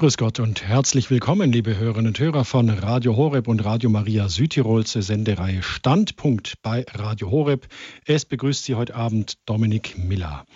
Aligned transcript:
Grüß 0.00 0.16
Gott 0.16 0.38
und 0.38 0.62
herzlich 0.62 1.10
willkommen, 1.10 1.50
liebe 1.50 1.76
Hörerinnen 1.76 2.06
und 2.06 2.20
Hörer 2.20 2.44
von 2.44 2.70
Radio 2.70 3.16
Horeb 3.16 3.48
und 3.48 3.64
Radio 3.64 3.90
Maria 3.90 4.28
Südtirol 4.28 4.86
zur 4.86 5.02
Sendereihe 5.02 5.60
Standpunkt 5.64 6.62
bei 6.62 6.86
Radio 6.92 7.32
Horeb. 7.32 7.66
Es 8.04 8.24
begrüßt 8.24 8.62
Sie 8.62 8.76
heute 8.76 8.94
Abend 8.94 9.38
Dominik 9.44 9.98
Miller. 9.98 10.46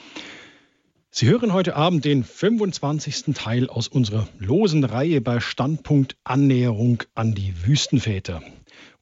Sie 1.10 1.26
hören 1.26 1.52
heute 1.52 1.74
Abend 1.74 2.04
den 2.04 2.22
25. 2.22 3.34
Teil 3.34 3.68
aus 3.68 3.88
unserer 3.88 4.28
losen 4.38 4.84
Reihe 4.84 5.20
bei 5.20 5.40
Standpunkt 5.40 6.16
Annäherung 6.22 7.02
an 7.16 7.34
die 7.34 7.66
Wüstenväter. 7.66 8.44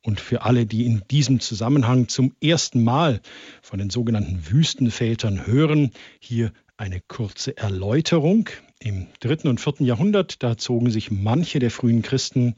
Und 0.03 0.21
für 0.21 0.41
alle, 0.41 0.65
die 0.65 0.87
in 0.87 1.03
diesem 1.11 1.41
Zusammenhang 1.41 2.09
zum 2.09 2.33
ersten 2.43 2.83
Mal 2.83 3.21
von 3.61 3.79
den 3.79 3.91
sogenannten 3.91 4.51
Wüstenvätern 4.51 5.47
hören, 5.47 5.91
hier 6.19 6.51
eine 6.79 7.03
kurze 7.07 7.59
Erläuterung. 7.59 8.49
Im 8.83 9.09
dritten 9.21 9.49
und 9.49 9.61
vierten 9.61 9.85
Jahrhundert, 9.85 10.43
da 10.43 10.57
zogen 10.57 10.91
sich 10.91 11.11
manche 11.11 11.59
der 11.59 11.71
frühen 11.71 12.01
Christen 12.01 12.55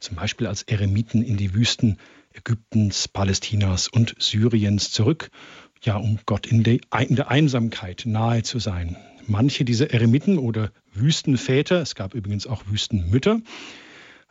zum 0.00 0.16
Beispiel 0.16 0.46
als 0.46 0.62
Eremiten 0.62 1.22
in 1.22 1.36
die 1.36 1.52
Wüsten 1.52 1.98
Ägyptens, 2.32 3.08
Palästinas 3.08 3.88
und 3.88 4.14
Syriens 4.18 4.90
zurück, 4.90 5.30
ja, 5.82 5.98
um 5.98 6.18
Gott 6.24 6.46
in 6.46 6.62
der, 6.62 6.78
in 7.06 7.16
der 7.16 7.30
Einsamkeit 7.30 8.04
nahe 8.06 8.42
zu 8.42 8.58
sein. 8.58 8.96
Manche 9.26 9.66
dieser 9.66 9.90
Eremiten 9.90 10.38
oder 10.38 10.72
Wüstenväter, 10.94 11.82
es 11.82 11.94
gab 11.94 12.14
übrigens 12.14 12.46
auch 12.46 12.62
Wüstenmütter, 12.68 13.42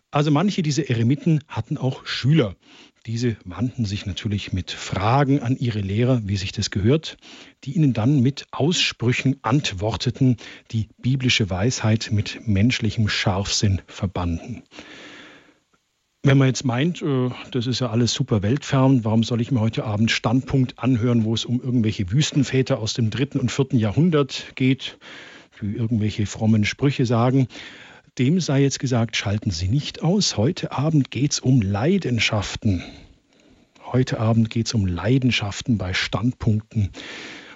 also 0.10 0.32
manche 0.32 0.64
dieser 0.64 0.90
Eremiten 0.90 1.42
hatten 1.48 1.78
auch 1.78 2.08
Schüler. 2.08 2.56
Diese 3.06 3.38
wandten 3.46 3.86
sich 3.86 4.08
natürlich 4.08 4.52
mit 4.52 4.72
Fragen 4.72 5.40
an 5.40 5.56
ihre 5.58 5.80
Lehrer, 5.80 6.22
wie 6.26 6.38
sich 6.38 6.54
das 6.54 6.72
gehört, 6.72 7.18
die 7.64 7.74
ihnen 7.74 7.94
dann 7.94 8.22
mit 8.22 8.48
Aussprüchen 8.50 9.36
antworteten, 9.44 10.38
die 10.72 10.88
biblische 10.98 11.52
Weisheit 11.52 12.10
mit 12.12 12.48
menschlichem 12.48 13.08
Scharfsinn 13.08 13.84
verbanden. 13.86 14.64
Wenn 16.24 16.40
man 16.40 16.48
jetzt 16.48 16.66
meint, 16.66 17.04
äh, 17.04 17.30
das 17.52 17.68
ist 17.68 17.80
ja 17.80 17.92
alles 17.92 18.12
super 18.12 18.42
weltfern, 18.42 19.06
warum 19.06 19.22
soll 19.22 19.40
ich 19.40 19.52
mir 19.52 19.60
heute 19.60 19.84
Abend 19.84 20.10
Standpunkt 20.10 20.80
anhören, 20.80 21.24
wo 21.26 21.36
es 21.36 21.46
um 21.46 21.62
irgendwelche 21.62 22.12
Wüstenväter 22.12 22.80
aus 22.80 22.96
dem 22.96 23.12
dritten 23.12 23.40
und 23.40 23.52
vierten 23.52 23.78
Jahrhundert 23.78 24.54
geht, 24.56 24.98
die 25.62 25.76
irgendwelche 25.76 26.26
frommen 26.26 26.66
Sprüche 26.66 27.06
sagen? 27.06 27.48
Dem 28.18 28.40
sei 28.40 28.62
jetzt 28.62 28.80
gesagt, 28.80 29.18
schalten 29.18 29.52
Sie 29.52 29.68
nicht 29.68 30.02
aus. 30.02 30.38
Heute 30.38 30.72
Abend 30.72 31.12
geht 31.12 31.34
es 31.34 31.40
um 31.40 31.62
Leidenschaften. 31.62 32.82
Heute 33.92 34.20
Abend 34.20 34.50
geht 34.50 34.66
es 34.68 34.74
um 34.74 34.88
Leidenschaften 34.88 35.78
bei 35.78 35.94
Standpunkten. 35.94 36.90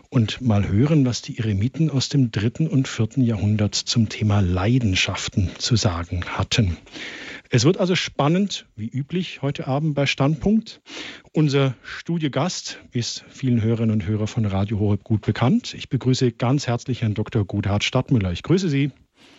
Und 0.09 0.41
mal 0.41 0.67
hören, 0.67 1.05
was 1.05 1.21
die 1.21 1.37
Eremiten 1.37 1.89
aus 1.89 2.09
dem 2.09 2.31
dritten 2.31 2.67
und 2.67 2.87
vierten 2.87 3.21
Jahrhundert 3.21 3.75
zum 3.75 4.09
Thema 4.09 4.39
Leidenschaften 4.39 5.51
zu 5.57 5.75
sagen 5.75 6.23
hatten. 6.25 6.77
Es 7.49 7.65
wird 7.65 7.77
also 7.77 7.95
spannend, 7.95 8.67
wie 8.75 8.87
üblich, 8.87 9.41
heute 9.41 9.67
Abend 9.67 9.95
bei 9.95 10.05
Standpunkt. 10.05 10.81
Unser 11.31 11.75
Studiogast 11.83 12.79
ist 12.91 13.25
vielen 13.27 13.61
Hörerinnen 13.61 13.91
und 13.91 14.05
Hörern 14.05 14.27
von 14.27 14.45
Radio 14.45 14.79
Horeb 14.79 15.03
gut 15.03 15.21
bekannt. 15.21 15.73
Ich 15.73 15.89
begrüße 15.89 16.31
ganz 16.31 16.67
herzlich 16.67 17.01
Herrn 17.01 17.15
Dr. 17.15 17.43
Gudhard 17.45 17.83
Stadtmüller. 17.83 18.31
Ich 18.31 18.43
grüße 18.43 18.69
Sie. 18.69 18.91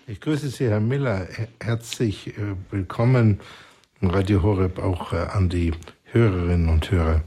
Ich 0.08 0.20
grüße 0.20 0.48
Sie, 0.48 0.68
Herr 0.68 0.80
Miller. 0.80 1.28
Herzlich 1.60 2.36
äh, 2.36 2.56
willkommen 2.70 3.40
Radio 4.02 4.42
Horeb 4.42 4.78
auch 4.78 5.12
äh, 5.12 5.16
an 5.16 5.48
die 5.48 5.72
Hörerinnen 6.12 6.68
und 6.68 6.90
Hörer. 6.90 7.22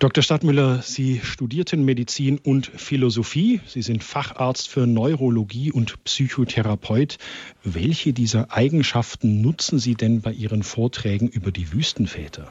Dr. 0.00 0.22
Stadtmüller, 0.22 0.80
Sie 0.80 1.20
studierten 1.22 1.84
Medizin 1.84 2.38
und 2.38 2.66
Philosophie. 2.66 3.60
Sie 3.66 3.82
sind 3.82 4.02
Facharzt 4.02 4.68
für 4.68 4.86
Neurologie 4.86 5.70
und 5.70 6.02
Psychotherapeut. 6.04 7.18
Welche 7.64 8.14
dieser 8.14 8.50
Eigenschaften 8.50 9.42
nutzen 9.42 9.78
Sie 9.78 9.94
denn 9.94 10.22
bei 10.22 10.32
Ihren 10.32 10.62
Vorträgen 10.62 11.28
über 11.28 11.52
die 11.52 11.72
Wüstenväter? 11.72 12.50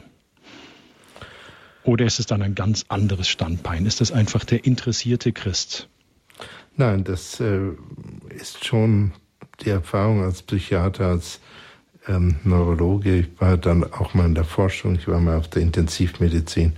Oder 1.82 2.04
ist 2.04 2.20
es 2.20 2.26
dann 2.26 2.42
ein 2.42 2.54
ganz 2.54 2.84
anderes 2.88 3.28
Standbein? 3.28 3.84
Ist 3.84 4.00
das 4.00 4.12
einfach 4.12 4.44
der 4.44 4.64
interessierte 4.64 5.32
Christ? 5.32 5.88
Nein, 6.76 7.02
das 7.02 7.40
äh, 7.40 7.70
ist 8.28 8.64
schon 8.64 9.12
die 9.64 9.70
Erfahrung 9.70 10.22
als 10.22 10.42
Psychiater, 10.42 11.06
als 11.06 11.40
ähm, 12.08 12.36
Neurologe. 12.44 13.20
Ich 13.20 13.40
war 13.40 13.56
dann 13.56 13.84
auch 13.84 14.14
mal 14.14 14.26
in 14.26 14.34
der 14.34 14.44
Forschung, 14.44 14.96
ich 14.96 15.08
war 15.08 15.20
mal 15.20 15.36
auf 15.36 15.48
der 15.48 15.62
Intensivmedizin, 15.62 16.72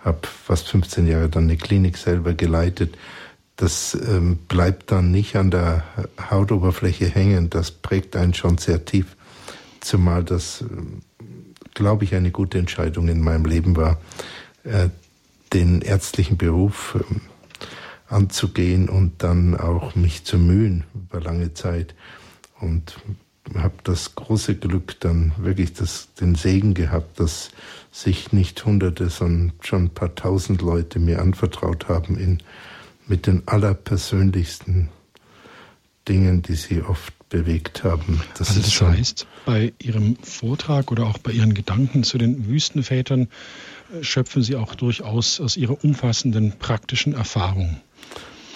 habe 0.00 0.26
fast 0.26 0.68
15 0.68 1.06
Jahre 1.06 1.28
dann 1.28 1.44
eine 1.44 1.56
Klinik 1.56 1.96
selber 1.96 2.34
geleitet. 2.34 2.96
Das 3.56 3.94
ähm, 3.94 4.36
bleibt 4.48 4.92
dann 4.92 5.10
nicht 5.10 5.36
an 5.36 5.50
der 5.50 5.84
Hautoberfläche 6.30 7.06
hängen, 7.06 7.48
das 7.48 7.70
prägt 7.70 8.14
einen 8.14 8.34
schon 8.34 8.58
sehr 8.58 8.84
tief. 8.84 9.16
Zumal 9.80 10.24
das, 10.24 10.62
äh, 10.62 11.24
glaube 11.74 12.04
ich, 12.04 12.14
eine 12.14 12.30
gute 12.30 12.58
Entscheidung 12.58 13.08
in 13.08 13.20
meinem 13.20 13.46
Leben 13.46 13.76
war, 13.76 13.98
äh, 14.64 14.90
den 15.52 15.80
ärztlichen 15.80 16.36
Beruf 16.36 16.98
äh, 17.00 18.12
anzugehen 18.12 18.88
und 18.88 19.22
dann 19.22 19.56
auch 19.56 19.94
mich 19.94 20.24
zu 20.24 20.38
mühen 20.38 20.84
über 20.94 21.20
lange 21.20 21.54
Zeit. 21.54 21.94
Und 22.60 22.96
das 23.88 24.14
große 24.14 24.56
Glück, 24.56 24.98
dann 25.00 25.32
wirklich 25.38 25.72
das, 25.72 26.08
den 26.20 26.34
Segen 26.34 26.74
gehabt, 26.74 27.20
dass 27.20 27.50
sich 27.92 28.32
nicht 28.32 28.64
Hunderte, 28.64 29.08
sondern 29.08 29.52
schon 29.60 29.84
ein 29.84 29.90
paar 29.90 30.14
tausend 30.14 30.60
Leute 30.60 30.98
mir 30.98 31.20
anvertraut 31.20 31.88
haben 31.88 32.18
in, 32.18 32.42
mit 33.06 33.26
den 33.26 33.42
allerpersönlichsten 33.46 34.88
Dingen, 36.08 36.42
die 36.42 36.54
sie 36.54 36.82
oft 36.82 37.12
bewegt 37.28 37.84
haben. 37.84 38.20
Das, 38.36 38.48
also 38.50 38.60
das 38.60 38.80
heißt, 38.80 39.26
bei 39.44 39.72
Ihrem 39.78 40.16
Vortrag 40.16 40.90
oder 40.90 41.06
auch 41.06 41.18
bei 41.18 41.32
Ihren 41.32 41.54
Gedanken 41.54 42.04
zu 42.04 42.18
den 42.18 42.46
Wüstenvätern 42.46 43.28
äh, 43.92 44.02
schöpfen 44.02 44.42
Sie 44.42 44.56
auch 44.56 44.74
durchaus 44.74 45.40
aus 45.40 45.56
Ihrer 45.56 45.82
umfassenden 45.82 46.58
praktischen 46.58 47.14
Erfahrung. 47.14 47.80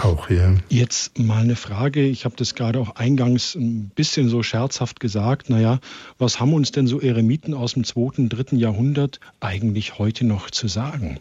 Auch, 0.03 0.31
ja. 0.31 0.55
Jetzt 0.71 1.19
mal 1.19 1.43
eine 1.43 1.56
Frage. 1.56 2.06
Ich 2.06 2.25
habe 2.25 2.34
das 2.37 2.55
gerade 2.55 2.81
auch 2.81 2.97
eingangs 2.97 3.55
ein 3.55 3.91
bisschen 3.91 4.31
so 4.31 4.43
scherzhaft 4.43 4.99
gesagt. 4.99 5.50
Naja, 5.50 5.78
was 6.16 6.41
haben 6.41 6.55
uns 6.55 6.72
denn 6.72 6.87
so 6.87 7.00
Eremiten 7.00 7.53
aus 7.53 7.75
dem 7.75 7.84
zweiten, 7.84 8.31
dritten 8.31 8.56
Jahrhundert 8.56 9.21
eigentlich 9.41 9.99
heute 9.99 10.25
noch 10.25 10.50
zu 10.50 10.69
sagen? 10.69 11.21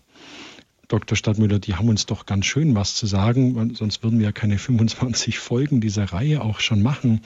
Dr. 0.87 1.17
Stadtmüller, 1.17 1.59
die 1.59 1.75
haben 1.75 1.89
uns 1.89 2.05
doch 2.05 2.25
ganz 2.25 2.45
schön 2.45 2.73
was 2.73 2.95
zu 2.95 3.05
sagen, 3.05 3.75
sonst 3.75 4.01
würden 4.01 4.19
wir 4.19 4.27
ja 4.27 4.31
keine 4.31 4.57
25 4.59 5.39
Folgen 5.39 5.81
dieser 5.81 6.05
Reihe 6.05 6.41
auch 6.41 6.61
schon 6.61 6.81
machen. 6.81 7.21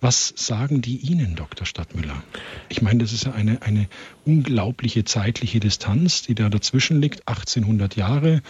Was 0.00 0.34
sagen 0.36 0.82
die 0.82 0.96
Ihnen, 0.96 1.36
Dr. 1.36 1.66
Stadtmüller? 1.66 2.22
Ich 2.68 2.82
meine, 2.82 2.98
das 2.98 3.12
ist 3.12 3.24
ja 3.24 3.32
eine, 3.32 3.62
eine 3.62 3.88
unglaubliche 4.26 5.04
zeitliche 5.04 5.60
Distanz, 5.60 6.22
die 6.22 6.34
da 6.34 6.50
dazwischen 6.50 7.00
liegt, 7.00 7.26
1800 7.28 7.96
Jahre 7.96 8.42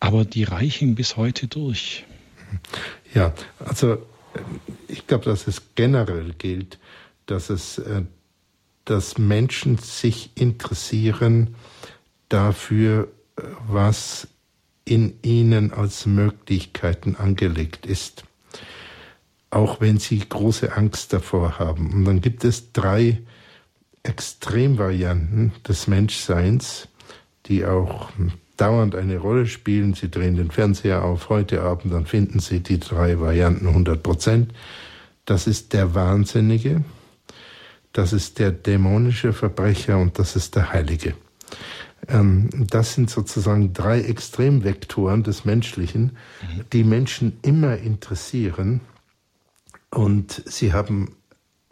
aber 0.00 0.24
die 0.24 0.44
reichen 0.44 0.94
bis 0.94 1.16
heute 1.16 1.46
durch. 1.46 2.04
Ja, 3.14 3.32
also 3.58 3.98
ich 4.86 5.06
glaube, 5.06 5.24
dass 5.24 5.46
es 5.46 5.74
generell 5.74 6.32
gilt, 6.34 6.78
dass 7.26 7.50
es, 7.50 7.78
äh, 7.78 8.02
dass 8.84 9.18
Menschen 9.18 9.78
sich 9.78 10.30
interessieren 10.34 11.54
dafür, 12.28 13.08
was 13.66 14.28
in 14.84 15.18
ihnen 15.22 15.72
als 15.72 16.06
Möglichkeiten 16.06 17.16
angelegt 17.16 17.86
ist, 17.86 18.24
auch 19.50 19.80
wenn 19.80 19.98
sie 19.98 20.18
große 20.18 20.74
Angst 20.74 21.12
davor 21.12 21.58
haben. 21.58 21.92
Und 21.92 22.04
dann 22.04 22.20
gibt 22.20 22.44
es 22.44 22.72
drei 22.72 23.20
Extremvarianten 24.02 25.52
des 25.66 25.86
Menschseins, 25.86 26.88
die 27.46 27.66
auch 27.66 28.10
dauernd 28.60 28.94
eine 28.94 29.18
Rolle 29.18 29.46
spielen. 29.46 29.94
Sie 29.94 30.10
drehen 30.10 30.36
den 30.36 30.50
Fernseher 30.50 31.04
auf 31.04 31.28
heute 31.28 31.62
Abend, 31.62 31.92
dann 31.92 32.06
finden 32.06 32.40
Sie 32.40 32.60
die 32.60 32.78
drei 32.78 33.18
Varianten 33.20 33.68
100 33.68 34.02
Prozent. 34.02 34.52
Das 35.24 35.46
ist 35.46 35.72
der 35.72 35.94
Wahnsinnige, 35.94 36.84
das 37.92 38.12
ist 38.12 38.38
der 38.38 38.50
dämonische 38.50 39.32
Verbrecher 39.32 39.98
und 39.98 40.18
das 40.18 40.36
ist 40.36 40.56
der 40.56 40.72
Heilige. 40.72 41.14
Ähm, 42.06 42.48
das 42.52 42.94
sind 42.94 43.10
sozusagen 43.10 43.72
drei 43.72 44.00
Extremvektoren 44.00 45.22
des 45.22 45.44
Menschlichen, 45.44 46.16
die 46.72 46.84
Menschen 46.84 47.38
immer 47.42 47.76
interessieren. 47.76 48.80
Und 49.90 50.42
sie 50.46 50.72
haben 50.72 51.16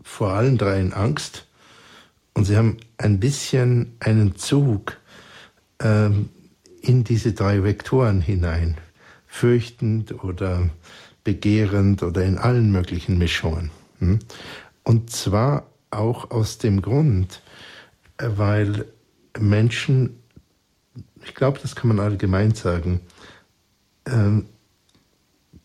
vor 0.03 0.33
allen 0.33 0.59
dreien 0.59 0.93
Angst 0.93 1.47
und 2.35 2.45
sie 2.45 2.57
haben 2.57 2.79
ein 2.99 3.21
bisschen 3.21 3.95
einen 4.01 4.37
Zug, 4.37 4.99
ähm, 5.81 6.31
in 6.87 7.05
diese 7.05 7.33
drei 7.33 7.65
Vektoren 7.65 8.21
hinein, 8.21 8.77
fürchtend 9.27 10.23
oder 10.23 10.71
begehrend 11.25 12.03
oder 12.03 12.25
in 12.25 12.39
allen 12.39 12.71
möglichen 12.71 13.19
Mischungen. 13.19 13.71
Hm? 13.99 14.21
Und 14.85 15.11
zwar 15.11 15.67
auch 15.91 16.31
aus 16.31 16.59
dem 16.59 16.83
Grund, 16.83 17.43
weil 18.19 18.87
Menschen, 19.39 20.21
ich 21.25 21.35
glaube, 21.35 21.59
das 21.61 21.75
kann 21.75 21.89
man 21.89 21.99
allgemein 21.99 22.55
sagen, 22.55 23.01
ähm, 24.07 24.47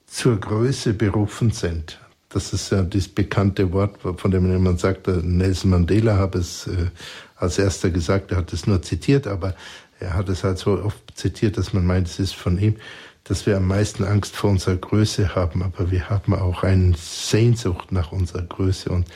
zur 0.08 0.40
Größe 0.40 0.94
berufen 0.94 1.52
sind. 1.52 2.00
das 2.30 2.54
ist 2.54 2.72
ja 2.72 2.82
das 2.82 3.08
bekannte 3.08 3.72
Wort, 3.74 4.00
von 4.02 4.32
dem 4.32 4.50
jemand 4.50 4.80
sagt, 4.80 5.08
Nelson 5.08 5.72
Mandela 5.72 6.18
habe 6.18 6.40
es 6.40 6.68
äh, 6.68 6.88
als 7.36 7.60
erster 7.60 7.90
gesagt, 7.90 8.32
er 8.32 8.38
hat 8.38 8.54
es 8.54 8.68
nur 8.68 8.82
zitiert, 8.82 9.28
aber 9.28 9.54
er 10.00 10.16
hat 10.16 10.30
es 10.30 10.44
halt 10.44 10.58
so 10.58 10.82
oft 10.84 11.11
zitiert, 11.22 11.58
dass 11.58 11.74
man 11.74 11.86
meint, 11.86 12.08
es 12.08 12.20
ist 12.20 12.36
von 12.36 12.58
ihm, 12.58 12.76
dass 13.24 13.46
wir 13.46 13.58
am 13.58 13.68
meisten 13.68 14.04
Angst 14.04 14.36
vor 14.36 14.50
unserer 14.50 14.76
Größe 14.76 15.36
haben, 15.36 15.62
aber 15.62 15.92
wir 15.92 16.10
haben 16.10 16.34
auch 16.34 16.64
eine 16.64 16.96
Sehnsucht 16.98 17.92
nach 17.92 18.12
unserer 18.12 18.42
Größe 18.42 18.90
und 18.90 19.08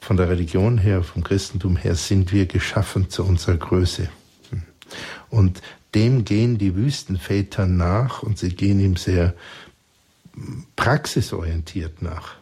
von 0.00 0.16
der 0.16 0.28
Religion 0.28 0.78
her, 0.78 1.02
vom 1.02 1.24
Christentum 1.24 1.76
her 1.76 1.94
sind 1.94 2.30
wir 2.30 2.46
geschaffen 2.46 3.08
zu 3.08 3.24
unserer 3.24 3.56
Größe. 3.56 4.08
Und 5.30 5.62
dem 5.94 6.24
gehen 6.24 6.58
die 6.58 6.76
Wüstenväter 6.76 7.66
nach 7.66 8.22
und 8.22 8.38
sie 8.38 8.50
gehen 8.50 8.80
ihm 8.80 8.96
sehr 8.96 9.34
praxisorientiert 10.76 12.02
nach. 12.02 12.36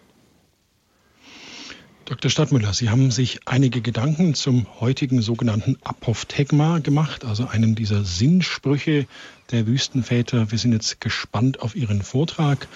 Dr. 2.12 2.30
Stadtmüller, 2.30 2.74
Sie 2.74 2.90
haben 2.90 3.10
sich 3.10 3.40
einige 3.46 3.80
Gedanken 3.80 4.34
zum 4.34 4.66
heutigen 4.80 5.22
sogenannten 5.22 5.78
Apophthegma 5.82 6.80
gemacht, 6.80 7.24
also 7.24 7.46
einem 7.46 7.74
dieser 7.74 8.04
Sinnsprüche 8.04 9.06
der 9.50 9.66
Wüstenväter. 9.66 10.50
Wir 10.50 10.58
sind 10.58 10.74
jetzt 10.74 11.00
gespannt 11.00 11.60
auf 11.60 11.74
Ihren 11.74 12.02
Vortrag, 12.02 12.68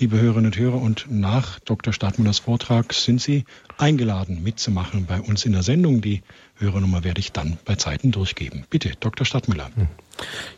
liebe 0.00 0.20
Hörerinnen 0.20 0.46
und 0.46 0.58
Hörer. 0.58 0.82
Und 0.82 1.06
nach 1.08 1.60
Dr. 1.60 1.92
Stadtmüllers 1.92 2.40
Vortrag 2.40 2.92
sind 2.92 3.20
Sie 3.20 3.44
eingeladen, 3.78 4.42
mitzumachen 4.42 5.06
bei 5.06 5.20
uns 5.20 5.44
in 5.44 5.52
der 5.52 5.62
Sendung. 5.62 6.00
Die 6.00 6.22
Hörernummer 6.56 7.04
werde 7.04 7.20
ich 7.20 7.30
dann 7.30 7.58
bei 7.64 7.76
Zeiten 7.76 8.10
durchgeben. 8.10 8.64
Bitte, 8.70 8.94
Dr. 8.98 9.24
Stadtmüller. 9.24 9.70
Hm. 9.76 9.86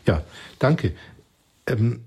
Ja, 0.07 0.23
danke. 0.57 0.95
Ähm, 1.67 2.01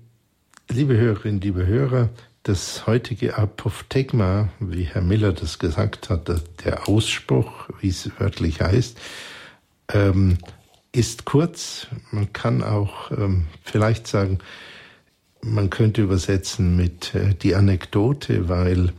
liebe 0.67 0.97
Hörerinnen, 0.97 1.39
liebe 1.39 1.65
Hörer, 1.65 2.09
das 2.47 2.87
heutige 2.87 3.37
Apophthegma, 3.37 4.49
wie 4.59 4.83
Herr 4.83 5.01
Miller 5.01 5.33
das 5.33 5.59
gesagt 5.59 6.09
hat, 6.09 6.31
der 6.63 6.87
Ausspruch, 6.87 7.67
wie 7.81 7.89
es 7.89 8.09
wörtlich 8.19 8.61
heißt, 8.61 8.97
ähm, 9.91 10.37
ist 10.93 11.25
kurz. 11.25 11.87
Man 12.11 12.31
kann 12.31 12.63
auch 12.63 13.11
ähm, 13.11 13.47
vielleicht 13.63 14.07
sagen, 14.07 14.39
man 15.41 15.69
könnte 15.69 16.01
übersetzen 16.01 16.77
mit 16.77 17.13
äh, 17.15 17.35
die 17.35 17.53
Anekdote, 17.53 18.47
weil 18.47 18.93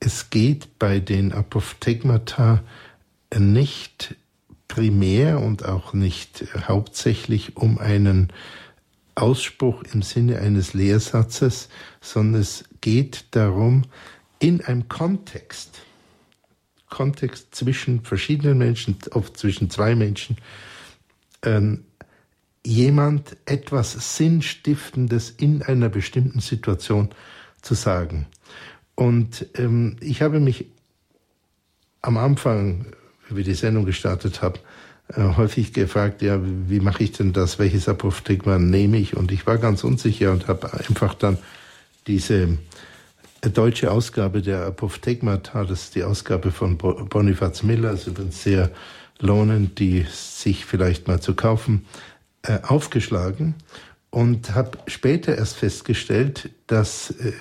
es 0.00 0.30
geht 0.30 0.78
bei 0.78 0.98
den 0.98 1.32
Apophthegmata 1.32 2.62
nicht 3.36 4.14
primär 4.66 5.40
und 5.40 5.64
auch 5.64 5.92
nicht 5.92 6.46
hauptsächlich 6.66 7.56
um 7.56 7.78
einen 7.78 8.32
Ausspruch 9.14 9.82
im 9.92 10.00
Sinne 10.00 10.38
eines 10.38 10.72
Lehrsatzes, 10.72 11.68
sondern 12.00 12.40
es 12.40 12.64
geht 12.80 13.26
darum, 13.32 13.82
in 14.38 14.60
einem 14.64 14.88
Kontext, 14.88 15.82
Kontext 16.88 17.54
zwischen 17.54 18.02
verschiedenen 18.02 18.58
Menschen, 18.58 18.96
oft 19.12 19.36
zwischen 19.36 19.70
zwei 19.70 19.94
Menschen, 19.94 20.36
ähm, 21.42 21.84
jemand 22.64 23.36
etwas 23.46 24.16
Sinnstiftendes 24.16 25.30
in 25.30 25.62
einer 25.62 25.88
bestimmten 25.88 26.40
Situation 26.40 27.10
zu 27.62 27.74
sagen. 27.74 28.26
Und 28.94 29.46
ähm, 29.54 29.96
ich 30.00 30.22
habe 30.22 30.40
mich 30.40 30.66
am 32.02 32.16
Anfang, 32.16 32.86
wie 33.28 33.36
wir 33.36 33.44
die 33.44 33.54
Sendung 33.54 33.84
gestartet 33.84 34.42
haben, 34.42 34.58
äh, 35.08 35.22
häufig 35.36 35.72
gefragt, 35.72 36.22
ja, 36.22 36.40
wie 36.42 36.80
mache 36.80 37.04
ich 37.04 37.12
denn 37.12 37.32
das? 37.32 37.58
Welches 37.58 37.88
Apophthegma 37.88 38.58
nehme 38.58 38.98
ich? 38.98 39.16
Und 39.16 39.32
ich 39.32 39.46
war 39.46 39.58
ganz 39.58 39.84
unsicher 39.84 40.32
und 40.32 40.48
habe 40.48 40.72
einfach 40.72 41.14
dann 41.14 41.38
diese 42.08 42.58
deutsche 43.42 43.92
Ausgabe 43.92 44.42
der 44.42 44.66
Apophthegmata, 44.66 45.64
das 45.64 45.84
ist 45.84 45.94
die 45.94 46.02
Ausgabe 46.02 46.50
von 46.50 46.76
Bonifaz 46.76 47.62
Miller, 47.62 47.92
ist 47.92 48.08
übrigens 48.08 48.42
sehr 48.42 48.70
lohnend, 49.20 49.78
die 49.78 50.06
sich 50.10 50.64
vielleicht 50.64 51.06
mal 51.06 51.20
zu 51.20 51.34
kaufen, 51.34 51.86
äh, 52.42 52.58
aufgeschlagen 52.62 53.54
und 54.10 54.54
habe 54.54 54.78
später 54.86 55.36
erst 55.36 55.56
festgestellt, 55.56 56.50
dass 56.66 57.10
äh, 57.10 57.32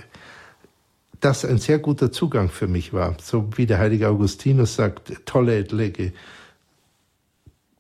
das 1.20 1.46
ein 1.46 1.58
sehr 1.58 1.80
guter 1.80 2.12
Zugang 2.12 2.50
für 2.50 2.68
mich 2.68 2.94
war. 2.94 3.18
So 3.22 3.50
wie 3.56 3.66
der 3.66 3.80
heilige 3.80 4.10
Augustinus 4.10 4.76
sagt, 4.76 5.26
tolle 5.26 5.62
lege 5.62 6.14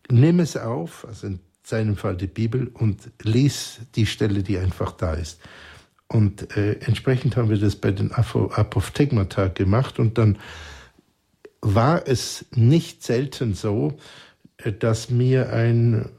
nimm 0.10 0.39
es 0.39 0.56
auf, 0.57 1.06
also 1.07 1.28
in 1.28 1.39
seinem 1.63 1.98
Fall 1.98 2.16
die 2.16 2.28
Bibel, 2.28 2.72
und 2.74 3.12
lies 3.22 3.80
die 3.95 4.06
Stelle, 4.06 4.42
die 4.42 4.57
einfach 4.57 4.94
da 4.94 5.13
ist. 5.13 5.39
Und 6.07 6.56
äh, 6.56 6.74
entsprechend 6.80 7.36
haben 7.36 7.50
wir 7.50 7.57
das 7.57 7.75
bei 7.75 7.92
den 7.92 8.12
Apophthegmata 8.12 9.48
gemacht. 9.50 10.00
Und 10.00 10.18
dann 10.18 10.38
war 11.62 12.07
es 12.07 12.45
nicht 12.56 13.04
selten 13.04 13.54
so, 13.54 13.98
äh, 14.57 14.71
dass 14.71 15.09
mir 15.09 15.51
ein 15.51 16.09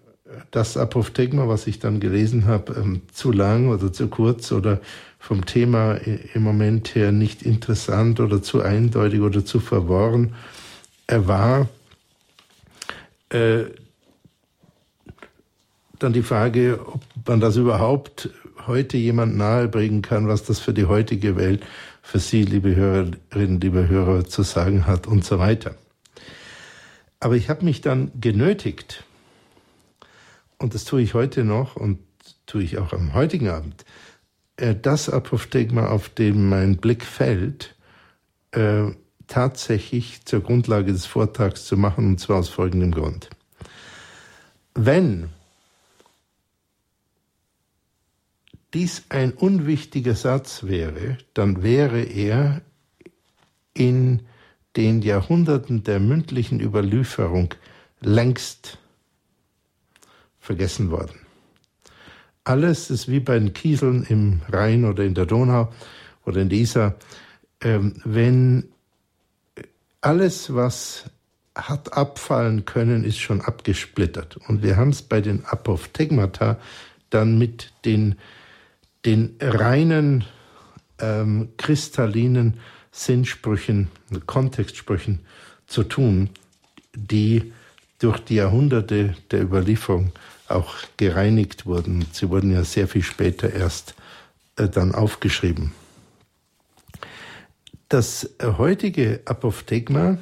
das 0.50 0.76
Apophthegma, 0.76 1.48
was 1.48 1.66
ich 1.66 1.78
dann 1.78 2.00
gelesen 2.00 2.44
habe, 2.44 2.74
ähm, 2.74 3.00
zu 3.10 3.32
lang 3.32 3.68
oder 3.70 3.90
zu 3.94 4.08
kurz 4.08 4.52
oder 4.52 4.78
vom 5.18 5.46
Thema 5.46 5.94
im 5.94 6.42
Moment 6.42 6.94
her 6.94 7.12
nicht 7.12 7.42
interessant 7.42 8.20
oder 8.20 8.42
zu 8.42 8.60
eindeutig 8.60 9.20
oder 9.20 9.42
zu 9.42 9.58
verworren 9.58 10.34
er 11.08 11.26
war, 11.26 11.68
äh, 13.30 13.64
dann 15.98 16.12
die 16.12 16.22
Frage, 16.22 16.78
ob 16.86 17.02
man 17.26 17.40
das 17.40 17.56
überhaupt 17.56 18.30
heute 18.66 18.96
jemand 18.96 19.36
nahebringen 19.36 20.02
kann, 20.02 20.28
was 20.28 20.44
das 20.44 20.60
für 20.60 20.72
die 20.72 20.86
heutige 20.86 21.36
Welt 21.36 21.64
für 22.02 22.18
Sie, 22.18 22.42
liebe 22.42 22.74
Hörerinnen, 22.74 23.60
liebe 23.60 23.88
Hörer, 23.88 24.24
zu 24.24 24.42
sagen 24.42 24.86
hat 24.86 25.06
und 25.06 25.24
so 25.24 25.38
weiter. 25.38 25.74
Aber 27.20 27.36
ich 27.36 27.48
habe 27.50 27.64
mich 27.64 27.80
dann 27.80 28.10
genötigt, 28.20 29.04
und 30.58 30.74
das 30.74 30.84
tue 30.84 31.02
ich 31.02 31.14
heute 31.14 31.44
noch 31.44 31.76
und 31.76 31.98
tue 32.46 32.62
ich 32.62 32.78
auch 32.78 32.92
am 32.92 33.14
heutigen 33.14 33.48
Abend, 33.48 33.84
äh, 34.56 34.74
das 34.74 35.08
Apophthegma, 35.08 35.88
auf 35.88 36.08
dem 36.08 36.48
mein 36.48 36.76
Blick 36.76 37.04
fällt, 37.04 37.74
äh, 38.52 38.84
tatsächlich 39.26 40.24
zur 40.24 40.40
Grundlage 40.40 40.92
des 40.92 41.06
Vortrags 41.06 41.66
zu 41.66 41.76
machen, 41.76 42.06
und 42.06 42.20
zwar 42.20 42.38
aus 42.38 42.48
folgendem 42.48 42.92
Grund. 42.92 43.28
Wenn 44.74 45.28
dies 48.74 49.04
ein 49.08 49.32
unwichtiger 49.32 50.14
Satz 50.14 50.64
wäre, 50.64 51.18
dann 51.34 51.62
wäre 51.62 52.02
er 52.02 52.62
in 53.74 54.22
den 54.76 55.02
Jahrhunderten 55.02 55.82
der 55.82 56.00
mündlichen 56.00 56.60
Überlieferung 56.60 57.54
längst 58.00 58.78
vergessen 60.38 60.90
worden. 60.90 61.18
Alles 62.44 62.90
ist 62.90 63.08
wie 63.10 63.20
bei 63.20 63.38
den 63.38 63.52
Kieseln 63.52 64.04
im 64.04 64.40
Rhein 64.48 64.84
oder 64.84 65.04
in 65.04 65.14
der 65.14 65.26
Donau 65.26 65.72
oder 66.24 66.40
in 66.40 66.50
Isar. 66.50 66.94
Ähm, 67.60 68.00
wenn 68.04 68.68
alles, 70.00 70.54
was 70.54 71.10
hat 71.54 71.92
abfallen 71.92 72.64
können, 72.64 73.04
ist 73.04 73.18
schon 73.18 73.40
abgesplittert. 73.40 74.36
Und 74.48 74.62
wir 74.62 74.76
haben 74.76 74.90
es 74.90 75.02
bei 75.02 75.20
den 75.20 75.44
Apophthegmata 75.44 76.58
dann 77.10 77.36
mit 77.36 77.72
den, 77.84 78.16
den 79.08 79.36
reinen, 79.40 80.24
ähm, 81.00 81.48
kristallinen 81.56 82.60
Sinnsprüchen, 82.92 83.88
Kontextsprüchen 84.26 85.20
zu 85.66 85.82
tun, 85.84 86.28
die 86.94 87.54
durch 88.00 88.18
die 88.18 88.34
Jahrhunderte 88.34 89.16
der 89.30 89.42
Überlieferung 89.42 90.12
auch 90.46 90.74
gereinigt 90.98 91.64
wurden. 91.64 92.04
Sie 92.12 92.28
wurden 92.28 92.52
ja 92.52 92.64
sehr 92.64 92.86
viel 92.86 93.02
später 93.02 93.50
erst 93.50 93.94
äh, 94.56 94.68
dann 94.68 94.94
aufgeschrieben. 94.94 95.72
Das 97.88 98.28
heutige 98.42 99.22
Apophthegma 99.24 100.18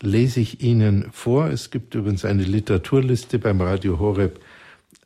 lese 0.00 0.40
ich 0.40 0.62
Ihnen 0.62 1.12
vor. 1.12 1.46
Es 1.46 1.70
gibt 1.70 1.94
übrigens 1.94 2.24
eine 2.24 2.42
Literaturliste 2.42 3.38
beim 3.38 3.60
Radio 3.60 4.00
Horeb, 4.00 4.40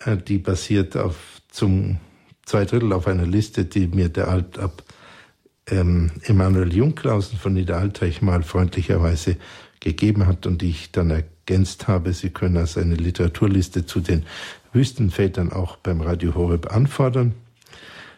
äh, 0.06 0.16
die 0.16 0.38
basiert 0.38 0.96
auf 0.96 1.42
zum 1.50 1.98
zwei 2.50 2.64
Drittel 2.64 2.92
auf 2.92 3.07
einer 3.07 3.26
Liste, 3.26 3.64
die 3.64 3.87
mir 3.87 4.09
der 4.09 4.26
Altab 4.26 4.83
ähm, 5.69 6.11
Emanuel 6.23 6.75
Jungklausen 6.75 7.38
von 7.38 7.52
Niederalteich 7.52 8.23
mal 8.23 8.42
freundlicherweise 8.42 9.37
gegeben 9.78 10.26
hat 10.26 10.47
und 10.47 10.61
die 10.61 10.71
ich 10.71 10.90
dann 10.90 11.11
ergänzt 11.11 11.87
habe. 11.87 12.12
Sie 12.12 12.30
können 12.30 12.57
also 12.57 12.80
eine 12.80 12.97
Literaturliste 12.97 13.87
zu 13.87 14.00
den 14.00 14.26
Wüstenvätern 14.73 15.52
auch 15.52 15.76
beim 15.76 16.00
Radio 16.00 16.35
Horeb 16.35 16.75
anfordern. 16.75 17.35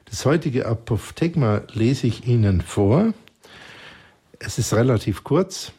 Das 0.06 0.24
heutige 0.24 0.64
Apophthegma 0.64 1.62
lese 1.74 2.06
ich 2.06 2.26
Ihnen 2.26 2.62
vor. 2.62 3.12
Es 4.38 4.58
ist 4.58 4.72
relativ 4.72 5.24
kurz. 5.24 5.72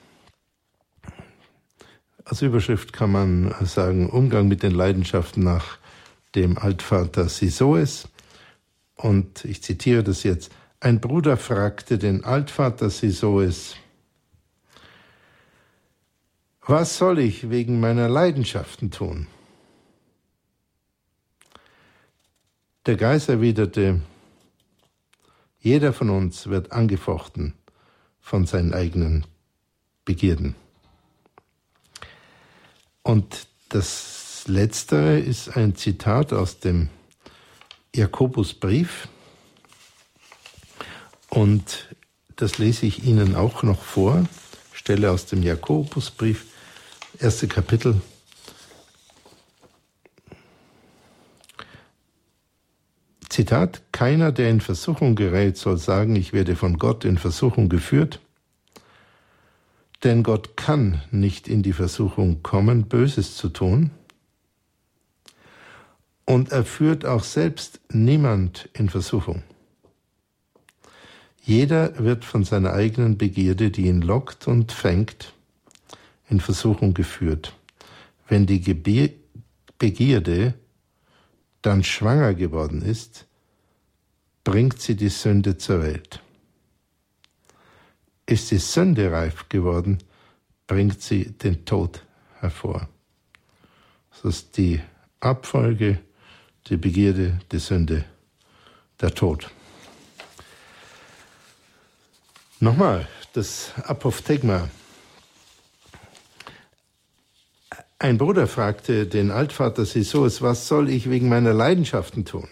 Als 2.24 2.44
Überschrift 2.44 2.94
kann 2.94 3.12
man 3.12 3.56
sagen, 3.62 4.12
Umgang 4.12 4.48
mit 4.48 4.62
den 4.62 4.74
Leidenschaften 4.74 5.44
nach 5.44 5.80
dem 6.36 6.60
Altvater 6.60 7.30
Sisoes. 7.30 8.08
Und 8.96 9.46
ich 9.46 9.64
zitiere 9.64 10.04
das 10.04 10.24
jetzt. 10.24 10.52
Ein 10.80 11.00
Bruder 11.00 11.38
fragte 11.38 11.98
den 11.98 12.24
Altvater 12.24 12.90
Sisoes, 12.90 13.76
was 16.66 16.98
soll 16.98 17.20
ich 17.20 17.50
wegen 17.50 17.80
meiner 17.82 18.08
Leidenschaften 18.08 18.90
tun? 18.90 19.28
Der 22.86 22.96
Geist 22.96 23.30
erwiderte, 23.30 24.02
jeder 25.60 25.94
von 25.94 26.10
uns 26.10 26.48
wird 26.48 26.72
angefochten 26.72 27.54
von 28.20 28.46
seinen 28.46 28.74
eigenen 28.74 29.26
Begierden. 30.04 30.56
Und 33.04 33.48
das 33.70 34.44
Letztere 34.48 35.20
ist 35.20 35.56
ein 35.56 35.76
Zitat 35.76 36.34
aus 36.34 36.60
dem 36.60 36.90
Jakobusbrief. 37.96 39.08
Und 41.30 41.90
das 42.36 42.58
lese 42.58 42.86
ich 42.86 43.06
Ihnen 43.06 43.36
auch 43.36 43.64
noch 43.64 43.82
vor. 43.82 44.26
Stelle 44.74 45.12
aus 45.12 45.26
dem 45.28 45.44
Jakobusbrief, 45.44 46.46
erste 47.20 47.48
Kapitel, 47.48 48.02
Zitat, 53.30 53.82
keiner, 53.92 54.32
der 54.32 54.52
in 54.52 54.62
Versuchung 54.62 55.16
gerät, 55.16 55.58
soll 55.58 55.78
sagen, 55.78 56.16
ich 56.16 56.34
werde 56.34 56.56
von 56.56 56.78
Gott 56.78 57.04
in 57.04 57.18
Versuchung 57.18 57.68
geführt, 57.68 58.20
denn 60.04 60.22
Gott 60.22 60.56
kann 60.56 61.02
nicht 61.10 61.48
in 61.48 61.64
die 61.64 61.74
Versuchung 61.74 62.44
kommen, 62.44 62.84
Böses 62.84 63.36
zu 63.36 63.50
tun, 63.50 63.90
und 66.26 66.52
er 66.52 66.64
führt 66.64 67.06
auch 67.06 67.24
selbst 67.24 67.82
niemand 67.90 68.70
in 68.74 68.90
Versuchung. 68.90 69.44
Jeder 71.42 72.02
wird 72.02 72.24
von 72.24 72.46
seiner 72.46 72.74
eigenen 72.74 73.18
Begierde, 73.18 73.70
die 73.70 73.88
ihn 73.88 74.02
lockt 74.02 74.48
und 74.48 74.72
fängt, 74.72 75.34
in 76.30 76.40
Versuchung 76.40 76.94
geführt. 76.94 77.54
Wenn 78.30 78.46
die 78.46 78.62
Begierde 79.78 80.54
dann 81.62 81.84
schwanger 81.84 82.34
geworden 82.34 82.82
ist, 82.82 83.26
bringt 84.44 84.80
sie 84.80 84.96
die 84.96 85.10
Sünde 85.10 85.58
zur 85.58 85.82
Welt. 85.82 86.22
Ist 88.26 88.52
die 88.52 88.58
Sünde 88.58 89.12
reif 89.12 89.50
geworden, 89.50 90.00
bringt 90.68 91.02
sie 91.02 91.32
den 91.32 91.66
Tod 91.66 92.06
hervor. 92.40 92.88
Das 94.12 94.24
ist 94.24 94.58
die 94.58 94.80
Abfolge, 95.20 96.00
die 96.68 96.78
Begierde, 96.78 97.40
die 97.52 97.60
Sünde, 97.60 98.06
der 99.02 99.14
Tod. 99.14 99.50
Nochmal, 102.60 103.08
das 103.34 103.72
Apophthegma 103.84 104.70
Ein 108.04 108.18
Bruder 108.18 108.48
fragte 108.48 109.08
den 109.08 109.32
Altvater 109.32 109.86
Sisos, 109.86 110.42
was 110.42 110.68
soll 110.68 110.90
ich 110.90 111.10
wegen 111.10 111.30
meiner 111.30 111.54
Leidenschaften 111.54 112.26
tun? 112.26 112.50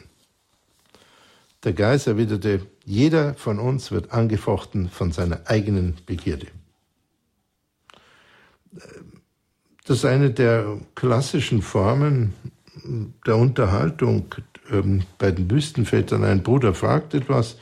Der 1.66 1.74
Geist 1.74 2.08
erwiderte, 2.08 2.66
jeder 2.86 3.34
von 3.34 3.60
uns 3.60 3.92
wird 3.92 4.14
angefochten 4.14 4.90
von 4.90 5.12
seiner 5.12 5.42
eigenen 5.48 5.98
Begierde. 6.06 6.48
Das 9.84 9.98
ist 9.98 10.06
eine 10.06 10.32
der 10.32 10.80
klassischen 10.96 11.62
Formen 11.62 12.34
der 12.84 13.36
Unterhaltung 13.38 14.34
ähm, 14.70 15.04
bei 15.18 15.32
den 15.32 15.50
Wüstenvätern. 15.50 16.24
Ein 16.24 16.44
Bruder 16.44 16.74
fragt 16.74 17.14
etwas 17.14 17.58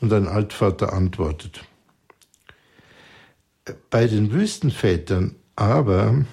und 0.00 0.12
ein 0.12 0.28
Altvater 0.28 0.92
antwortet. 0.92 1.64
Bei 3.90 4.06
den 4.06 4.32
Wüstenvätern 4.32 5.36
aber 5.56 6.24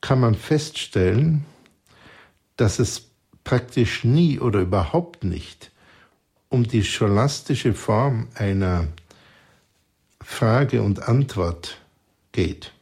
kann 0.00 0.20
man 0.20 0.34
feststellen, 0.34 1.44
dass 2.56 2.78
es 2.78 3.10
praktisch 3.44 4.04
nie 4.04 4.38
oder 4.38 4.60
überhaupt 4.60 5.24
nicht 5.24 5.70
um 6.48 6.64
die 6.64 6.84
scholastische 6.84 7.74
Form 7.74 8.28
einer 8.34 8.88
Frage 10.20 10.82
und 10.82 11.08
Antwort 11.08 11.78
geht. 12.32 12.72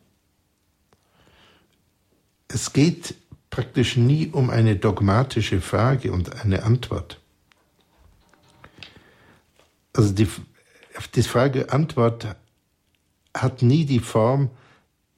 Es 2.49 2.73
geht 2.73 3.15
praktisch 3.57 3.97
nie 3.97 4.29
um 4.29 4.51
eine 4.51 4.77
dogmatische 4.77 5.63
Frage 5.63 6.13
und 6.13 6.45
eine 6.45 6.65
Antwort. 6.65 7.19
Also 9.95 10.13
die, 10.13 10.29
die 11.15 11.23
Frage-Antwort 11.23 12.37
hat 13.35 13.63
nie 13.63 13.87
die 13.87 14.01
Form, 14.01 14.51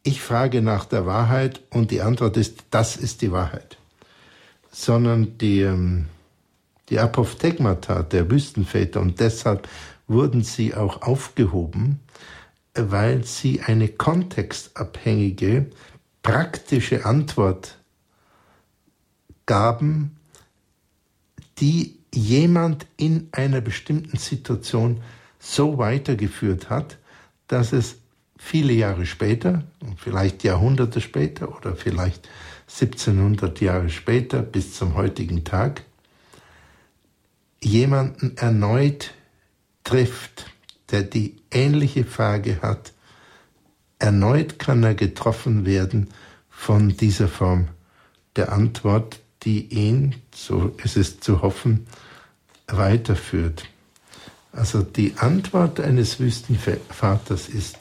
ich 0.04 0.22
frage 0.22 0.62
nach 0.62 0.84
der 0.84 1.04
Wahrheit 1.04 1.62
und 1.70 1.90
die 1.90 2.00
Antwort 2.00 2.36
ist, 2.36 2.62
das 2.70 2.96
ist 2.96 3.22
die 3.22 3.32
Wahrheit. 3.32 3.76
Sondern 4.70 5.36
die, 5.38 5.62
ähm, 5.62 6.06
die 6.90 7.00
Apophthegmata 7.00 8.04
der 8.04 8.30
Wüstenväter 8.30 9.00
und 9.00 9.18
deshalb 9.18 9.68
wurden 10.06 10.44
sie 10.44 10.76
auch 10.76 11.02
aufgehoben, 11.02 11.98
weil 12.74 13.24
sie 13.24 13.62
eine 13.62 13.88
kontextabhängige, 13.88 15.66
praktische 16.22 17.04
Antwort 17.04 17.77
gaben, 19.48 20.16
die 21.58 21.98
jemand 22.14 22.86
in 22.96 23.28
einer 23.32 23.60
bestimmten 23.60 24.18
Situation 24.18 25.00
so 25.40 25.78
weitergeführt 25.78 26.70
hat, 26.70 26.98
dass 27.48 27.72
es 27.72 27.96
viele 28.36 28.74
Jahre 28.74 29.06
später, 29.06 29.64
vielleicht 29.96 30.44
Jahrhunderte 30.44 31.00
später 31.00 31.56
oder 31.56 31.74
vielleicht 31.74 32.28
1700 32.68 33.60
Jahre 33.60 33.88
später 33.88 34.42
bis 34.42 34.74
zum 34.74 34.94
heutigen 34.94 35.44
Tag, 35.44 35.82
jemanden 37.60 38.36
erneut 38.36 39.14
trifft, 39.82 40.46
der 40.90 41.02
die 41.02 41.36
ähnliche 41.50 42.04
Frage 42.04 42.60
hat, 42.60 42.92
erneut 43.98 44.58
kann 44.58 44.82
er 44.82 44.94
getroffen 44.94 45.64
werden 45.64 46.10
von 46.50 46.96
dieser 46.96 47.28
Form 47.28 47.68
der 48.36 48.52
Antwort, 48.52 49.20
die 49.42 49.66
ihn, 49.68 50.16
so 50.34 50.74
ist 50.82 50.96
es 50.96 51.20
zu 51.20 51.42
hoffen, 51.42 51.86
weiterführt. 52.66 53.64
Also 54.52 54.82
die 54.82 55.14
Antwort 55.16 55.80
eines 55.80 56.18
Wüstenvaters 56.20 57.48
ist, 57.48 57.76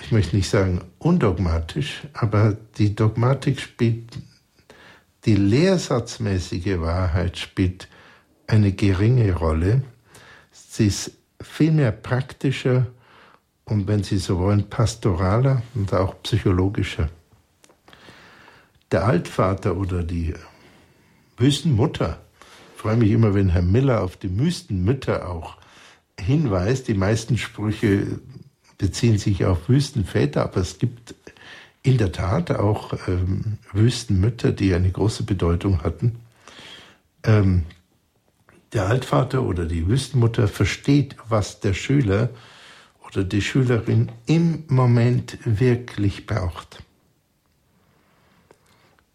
ich 0.00 0.12
möchte 0.12 0.36
nicht 0.36 0.50
sagen 0.50 0.82
undogmatisch, 0.98 2.02
aber 2.12 2.56
die 2.78 2.94
Dogmatik 2.94 3.60
spielt, 3.60 4.18
die 5.24 5.36
lehrsatzmäßige 5.36 6.80
Wahrheit 6.80 7.38
spielt 7.38 7.88
eine 8.46 8.72
geringe 8.72 9.32
Rolle. 9.34 9.82
Sie 10.50 10.88
ist 10.88 11.12
vielmehr 11.40 11.92
praktischer 11.92 12.86
und 13.64 13.86
wenn 13.86 14.02
Sie 14.02 14.18
so 14.18 14.38
wollen, 14.38 14.68
pastoraler 14.68 15.62
und 15.74 15.94
auch 15.94 16.20
psychologischer. 16.22 17.08
Der 18.92 19.06
Altvater 19.06 19.76
oder 19.78 20.02
die 20.02 20.34
Wüstenmutter, 21.38 22.20
ich 22.74 22.82
freue 22.82 22.96
mich 22.96 23.10
immer, 23.10 23.32
wenn 23.32 23.48
Herr 23.48 23.62
Miller 23.62 24.02
auf 24.02 24.18
die 24.18 24.38
Wüstenmütter 24.38 25.30
auch 25.30 25.56
hinweist. 26.20 26.88
Die 26.88 26.94
meisten 26.94 27.38
Sprüche 27.38 28.20
beziehen 28.76 29.16
sich 29.16 29.46
auf 29.46 29.70
Wüstenväter, 29.70 30.42
aber 30.42 30.58
es 30.58 30.78
gibt 30.78 31.14
in 31.82 31.96
der 31.96 32.12
Tat 32.12 32.50
auch 32.50 32.92
ähm, 33.08 33.58
Wüstenmütter, 33.72 34.52
die 34.52 34.74
eine 34.74 34.90
große 34.90 35.22
Bedeutung 35.22 35.82
hatten. 35.82 36.18
Ähm, 37.24 37.62
der 38.74 38.88
Altvater 38.88 39.42
oder 39.42 39.64
die 39.64 39.86
Wüstenmutter 39.86 40.48
versteht, 40.48 41.16
was 41.28 41.60
der 41.60 41.72
Schüler 41.72 42.28
oder 43.06 43.24
die 43.24 43.42
Schülerin 43.42 44.12
im 44.26 44.64
Moment 44.68 45.38
wirklich 45.44 46.26
braucht. 46.26 46.82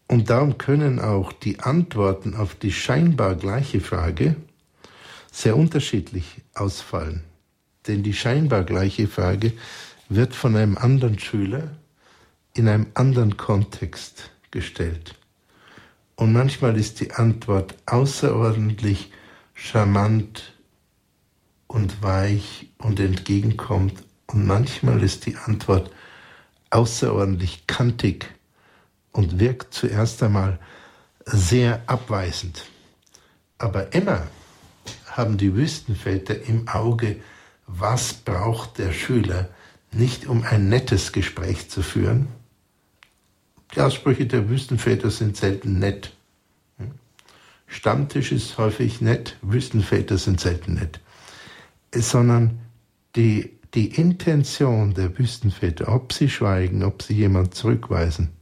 Und 0.08 0.30
darum 0.30 0.58
können 0.58 0.98
auch 0.98 1.32
die 1.32 1.60
Antworten 1.60 2.34
auf 2.34 2.54
die 2.54 2.72
scheinbar 2.72 3.36
gleiche 3.36 3.80
Frage 3.80 4.36
sehr 5.30 5.56
unterschiedlich 5.56 6.40
ausfallen 6.54 7.22
denn 7.88 8.02
die 8.02 8.12
scheinbar 8.12 8.64
gleiche 8.64 9.08
Frage 9.08 9.52
wird 10.08 10.34
von 10.34 10.54
einem 10.54 10.76
anderen 10.76 11.18
Schüler 11.18 11.70
in 12.54 12.68
einem 12.68 12.86
anderen 12.94 13.36
Kontext 13.36 14.30
gestellt. 14.50 15.14
Und 16.16 16.32
manchmal 16.32 16.76
ist 16.76 17.00
die 17.00 17.12
Antwort 17.12 17.74
außerordentlich 17.86 19.12
charmant 19.54 20.54
und 21.66 22.02
weich 22.02 22.70
und 22.78 23.00
entgegenkommt. 23.00 24.02
Und 24.26 24.46
manchmal 24.46 25.02
ist 25.02 25.26
die 25.26 25.36
Antwort 25.36 25.90
außerordentlich 26.70 27.66
kantig 27.66 28.26
und 29.18 29.40
wirkt 29.40 29.74
zuerst 29.74 30.22
einmal 30.22 30.60
sehr 31.24 31.82
abweisend. 31.86 32.66
Aber 33.58 33.92
immer 33.92 34.28
haben 35.06 35.38
die 35.38 35.56
Wüstenväter 35.56 36.40
im 36.42 36.68
Auge, 36.68 37.16
was 37.66 38.12
braucht 38.12 38.78
der 38.78 38.92
Schüler, 38.92 39.48
nicht 39.90 40.28
um 40.28 40.44
ein 40.44 40.68
nettes 40.68 41.10
Gespräch 41.10 41.68
zu 41.68 41.82
führen. 41.82 42.28
Die 43.74 43.80
Aussprüche 43.80 44.26
der 44.26 44.48
Wüstenväter 44.48 45.10
sind 45.10 45.36
selten 45.36 45.80
nett. 45.80 46.12
Stammtisch 47.66 48.30
ist 48.30 48.56
häufig 48.56 49.00
nett, 49.00 49.36
Wüstenväter 49.42 50.16
sind 50.16 50.38
selten 50.38 50.74
nett. 50.74 51.00
Sondern 51.92 52.60
die, 53.16 53.58
die 53.74 53.88
Intention 53.88 54.94
der 54.94 55.18
Wüstenväter, 55.18 55.92
ob 55.92 56.12
sie 56.12 56.30
schweigen, 56.30 56.84
ob 56.84 57.02
sie 57.02 57.14
jemand 57.14 57.54
zurückweisen, 57.54 58.37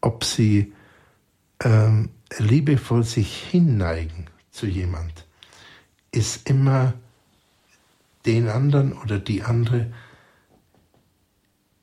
ob 0.00 0.24
sie 0.24 0.72
ähm, 1.60 2.10
liebevoll 2.38 3.04
sich 3.04 3.42
hinneigen 3.42 4.28
zu 4.50 4.66
jemand, 4.66 5.26
ist 6.12 6.48
immer 6.48 6.94
den 8.26 8.48
anderen 8.48 8.92
oder 8.92 9.18
die 9.18 9.42
andere 9.42 9.92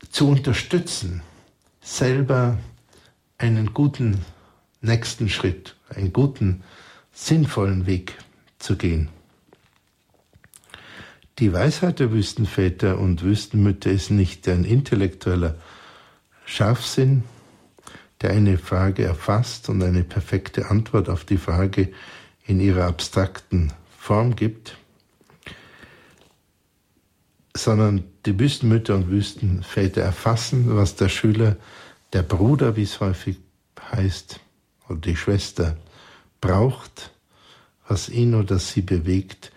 zu 0.10 0.30
unterstützen, 0.30 1.22
selber 1.82 2.58
einen 3.38 3.74
guten 3.74 4.24
nächsten 4.82 5.30
Schritt, 5.30 5.76
einen 5.90 6.14
guten, 6.14 6.64
sinnvollen 7.12 7.86
Weg 7.86 8.18
zu 8.60 8.76
gehen. 8.76 9.10
Die 11.40 11.52
Weisheit 11.52 12.00
der 12.00 12.12
Wüstenväter 12.12 12.98
und 12.98 13.24
Wüstenmütter 13.24 13.92
ist 13.92 14.10
nicht 14.10 14.48
ein 14.48 14.64
intellektueller 14.64 15.56
Scharfsinn, 16.46 17.24
der 18.22 18.32
eine 18.32 18.58
Frage 18.58 19.04
erfasst 19.04 19.70
und 19.70 19.84
eine 19.84 20.04
perfekte 20.04 20.70
Antwort 20.70 21.10
auf 21.10 21.26
die 21.26 21.38
Frage 21.38 21.92
in 22.46 22.60
ihrer 22.60 22.86
abstrakten 22.86 23.74
Form 23.98 24.36
gibt, 24.36 24.78
sondern 27.56 28.04
die 28.26 28.38
Wüstenmütter 28.40 28.96
und 28.96 29.10
Wüstenväter 29.10 30.02
erfassen, 30.02 30.76
was 30.76 30.96
der 30.96 31.10
Schüler, 31.10 31.58
der 32.14 32.24
Bruder, 32.24 32.76
wie 32.76 32.84
es 32.84 33.00
häufig 33.00 33.38
heißt, 33.92 34.40
oder 34.88 35.00
die 35.00 35.16
Schwester 35.16 35.78
braucht, 36.42 37.12
was 37.88 38.10
ihn 38.10 38.36
oder 38.36 38.60
sie 38.60 38.82
bewegt, 38.82 39.52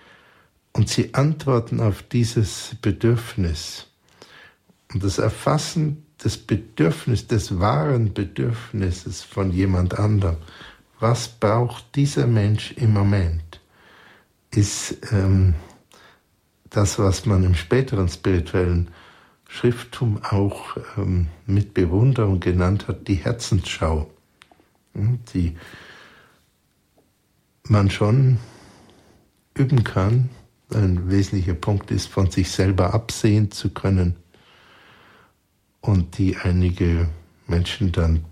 und 0.72 0.88
sie 0.88 1.14
antworten 1.14 1.80
auf 1.80 2.02
dieses 2.02 2.76
Bedürfnis. 2.80 3.86
Und 4.92 5.02
das 5.02 5.18
Erfassen 5.18 6.06
des 6.22 6.38
Bedürfnisses, 6.38 7.28
des 7.28 7.58
wahren 7.60 8.12
Bedürfnisses 8.12 9.22
von 9.22 9.52
jemand 9.52 9.98
anderem, 9.98 10.36
was 11.00 11.28
braucht 11.28 11.94
dieser 11.94 12.26
Mensch 12.26 12.72
im 12.72 12.92
Moment, 12.92 13.60
ist 14.50 14.96
ähm, 15.12 15.54
das, 16.70 16.98
was 16.98 17.24
man 17.24 17.44
im 17.44 17.54
späteren 17.54 18.08
spirituellen 18.08 18.88
Schrifttum 19.48 20.20
auch 20.22 20.76
ähm, 20.96 21.28
mit 21.46 21.72
Bewunderung 21.72 22.40
genannt 22.40 22.88
hat, 22.88 23.06
die 23.06 23.14
Herzensschau, 23.14 24.10
hm, 24.94 25.20
die 25.32 25.56
man 27.64 27.90
schon 27.90 28.38
üben 29.54 29.84
kann. 29.84 30.30
Ein 30.74 31.10
wesentlicher 31.10 31.54
Punkt 31.54 31.90
ist, 31.90 32.08
von 32.08 32.30
sich 32.30 32.50
selber 32.50 32.92
absehen 32.92 33.50
zu 33.50 33.70
können 33.70 34.16
und 35.80 36.18
die 36.18 36.36
einige 36.36 37.08
Menschen 37.46 37.92
dann 37.92 38.24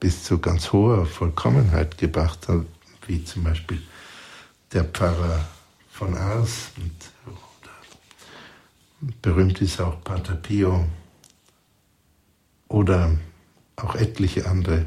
bis 0.00 0.24
zu 0.24 0.38
ganz 0.38 0.72
hoher 0.72 1.06
Vollkommenheit 1.06 1.98
gebracht 1.98 2.48
haben, 2.48 2.66
wie 3.06 3.24
zum 3.24 3.44
Beispiel 3.44 3.82
der 4.72 4.84
Pfarrer 4.84 5.48
von 5.90 6.16
Ars 6.16 6.72
und 6.76 6.92
berühmt 9.22 9.60
ist 9.60 9.80
auch 9.80 10.02
Pater 10.02 10.34
Pio 10.34 10.86
oder 12.68 13.16
auch 13.76 13.94
etliche 13.94 14.46
andere. 14.46 14.86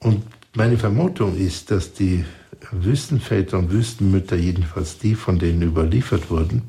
Und 0.00 0.24
meine 0.54 0.76
Vermutung 0.76 1.36
ist, 1.36 1.70
dass 1.70 1.92
die 1.92 2.24
Wüstenväter 2.70 3.58
und 3.58 3.70
Wüstenmütter, 3.70 4.36
jedenfalls 4.36 4.98
die, 4.98 5.14
von 5.14 5.38
denen 5.38 5.62
überliefert 5.62 6.30
wurden, 6.30 6.62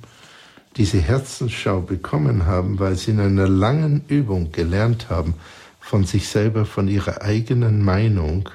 diese 0.76 1.00
Herzensschau 1.00 1.82
bekommen 1.82 2.46
haben, 2.46 2.80
weil 2.80 2.96
sie 2.96 3.12
in 3.12 3.20
einer 3.20 3.48
langen 3.48 4.04
Übung 4.08 4.52
gelernt 4.52 5.10
haben, 5.10 5.36
von 5.80 6.06
sich 6.06 6.28
selber, 6.28 6.66
von 6.66 6.88
ihrer 6.88 7.22
eigenen 7.22 7.84
Meinung 7.84 8.50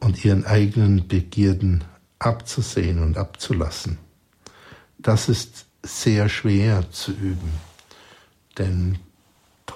und 0.00 0.24
ihren 0.24 0.44
eigenen 0.44 1.06
Begierden 1.06 1.84
abzusehen 2.18 3.00
und 3.00 3.18
abzulassen. 3.18 3.98
Das 4.98 5.28
ist 5.28 5.66
sehr 5.82 6.28
schwer 6.28 6.90
zu 6.90 7.12
üben, 7.12 7.52
denn 8.58 8.98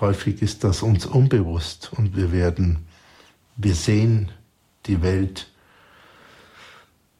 häufig 0.00 0.42
ist 0.42 0.64
das 0.64 0.82
uns 0.82 1.06
unbewusst 1.06 1.92
und 1.92 2.16
wir 2.16 2.32
werden, 2.32 2.86
wir 3.56 3.74
sehen 3.74 4.30
die 4.86 5.02
Welt, 5.02 5.48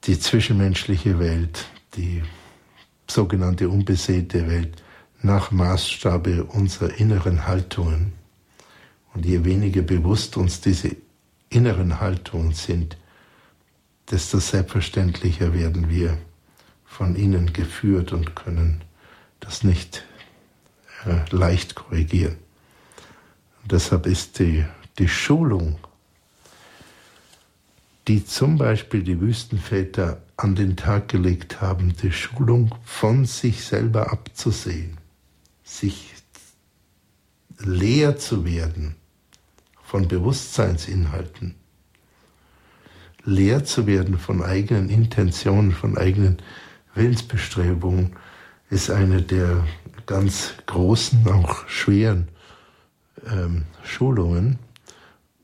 die 0.06 0.18
zwischenmenschliche 0.18 1.18
Welt, 1.18 1.66
die 1.96 2.22
sogenannte 3.08 3.68
unbesäte 3.68 4.48
Welt 4.48 4.82
nach 5.22 5.50
Maßstabe 5.50 6.44
unserer 6.44 6.94
inneren 7.00 7.46
Haltungen. 7.46 8.12
Und 9.14 9.26
je 9.26 9.44
weniger 9.44 9.82
bewusst 9.82 10.36
uns 10.36 10.60
diese 10.60 10.94
inneren 11.48 12.00
Haltungen 12.00 12.52
sind, 12.52 12.96
desto 14.10 14.38
selbstverständlicher 14.38 15.52
werden 15.52 15.88
wir 15.88 16.18
von 16.84 17.16
ihnen 17.16 17.52
geführt 17.52 18.12
und 18.12 18.36
können 18.36 18.82
das 19.40 19.64
nicht 19.64 20.04
äh, 21.04 21.24
leicht 21.34 21.74
korrigieren. 21.74 22.36
Und 23.62 23.72
deshalb 23.72 24.06
ist 24.06 24.38
die, 24.38 24.64
die 24.98 25.08
Schulung, 25.08 25.78
die 28.08 28.24
zum 28.24 28.56
Beispiel 28.56 29.02
die 29.02 29.20
Wüstenväter 29.20 30.22
an 30.36 30.54
den 30.54 30.76
Tag 30.76 31.08
gelegt 31.08 31.60
haben, 31.60 31.94
die 31.96 32.12
Schulung 32.12 32.74
von 32.84 33.24
sich 33.24 33.64
selber 33.64 34.12
abzusehen, 34.12 34.98
sich 35.64 36.14
leer 37.58 38.16
zu 38.16 38.44
werden 38.44 38.96
von 39.82 40.06
Bewusstseinsinhalten, 40.08 41.54
leer 43.24 43.64
zu 43.64 43.86
werden 43.86 44.18
von 44.18 44.42
eigenen 44.42 44.88
Intentionen, 44.88 45.72
von 45.72 45.96
eigenen 45.96 46.38
Willensbestrebungen, 46.94 48.14
ist 48.68 48.90
eine 48.90 49.22
der 49.22 49.66
ganz 50.06 50.54
großen, 50.66 51.26
auch 51.28 51.68
schweren 51.68 52.28
ähm, 53.26 53.64
Schulungen 53.82 54.58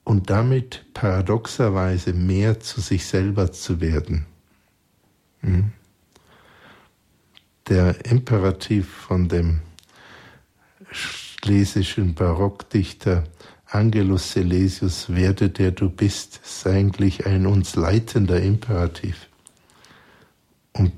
und 0.04 0.30
damit 0.30 0.84
paradoxerweise 0.94 2.12
mehr 2.12 2.60
zu 2.60 2.80
sich 2.80 3.06
selber 3.06 3.52
zu 3.52 3.80
werden. 3.80 4.26
Hm? 5.40 5.72
Der 7.68 8.04
Imperativ 8.06 8.88
von 8.88 9.28
dem 9.28 9.60
schlesischen 10.90 12.14
Barockdichter 12.14 13.24
Angelus 13.66 14.32
Silesius, 14.32 15.08
werde 15.08 15.48
der 15.48 15.70
du 15.70 15.88
bist, 15.88 16.40
ist 16.44 16.66
eigentlich 16.66 17.24
ein 17.24 17.46
uns 17.46 17.74
leitender 17.74 18.40
Imperativ. 18.42 19.28
Und 20.74 20.92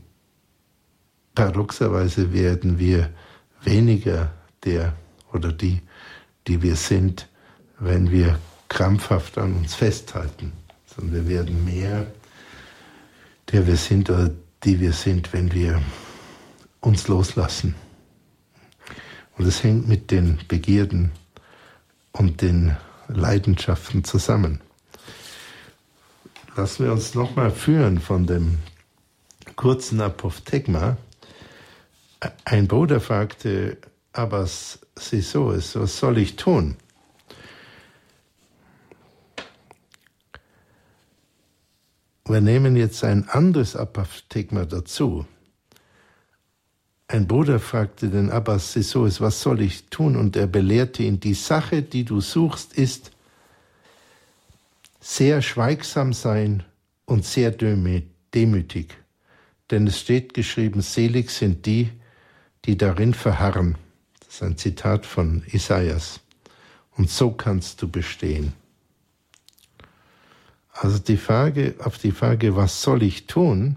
paradoxerweise 1.36 2.32
werden 2.32 2.78
wir 2.78 3.10
weniger 3.62 4.32
der 4.64 4.94
oder 5.32 5.52
die, 5.52 5.82
die 6.48 6.62
wir 6.62 6.74
sind, 6.74 7.28
wenn 7.78 8.10
wir 8.10 8.38
krampfhaft 8.74 9.38
an 9.38 9.54
uns 9.54 9.74
festhalten, 9.74 10.52
sondern 10.84 11.14
wir 11.14 11.28
werden 11.28 11.64
mehr 11.64 12.06
der 13.52 13.66
wir 13.66 13.76
sind 13.76 14.10
oder 14.10 14.30
die 14.64 14.80
wir 14.80 14.92
sind, 14.92 15.32
wenn 15.32 15.52
wir 15.52 15.82
uns 16.80 17.08
loslassen. 17.08 17.74
Und 19.36 19.46
es 19.46 19.62
hängt 19.62 19.88
mit 19.88 20.10
den 20.10 20.40
Begierden 20.48 21.12
und 22.12 22.40
den 22.40 22.76
Leidenschaften 23.08 24.04
zusammen. 24.04 24.60
Lassen 26.56 26.84
wir 26.84 26.92
uns 26.92 27.14
nochmal 27.14 27.50
führen 27.50 28.00
von 28.00 28.26
dem 28.26 28.58
kurzen 29.56 30.00
Apophthegma. 30.00 30.96
Ein 32.44 32.68
Bruder 32.68 33.00
fragte 33.00 33.76
Abbas 34.12 34.78
Sisoes, 34.96 35.74
was 35.74 35.98
soll 35.98 36.18
ich 36.18 36.36
tun? 36.36 36.76
Wir 42.34 42.40
nehmen 42.40 42.74
jetzt 42.74 43.04
ein 43.04 43.28
anderes 43.28 43.76
Apophthegma 43.76 44.64
dazu. 44.64 45.24
Ein 47.06 47.28
Bruder 47.28 47.60
fragte 47.60 48.08
den 48.08 48.28
Abbas 48.28 48.72
Sisoes, 48.72 49.20
was 49.20 49.40
soll 49.40 49.60
ich 49.60 49.86
tun? 49.86 50.16
Und 50.16 50.34
er 50.34 50.48
belehrte 50.48 51.04
ihn, 51.04 51.20
die 51.20 51.34
Sache, 51.34 51.82
die 51.82 52.04
du 52.04 52.20
suchst, 52.20 52.76
ist, 52.76 53.12
sehr 54.98 55.42
schweigsam 55.42 56.12
sein 56.12 56.64
und 57.04 57.24
sehr 57.24 57.52
demütig. 57.52 58.96
Denn 59.70 59.86
es 59.86 60.00
steht 60.00 60.34
geschrieben, 60.34 60.80
selig 60.80 61.30
sind 61.30 61.66
die, 61.66 61.92
die 62.64 62.76
darin 62.76 63.14
verharren. 63.14 63.78
Das 64.18 64.34
ist 64.34 64.42
ein 64.42 64.56
Zitat 64.56 65.06
von 65.06 65.44
Isaias. 65.52 66.18
Und 66.96 67.08
so 67.10 67.30
kannst 67.30 67.80
du 67.80 67.86
bestehen. 67.86 68.54
Also 70.74 70.98
die 70.98 71.16
Frage, 71.16 71.76
auf 71.78 71.98
die 71.98 72.10
Frage, 72.10 72.56
was 72.56 72.82
soll 72.82 73.04
ich 73.04 73.26
tun, 73.26 73.76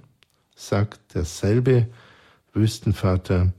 sagt 0.55 1.13
derselbe 1.13 1.87
Wüstenvater, 2.53 3.53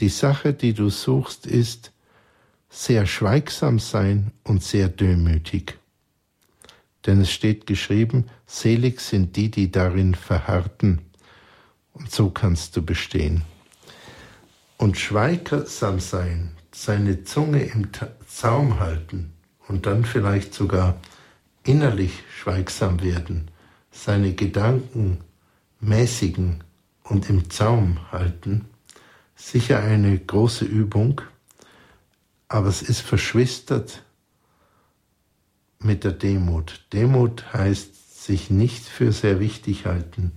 die 0.00 0.08
Sache, 0.08 0.52
die 0.52 0.74
du 0.74 0.90
suchst, 0.90 1.46
ist 1.46 1.92
sehr 2.68 3.06
schweigsam 3.06 3.78
sein 3.78 4.32
und 4.42 4.62
sehr 4.62 4.88
demütig. 4.88 5.78
Denn 7.06 7.20
es 7.20 7.30
steht 7.30 7.66
geschrieben, 7.66 8.26
selig 8.46 9.00
sind 9.00 9.36
die, 9.36 9.50
die 9.50 9.70
darin 9.70 10.14
verharrten. 10.14 11.00
Und 11.92 12.10
so 12.10 12.30
kannst 12.30 12.76
du 12.76 12.82
bestehen. 12.82 13.42
Und 14.78 14.98
schweigsam 14.98 16.00
sein, 16.00 16.56
seine 16.72 17.24
Zunge 17.24 17.62
im 17.62 17.88
Zaum 18.26 18.80
halten 18.80 19.32
und 19.68 19.86
dann 19.86 20.04
vielleicht 20.04 20.54
sogar 20.54 20.98
innerlich 21.64 22.22
schweigsam 22.38 23.02
werden, 23.02 23.50
seine 23.90 24.34
Gedanken 24.34 25.18
mäßigen 25.80 26.62
und 27.04 27.28
im 27.28 27.50
Zaum 27.50 28.10
halten, 28.12 28.66
sicher 29.34 29.80
eine 29.80 30.18
große 30.18 30.64
Übung, 30.64 31.20
aber 32.48 32.68
es 32.68 32.82
ist 32.82 33.00
verschwistert 33.00 34.02
mit 35.78 36.04
der 36.04 36.12
Demut. 36.12 36.84
Demut 36.92 37.52
heißt 37.52 38.24
sich 38.24 38.50
nicht 38.50 38.84
für 38.84 39.12
sehr 39.12 39.40
wichtig 39.40 39.86
halten, 39.86 40.32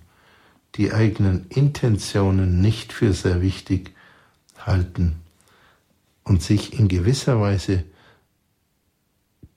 die 0.76 0.94
eigenen 0.94 1.48
Intentionen 1.50 2.62
nicht 2.62 2.94
für 2.94 3.14
sehr 3.14 3.42
wichtig 3.42 3.94
halten 4.58 5.18
und 6.24 6.42
sich 6.42 6.80
in 6.80 6.88
gewisser 6.88 7.40
Weise 7.40 7.84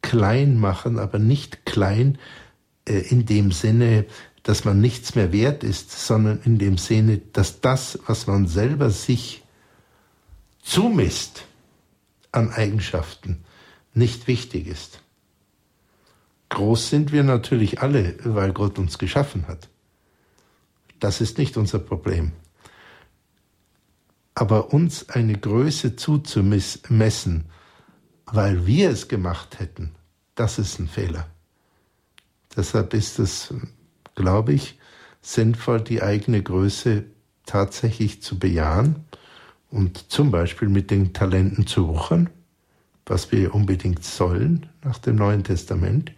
klein 0.07 0.59
machen, 0.59 0.99
aber 1.01 1.19
nicht 1.19 1.67
klein 1.67 2.19
äh, 2.89 3.01
in 3.01 3.27
dem 3.27 3.51
Sinne, 3.51 4.07
dass 4.45 4.65
man 4.65 4.81
nichts 4.81 5.17
mehr 5.17 5.33
wert 5.33 5.65
ist, 5.65 5.91
sondern 5.91 6.41
in 6.45 6.59
dem 6.59 6.79
Sinne, 6.79 7.19
dass 7.33 7.61
das, 7.61 7.99
was 8.07 8.29
man 8.29 8.47
selber 8.47 8.91
sich 8.91 9.43
zumisst 10.63 11.45
an 12.31 12.53
Eigenschaften, 12.53 13.45
nicht 13.95 14.29
wichtig 14.29 14.69
ist. 14.69 15.01
Groß 16.51 16.91
sind 16.91 17.11
wir 17.11 17.25
natürlich 17.25 17.83
alle, 17.83 18.15
weil 18.23 18.53
Gott 18.53 18.79
uns 18.79 18.99
geschaffen 18.99 19.49
hat. 19.49 19.69
Das 21.01 21.21
ist 21.21 21.39
nicht 21.39 21.57
unser 21.57 21.81
Problem. 21.81 22.31
Aber 24.37 24.73
uns 24.73 25.09
eine 25.09 25.37
Größe 25.37 25.97
zuzumessen, 25.97 27.47
weil 28.27 28.67
wir 28.67 28.91
es 28.91 29.09
gemacht 29.09 29.59
hätten, 29.59 29.96
das 30.37 30.59
ist 30.59 30.79
ein 30.79 30.89
Fehler. 30.89 31.27
Deshalb 32.57 32.95
ist 32.95 33.19
es, 33.19 33.53
glaube 34.15 34.53
ich, 34.53 34.79
sinnvoll, 35.21 35.81
die 35.81 36.03
eigene 36.03 36.43
Größe 36.43 37.05
tatsächlich 37.45 38.23
zu 38.23 38.39
bejahen 38.39 39.05
und 39.71 40.11
zum 40.11 40.31
Beispiel 40.31 40.69
mit 40.69 40.91
den 40.91 41.13
Talenten 41.13 41.67
zu 41.67 41.89
wuchern, 41.89 42.31
was 43.05 43.33
wir 43.33 43.55
unbedingt 43.55 44.05
sollen 44.05 44.67
nach 44.85 44.99
dem 44.99 45.17
Neuen 45.17 45.45
Testament. 45.45 46.13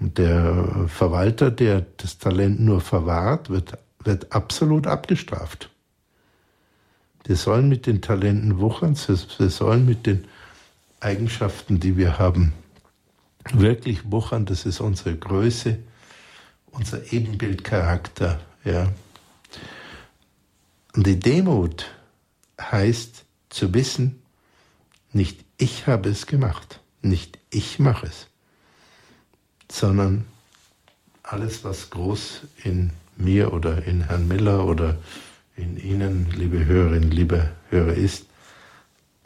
Und 0.00 0.18
der 0.18 0.86
Verwalter, 0.86 1.50
der 1.50 1.86
das 1.96 2.18
Talent 2.18 2.60
nur 2.60 2.80
verwahrt, 2.80 3.50
wird, 3.50 3.78
wird 4.04 4.32
absolut 4.32 4.86
abgestraft. 4.86 5.70
Wir 7.24 7.36
sollen 7.36 7.68
mit 7.68 7.86
den 7.86 8.00
Talenten 8.00 8.58
wuchern, 8.58 8.96
wir 9.38 9.50
sollen 9.50 9.84
mit 9.84 10.06
den 10.06 10.24
Eigenschaften, 11.00 11.80
die 11.80 11.96
wir 11.96 12.18
haben, 12.18 12.52
wirklich 13.52 14.10
wuchern. 14.10 14.46
Das 14.46 14.66
ist 14.66 14.80
unsere 14.80 15.16
Größe, 15.16 15.78
unser 16.70 17.12
Ebenbildcharakter. 17.12 18.40
Ja. 18.64 18.88
Und 20.94 21.06
die 21.06 21.18
Demut 21.18 21.90
heißt 22.60 23.24
zu 23.50 23.74
wissen, 23.74 24.22
nicht 25.12 25.44
ich 25.56 25.86
habe 25.86 26.10
es 26.10 26.26
gemacht, 26.26 26.80
nicht 27.02 27.38
ich 27.50 27.78
mache 27.78 28.06
es, 28.06 28.26
sondern 29.70 30.26
alles, 31.22 31.64
was 31.64 31.90
groß 31.90 32.42
in 32.64 32.92
mir 33.16 33.52
oder 33.52 33.84
in 33.84 34.02
Herrn 34.02 34.28
Miller 34.28 34.64
oder 34.64 34.96
in 35.56 35.76
Ihnen, 35.76 36.30
liebe 36.30 36.64
Hörerinnen, 36.64 37.10
liebe 37.10 37.50
Hörer, 37.70 37.94
ist, 37.94 38.26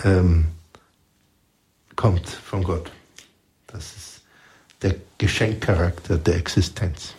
ähm, 0.03 0.47
kommt 1.95 2.29
von 2.29 2.65
Gott. 2.65 2.91
Das 3.67 3.97
ist 3.97 4.12
der 4.83 4.97
Geschenkcharakter 5.19 6.19
der 6.19 6.37
Existenz. 6.37 7.15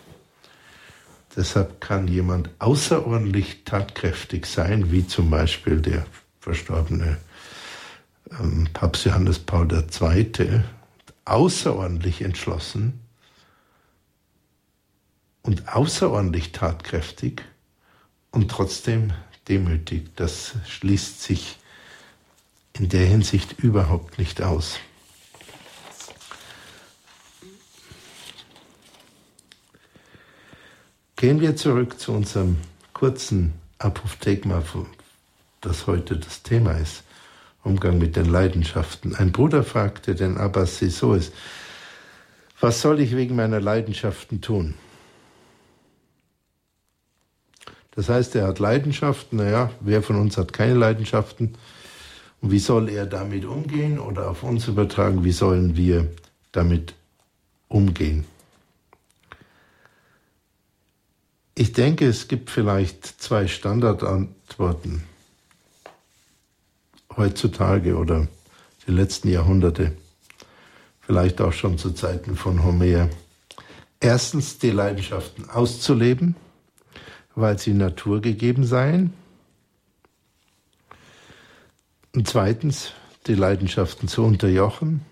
Deshalb 1.35 1.81
kann 1.81 2.07
jemand 2.07 2.49
außerordentlich 2.59 3.63
tatkräftig 3.65 4.45
sein, 4.45 4.91
wie 4.91 5.07
zum 5.07 5.29
Beispiel 5.29 5.81
der 5.81 6.05
verstorbene 6.39 7.17
ähm, 8.39 8.67
Papst 8.73 9.05
Johannes 9.05 9.39
Paul 9.39 9.67
II., 9.71 10.61
außerordentlich 11.25 12.21
entschlossen 12.21 12.99
und 15.41 15.73
außerordentlich 15.73 16.51
tatkräftig 16.51 17.41
und 18.31 18.51
trotzdem 18.51 19.13
demütig. 19.47 20.09
Das 20.15 20.53
schließt 20.67 21.23
sich 21.23 21.57
in 22.73 22.89
der 22.89 23.05
Hinsicht 23.05 23.53
überhaupt 23.59 24.19
nicht 24.19 24.41
aus. 24.41 24.79
Gehen 31.23 31.39
wir 31.39 31.55
zurück 31.55 32.01
zu 32.01 32.11
unserem 32.11 32.57
kurzen 32.91 33.53
Apophthegma, 33.77 34.61
das 35.61 35.87
heute 35.87 36.17
das 36.17 36.43
Thema 36.43 36.73
ist. 36.73 37.03
Umgang 37.63 37.97
mit 37.97 38.17
den 38.17 38.25
Leidenschaften. 38.25 39.15
Ein 39.15 39.31
Bruder 39.31 39.63
fragte 39.63 40.15
den 40.15 40.37
Abbas 40.37 40.79
Sisoes, 40.79 41.31
was 42.59 42.81
soll 42.81 42.99
ich 42.99 43.15
wegen 43.15 43.37
meiner 43.37 43.61
Leidenschaften 43.61 44.41
tun? 44.41 44.73
Das 47.91 48.09
heißt, 48.09 48.35
er 48.35 48.47
hat 48.47 48.59
Leidenschaften, 48.59 49.37
naja, 49.37 49.71
wer 49.79 50.03
von 50.03 50.17
uns 50.17 50.35
hat 50.35 50.51
keine 50.51 50.73
Leidenschaften? 50.73 51.53
Und 52.41 52.51
wie 52.51 52.59
soll 52.59 52.89
er 52.89 53.05
damit 53.05 53.45
umgehen 53.45 53.97
oder 53.97 54.29
auf 54.29 54.43
uns 54.43 54.67
übertragen, 54.67 55.23
wie 55.23 55.31
sollen 55.31 55.77
wir 55.77 56.05
damit 56.51 56.95
umgehen? 57.69 58.25
Ich 61.55 61.71
denke, 61.71 62.07
es 62.07 62.27
gibt 62.27 62.49
vielleicht 62.49 63.05
zwei 63.05 63.47
Standardantworten 63.47 65.03
heutzutage 67.15 67.95
oder 67.95 68.27
die 68.87 68.91
letzten 68.91 69.29
Jahrhunderte, 69.29 69.95
vielleicht 71.01 71.41
auch 71.41 71.53
schon 71.53 71.77
zu 71.77 71.91
Zeiten 71.91 72.35
von 72.35 72.63
Homer. 72.63 73.07
Erstens 73.99 74.57
die 74.57 74.71
Leidenschaften 74.71 75.47
auszuleben, 75.47 76.35
weil 77.35 77.59
sie 77.59 77.73
naturgegeben 77.73 78.65
seien. 78.65 79.13
Und 82.15 82.27
zweitens 82.27 82.93
die 83.27 83.35
Leidenschaften 83.35 84.07
zu 84.07 84.23
unterjochen, 84.23 85.05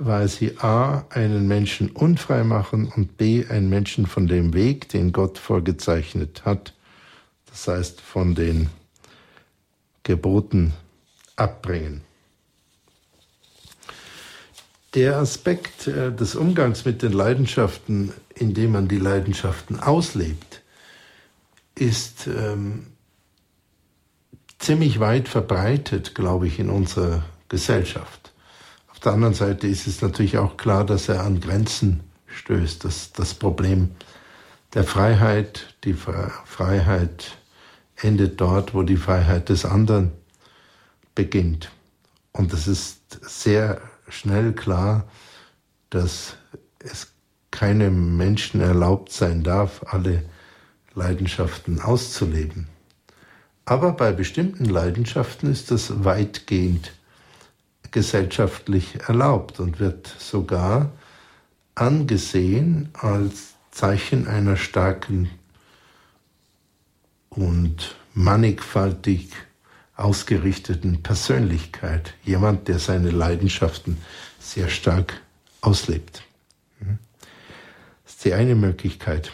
weil 0.00 0.28
sie 0.28 0.58
a. 0.58 1.04
einen 1.10 1.46
Menschen 1.46 1.90
unfrei 1.90 2.42
machen 2.42 2.90
und 2.96 3.18
b. 3.18 3.44
einen 3.46 3.68
Menschen 3.68 4.06
von 4.06 4.26
dem 4.26 4.54
Weg, 4.54 4.88
den 4.88 5.12
Gott 5.12 5.36
vorgezeichnet 5.36 6.46
hat, 6.46 6.74
das 7.46 7.68
heißt 7.68 8.00
von 8.00 8.34
den 8.34 8.70
Geboten 10.02 10.72
abbringen. 11.36 12.00
Der 14.94 15.18
Aspekt 15.18 15.86
äh, 15.86 16.10
des 16.10 16.34
Umgangs 16.34 16.86
mit 16.86 17.02
den 17.02 17.12
Leidenschaften, 17.12 18.12
indem 18.34 18.72
man 18.72 18.88
die 18.88 18.98
Leidenschaften 18.98 19.78
auslebt, 19.78 20.62
ist 21.74 22.26
ähm, 22.26 22.86
ziemlich 24.58 24.98
weit 24.98 25.28
verbreitet, 25.28 26.14
glaube 26.14 26.46
ich, 26.46 26.58
in 26.58 26.70
unserer 26.70 27.22
Gesellschaft. 27.48 28.29
Auf 29.00 29.04
der 29.04 29.12
anderen 29.14 29.32
Seite 29.32 29.66
ist 29.66 29.86
es 29.86 30.02
natürlich 30.02 30.36
auch 30.36 30.58
klar, 30.58 30.84
dass 30.84 31.08
er 31.08 31.24
an 31.24 31.40
Grenzen 31.40 32.00
stößt. 32.26 32.84
Das, 32.84 33.12
das 33.12 33.32
Problem 33.32 33.92
der 34.74 34.84
Freiheit, 34.84 35.74
die 35.84 35.94
Freiheit 35.94 37.38
endet 37.96 38.42
dort, 38.42 38.74
wo 38.74 38.82
die 38.82 38.98
Freiheit 38.98 39.48
des 39.48 39.64
anderen 39.64 40.12
beginnt. 41.14 41.70
Und 42.32 42.52
es 42.52 42.68
ist 42.68 43.00
sehr 43.22 43.80
schnell 44.10 44.52
klar, 44.52 45.08
dass 45.88 46.36
es 46.80 47.06
keinem 47.50 48.18
Menschen 48.18 48.60
erlaubt 48.60 49.12
sein 49.12 49.42
darf, 49.42 49.82
alle 49.86 50.24
Leidenschaften 50.94 51.80
auszuleben. 51.80 52.68
Aber 53.64 53.92
bei 53.92 54.12
bestimmten 54.12 54.66
Leidenschaften 54.66 55.50
ist 55.50 55.70
das 55.70 56.04
weitgehend 56.04 56.92
gesellschaftlich 57.90 59.00
erlaubt 59.06 59.60
und 59.60 59.80
wird 59.80 60.06
sogar 60.06 60.90
angesehen 61.74 62.90
als 62.94 63.54
Zeichen 63.70 64.26
einer 64.26 64.56
starken 64.56 65.30
und 67.30 67.96
mannigfaltig 68.14 69.30
ausgerichteten 69.96 71.02
Persönlichkeit. 71.02 72.14
Jemand, 72.24 72.68
der 72.68 72.78
seine 72.78 73.10
Leidenschaften 73.10 73.98
sehr 74.38 74.68
stark 74.68 75.20
auslebt. 75.60 76.22
Das 78.04 78.14
ist 78.14 78.24
die 78.24 78.34
eine 78.34 78.54
Möglichkeit. 78.54 79.32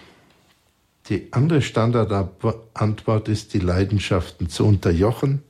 Die 1.08 1.32
andere 1.32 1.62
Standardantwort 1.62 3.28
ist, 3.28 3.54
die 3.54 3.60
Leidenschaften 3.60 4.48
zu 4.48 4.66
unterjochen, 4.66 5.42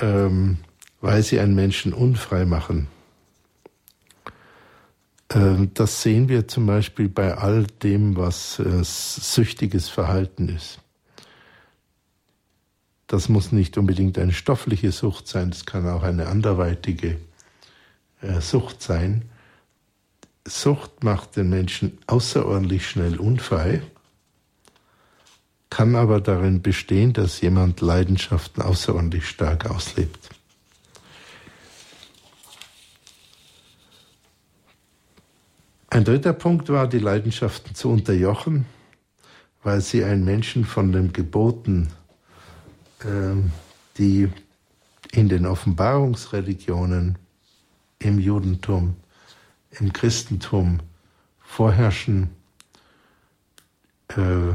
ähm, 0.00 0.58
weil 1.00 1.22
sie 1.22 1.40
einen 1.40 1.54
Menschen 1.54 1.92
unfrei 1.92 2.44
machen. 2.44 2.88
Ähm, 5.32 5.70
das 5.74 6.02
sehen 6.02 6.28
wir 6.28 6.48
zum 6.48 6.66
Beispiel 6.66 7.08
bei 7.08 7.36
all 7.36 7.64
dem, 7.82 8.16
was 8.16 8.58
äh, 8.58 8.82
süchtiges 8.82 9.88
Verhalten 9.88 10.48
ist. 10.48 10.80
Das 13.06 13.28
muss 13.28 13.50
nicht 13.50 13.76
unbedingt 13.76 14.18
eine 14.18 14.32
stoffliche 14.32 14.92
Sucht 14.92 15.26
sein, 15.26 15.50
es 15.50 15.66
kann 15.66 15.88
auch 15.88 16.02
eine 16.02 16.26
anderweitige 16.26 17.18
äh, 18.20 18.40
Sucht 18.40 18.82
sein. 18.82 19.24
Sucht 20.46 21.04
macht 21.04 21.36
den 21.36 21.50
Menschen 21.50 21.98
außerordentlich 22.06 22.88
schnell 22.88 23.18
unfrei, 23.18 23.82
kann 25.70 25.94
aber 25.94 26.20
darin 26.20 26.62
bestehen, 26.62 27.12
dass 27.12 27.40
jemand 27.40 27.80
Leidenschaften 27.80 28.62
außerordentlich 28.62 29.28
stark 29.28 29.70
auslebt. 29.70 30.30
Ein 35.92 36.04
dritter 36.04 36.32
Punkt 36.32 36.68
war, 36.68 36.86
die 36.86 37.00
Leidenschaften 37.00 37.74
zu 37.74 37.90
unterjochen, 37.90 38.64
weil 39.64 39.80
sie 39.80 40.04
einen 40.04 40.24
Menschen 40.24 40.64
von 40.64 40.92
den 40.92 41.12
Geboten, 41.12 41.88
ähm, 43.04 43.50
die 43.98 44.28
in 45.10 45.28
den 45.28 45.46
Offenbarungsreligionen, 45.46 47.18
im 47.98 48.20
Judentum, 48.20 48.94
im 49.80 49.92
Christentum 49.92 50.78
vorherrschen, 51.40 52.30
äh, 54.10 54.54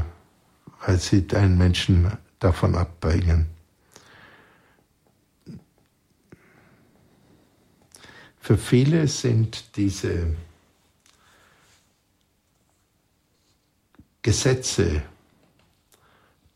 weil 0.86 0.98
sie 0.98 1.26
einen 1.34 1.58
Menschen 1.58 2.10
davon 2.38 2.74
abbringen. 2.74 3.46
Für 8.40 8.56
viele 8.56 9.06
sind 9.06 9.76
diese 9.76 10.34
Gesetze, 14.26 15.02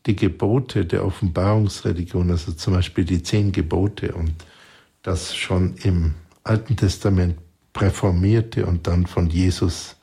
die 0.05 0.17
Gebote 0.17 0.85
der 0.85 1.05
Offenbarungsreligion, 1.05 2.29
also 2.29 2.51
zum 2.51 2.73
Beispiel 2.73 3.05
die 3.05 3.23
zehn 3.23 3.53
Gebote 3.53 4.13
und 4.13 4.33
das 5.03 5.37
schon 5.37 5.77
im 5.77 6.15
Alten 6.43 6.75
Testament 6.75 7.37
präformierte 7.71 8.65
und 8.65 8.87
dann 8.87 9.05
von 9.05 9.29
Jesus 9.29 9.95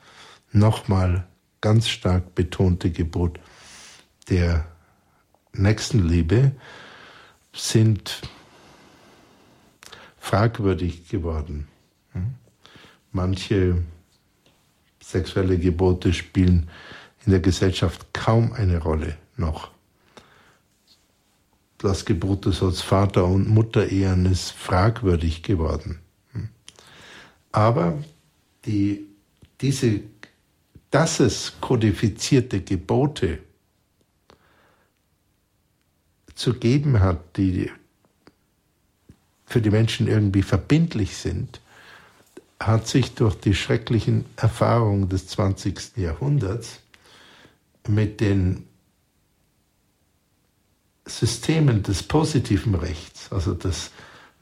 nochmal 0.51 1.27
ganz 1.61 1.91
stark 1.91 2.35
betonte 2.35 2.91
Gebot 2.91 3.39
der 4.31 4.67
Nächstenliebe 5.53 6.53
sind 7.53 8.23
fragwürdig 10.19 11.07
geworden. 11.11 11.69
Manche 13.13 13.83
sexuelle 15.03 15.59
Gebote 15.59 16.15
spielen 16.15 16.71
in 17.29 17.33
der 17.33 17.41
Gesellschaft 17.41 18.15
kaum 18.15 18.55
eine 18.55 18.79
Rolle 18.79 19.19
noch. 19.37 19.71
Das 21.77 22.07
Gebot 22.07 22.47
des 22.47 22.63
als 22.63 22.81
Vater 22.81 23.27
und 23.27 23.51
Mutter 23.51 23.87
ehren 23.87 24.25
ist 24.25 24.53
fragwürdig 24.53 25.43
geworden. 25.43 25.99
Aber 27.53 28.03
die, 28.65 29.09
diese, 29.61 30.01
dass 30.91 31.21
es 31.21 31.53
kodifizierte 31.61 32.63
Gebote 32.63 33.41
zu 36.35 36.55
geben 36.55 37.01
hat, 37.01 37.37
die 37.37 37.71
für 39.45 39.61
die 39.61 39.71
Menschen 39.71 40.09
irgendwie 40.09 40.43
verbindlich 40.43 41.15
sind, 41.19 41.61
hat 42.59 42.89
sich 42.89 43.15
durch 43.15 43.35
die 43.35 43.55
schrecklichen 43.55 44.25
Erfahrungen 44.37 45.11
des 45.11 45.27
20. 45.27 45.99
Jahrhunderts 45.99 46.81
mit 47.89 48.21
den 48.21 48.69
Systemen 51.07 51.83
des 51.83 52.03
positiven 52.03 52.75
Rechts, 52.75 53.33
also 53.33 53.55
des 53.55 53.91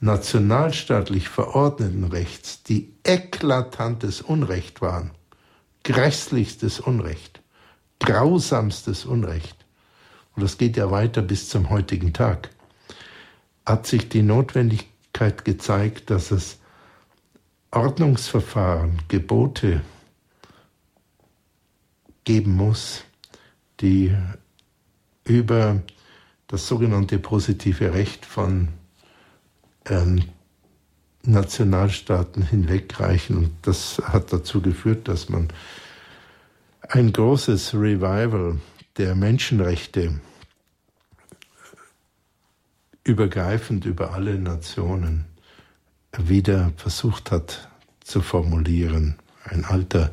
nationalstaatlich 0.01 1.29
verordneten 1.29 2.05
Rechts, 2.05 2.63
die 2.63 2.93
eklatantes 3.05 4.21
Unrecht 4.21 4.83
waren, 4.83 5.13
grässlichstes 5.85 6.81
Unrecht, 6.81 7.41
grausamstes 8.01 9.05
Unrecht, 9.05 9.57
und 10.35 10.43
das 10.43 10.59
geht 10.59 10.77
ja 10.77 10.91
weiter 10.91 11.23
bis 11.23 11.49
zum 11.49 11.71
heutigen 11.71 12.13
Tag, 12.13 12.51
hat 13.65 13.87
sich 13.87 14.09
die 14.09 14.23
Notwendigkeit 14.23 15.45
gezeigt, 15.45 16.11
dass 16.11 16.31
es 16.31 16.59
Ordnungsverfahren, 17.71 19.01
Gebote 19.09 19.81
geben 22.25 22.55
muss, 22.55 23.05
die 23.81 24.15
über 25.25 25.83
das 26.47 26.69
sogenannte 26.69 27.19
positive 27.19 27.93
Recht 27.93 28.25
von 28.25 28.69
ähm, 29.87 30.23
Nationalstaaten 31.23 32.43
hinwegreichen. 32.43 33.37
Und 33.37 33.53
das 33.63 34.01
hat 34.05 34.33
dazu 34.33 34.61
geführt, 34.61 35.09
dass 35.09 35.29
man 35.29 35.49
ein 36.89 37.13
großes 37.13 37.75
Revival 37.75 38.59
der 38.97 39.15
Menschenrechte 39.15 40.21
übergreifend 43.05 43.85
über 43.85 44.13
alle 44.13 44.39
Nationen 44.39 45.27
wieder 46.17 46.73
versucht 46.77 47.31
hat 47.31 47.69
zu 48.03 48.21
formulieren. 48.21 49.17
Ein 49.45 49.65
alter 49.65 50.13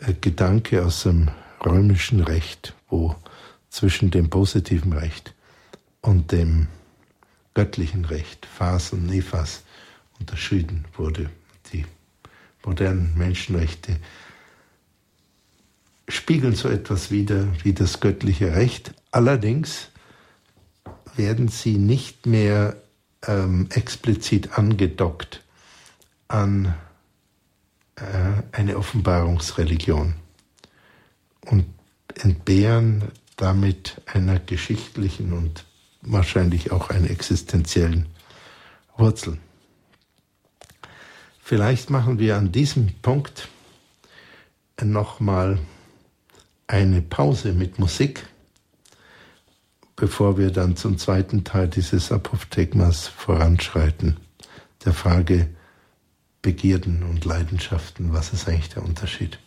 äh, 0.00 0.14
Gedanke 0.20 0.84
aus 0.84 1.04
dem 1.04 1.30
römischen 1.64 2.20
Recht, 2.20 2.74
wo 2.88 3.16
zwischen 3.70 4.10
dem 4.10 4.30
positiven 4.30 4.92
Recht 4.92 5.34
und 6.00 6.32
dem 6.32 6.68
göttlichen 7.54 8.04
Recht, 8.04 8.46
Phas 8.46 8.92
und 8.92 9.06
Nephas, 9.06 9.62
unterschieden 10.18 10.84
wurde. 10.96 11.30
Die 11.72 11.84
modernen 12.64 13.16
Menschenrechte 13.16 13.96
spiegeln 16.08 16.54
so 16.54 16.68
etwas 16.68 17.10
wider 17.10 17.48
wie 17.62 17.72
das 17.72 18.00
göttliche 18.00 18.54
Recht. 18.54 18.94
Allerdings 19.10 19.88
werden 21.16 21.48
sie 21.48 21.78
nicht 21.78 22.26
mehr 22.26 22.76
ähm, 23.26 23.68
explizit 23.70 24.58
angedockt 24.58 25.42
an 26.28 26.74
äh, 27.96 28.02
eine 28.52 28.76
Offenbarungsreligion 28.76 30.14
und 31.46 31.66
entbehren 32.14 33.10
damit 33.36 34.00
einer 34.06 34.38
geschichtlichen 34.38 35.32
und 35.32 35.64
wahrscheinlich 36.02 36.72
auch 36.72 36.90
einer 36.90 37.10
existenziellen 37.10 38.06
Wurzel. 38.96 39.38
Vielleicht 41.42 41.90
machen 41.90 42.18
wir 42.18 42.36
an 42.36 42.52
diesem 42.52 42.92
Punkt 43.02 43.48
nochmal 44.82 45.58
eine 46.66 47.02
Pause 47.02 47.52
mit 47.52 47.78
Musik, 47.78 48.26
bevor 49.96 50.38
wir 50.38 50.50
dann 50.50 50.76
zum 50.76 50.98
zweiten 50.98 51.44
Teil 51.44 51.68
dieses 51.68 52.10
Apophthegmas 52.10 53.08
voranschreiten, 53.08 54.16
der 54.84 54.94
Frage 54.94 55.48
Begierden 56.40 57.04
und 57.04 57.24
Leidenschaften, 57.24 58.12
was 58.12 58.32
ist 58.32 58.48
eigentlich 58.48 58.70
der 58.70 58.82
Unterschied? 58.82 59.38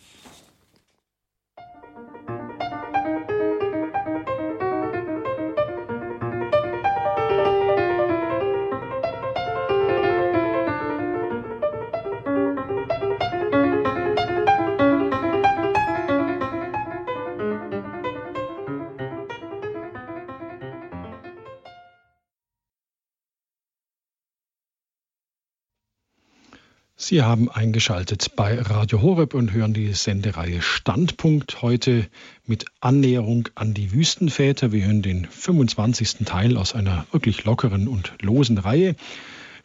Sie 27.08 27.22
haben 27.22 27.52
eingeschaltet 27.52 28.36
bei 28.36 28.60
Radio 28.60 29.00
Horeb 29.00 29.36
und 29.36 29.52
hören 29.52 29.76
die 29.76 29.94
Sendereihe 29.94 30.64
Standpunkt 30.64 31.62
heute 31.62 32.08
mit 32.48 32.66
Annäherung 32.80 33.48
an 33.54 33.76
die 33.76 33.92
Wüstenväter. 33.92 34.72
Wir 34.72 34.86
hören 34.86 35.04
den 35.04 35.26
25. 35.26 36.26
Teil 36.26 36.58
aus 36.58 36.74
einer 36.74 37.06
wirklich 37.12 37.44
lockeren 37.44 37.88
und 37.88 38.14
losen 38.24 38.58
Reihe. 38.58 38.96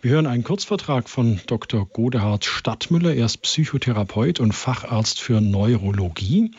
Wir 0.02 0.10
hören 0.10 0.26
einen 0.26 0.44
Kurzvertrag 0.44 1.08
von 1.08 1.40
Dr. 1.46 1.86
Godehard 1.86 2.44
Stadtmüller. 2.44 3.14
Er 3.14 3.24
ist 3.24 3.38
Psychotherapeut 3.38 4.38
und 4.38 4.52
Facharzt 4.52 5.18
für 5.18 5.40
Neurologie. 5.40 6.50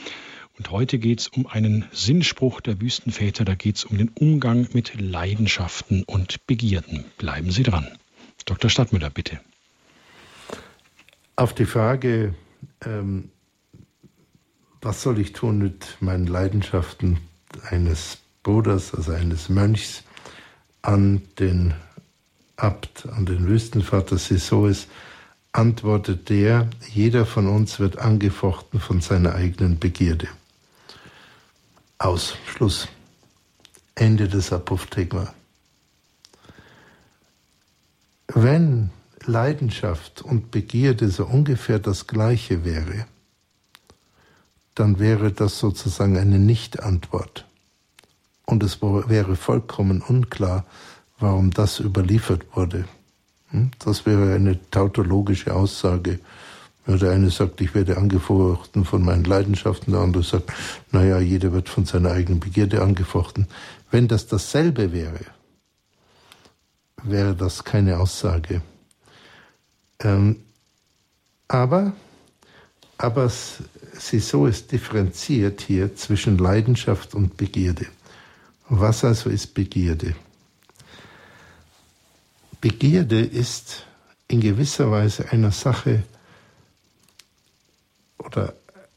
Und 0.57 0.71
heute 0.71 0.97
geht 0.97 1.19
es 1.19 1.27
um 1.27 1.45
einen 1.45 1.85
Sinnspruch 1.91 2.59
der 2.59 2.81
Wüstenväter. 2.81 3.45
Da 3.45 3.53
geht 3.53 3.75
es 3.75 3.85
um 3.85 3.99
den 3.99 4.09
Umgang 4.15 4.67
mit 4.73 4.99
Leidenschaften 4.99 6.01
und 6.05 6.47
Begierden. 6.47 7.03
Bleiben 7.19 7.51
Sie 7.51 7.61
dran. 7.61 7.87
Dr. 8.45 8.71
Stadtmüller, 8.71 9.11
bitte. 9.11 9.39
Auf 11.35 11.53
die 11.53 11.65
Frage, 11.65 12.35
ähm, 12.85 13.31
was 14.81 15.01
soll 15.01 15.19
ich 15.19 15.33
tun 15.33 15.59
mit 15.59 15.97
meinen 15.99 16.27
Leidenschaften 16.27 17.19
eines 17.69 18.17
Bruders, 18.43 18.93
also 18.93 19.11
eines 19.11 19.49
Mönchs, 19.49 20.03
an 20.81 21.21
den 21.39 21.73
Abt, 22.55 23.07
an 23.07 23.25
den 23.25 23.47
Wüstenvater 23.47 24.17
Sisois, 24.17 24.87
antwortet 25.51 26.29
der, 26.29 26.69
jeder 26.89 27.25
von 27.25 27.47
uns 27.47 27.79
wird 27.79 27.97
angefochten 27.97 28.79
von 28.79 29.01
seiner 29.01 29.35
eigenen 29.35 29.79
Begierde. 29.79 30.27
Aus, 31.97 32.35
Schluss. 32.47 32.87
Ende 33.95 34.27
des 34.27 34.51
Apophthegma. 34.53 35.33
Wenn 38.27 38.89
Leidenschaft 39.25 40.21
und 40.21 40.51
Begierde 40.51 41.09
so 41.09 41.25
ungefähr 41.25 41.79
das 41.79 42.07
gleiche 42.07 42.65
wäre, 42.65 43.05
dann 44.75 44.99
wäre 44.99 45.31
das 45.31 45.59
sozusagen 45.59 46.17
eine 46.17 46.39
Nicht-Antwort. 46.39 47.45
Und 48.45 48.63
es 48.63 48.81
wäre 48.81 49.35
vollkommen 49.35 50.01
unklar, 50.01 50.65
warum 51.19 51.51
das 51.51 51.79
überliefert 51.79 52.45
wurde. 52.55 52.85
Hm? 53.49 53.71
Das 53.79 54.05
wäre 54.05 54.33
eine 54.33 54.59
tautologische 54.71 55.53
Aussage. 55.53 56.19
Der 56.87 57.11
eine 57.11 57.29
sagt, 57.29 57.61
ich 57.61 57.75
werde 57.75 57.97
angefochten 57.97 58.85
von 58.85 59.03
meinen 59.03 59.23
Leidenschaften, 59.23 59.93
der 59.93 60.01
andere 60.01 60.23
sagt, 60.23 60.51
naja, 60.91 61.19
jeder 61.19 61.53
wird 61.53 61.69
von 61.69 61.85
seiner 61.85 62.11
eigenen 62.11 62.39
Begierde 62.39 62.81
angefochten. 62.81 63.47
Wenn 63.91 64.07
das 64.07 64.25
dasselbe 64.25 64.91
wäre, 64.91 65.25
wäre 67.03 67.35
das 67.35 67.63
keine 67.63 67.99
Aussage. 67.99 68.61
Ähm, 70.03 70.37
aber, 71.47 71.93
aber 72.97 73.29
so 73.29 74.45
ist 74.47 74.71
differenziert 74.71 75.61
hier 75.61 75.95
zwischen 75.95 76.37
Leidenschaft 76.37 77.13
und 77.13 77.37
Begierde. 77.37 77.87
Was 78.69 79.03
also 79.03 79.29
ist 79.29 79.53
Begierde? 79.53 80.15
Begierde 82.61 83.19
ist 83.19 83.85
in 84.27 84.39
gewisser 84.39 84.89
Weise 84.91 85.29
einer 85.31 85.51
Sache 85.51 86.03
oder 88.17 88.53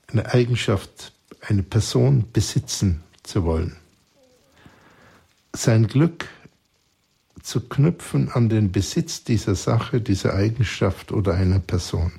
eine 0.06 0.32
Eigenschaft, 0.32 1.12
eine 1.40 1.62
Person 1.62 2.30
besitzen 2.32 3.02
zu 3.22 3.44
wollen. 3.44 3.76
Sein 5.54 5.86
Glück 5.86 6.28
zu 7.44 7.60
knüpfen 7.60 8.30
an 8.30 8.48
den 8.48 8.72
Besitz 8.72 9.22
dieser 9.22 9.54
Sache, 9.54 10.00
dieser 10.00 10.34
Eigenschaft 10.34 11.12
oder 11.12 11.34
einer 11.34 11.60
Person. 11.60 12.12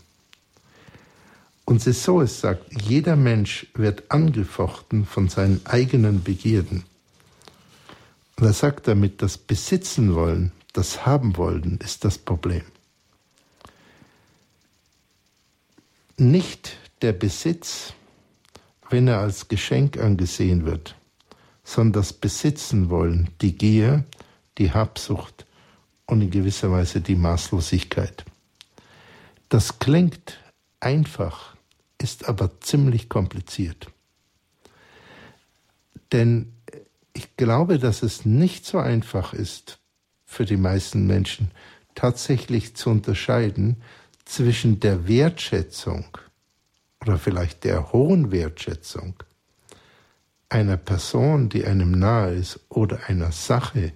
Und 1.65 1.81
so 1.81 2.21
es 2.21 2.41
sagt, 2.41 2.79
jeder 2.83 3.15
Mensch 3.15 3.65
wird 3.73 4.11
angefochten 4.11 5.03
von 5.03 5.27
seinen 5.27 5.65
eigenen 5.65 6.23
Begierden. 6.23 6.83
Und 8.37 8.45
er 8.45 8.53
sagt 8.53 8.87
damit, 8.87 9.23
das 9.23 9.39
Besitzen 9.39 10.13
wollen, 10.13 10.51
das 10.73 11.07
Haben 11.07 11.37
wollen, 11.37 11.79
ist 11.83 12.05
das 12.05 12.19
Problem. 12.19 12.61
Nicht 16.17 16.77
der 17.01 17.13
Besitz, 17.13 17.93
wenn 18.91 19.07
er 19.07 19.21
als 19.21 19.47
Geschenk 19.47 19.97
angesehen 19.97 20.67
wird, 20.67 20.95
sondern 21.63 21.93
das 21.93 22.13
Besitzen 22.13 22.91
wollen, 22.91 23.31
die 23.41 23.57
Gier, 23.57 24.03
die 24.57 24.71
Habsucht 24.71 25.45
und 26.05 26.21
in 26.21 26.31
gewisser 26.31 26.71
Weise 26.71 27.01
die 27.01 27.15
Maßlosigkeit. 27.15 28.25
Das 29.49 29.79
klingt 29.79 30.39
einfach, 30.79 31.55
ist 32.01 32.27
aber 32.27 32.61
ziemlich 32.61 33.09
kompliziert. 33.09 33.87
Denn 36.11 36.53
ich 37.13 37.35
glaube, 37.37 37.79
dass 37.79 38.03
es 38.03 38.25
nicht 38.25 38.65
so 38.65 38.77
einfach 38.77 39.33
ist 39.33 39.79
für 40.25 40.45
die 40.45 40.57
meisten 40.57 41.07
Menschen 41.07 41.51
tatsächlich 41.95 42.75
zu 42.75 42.89
unterscheiden 42.89 43.81
zwischen 44.25 44.79
der 44.79 45.07
Wertschätzung 45.07 46.05
oder 47.01 47.17
vielleicht 47.17 47.63
der 47.63 47.93
hohen 47.93 48.31
Wertschätzung 48.31 49.15
einer 50.49 50.77
Person, 50.77 51.49
die 51.49 51.65
einem 51.65 51.91
nahe 51.91 52.33
ist, 52.33 52.59
oder 52.69 53.07
einer 53.07 53.31
Sache, 53.31 53.93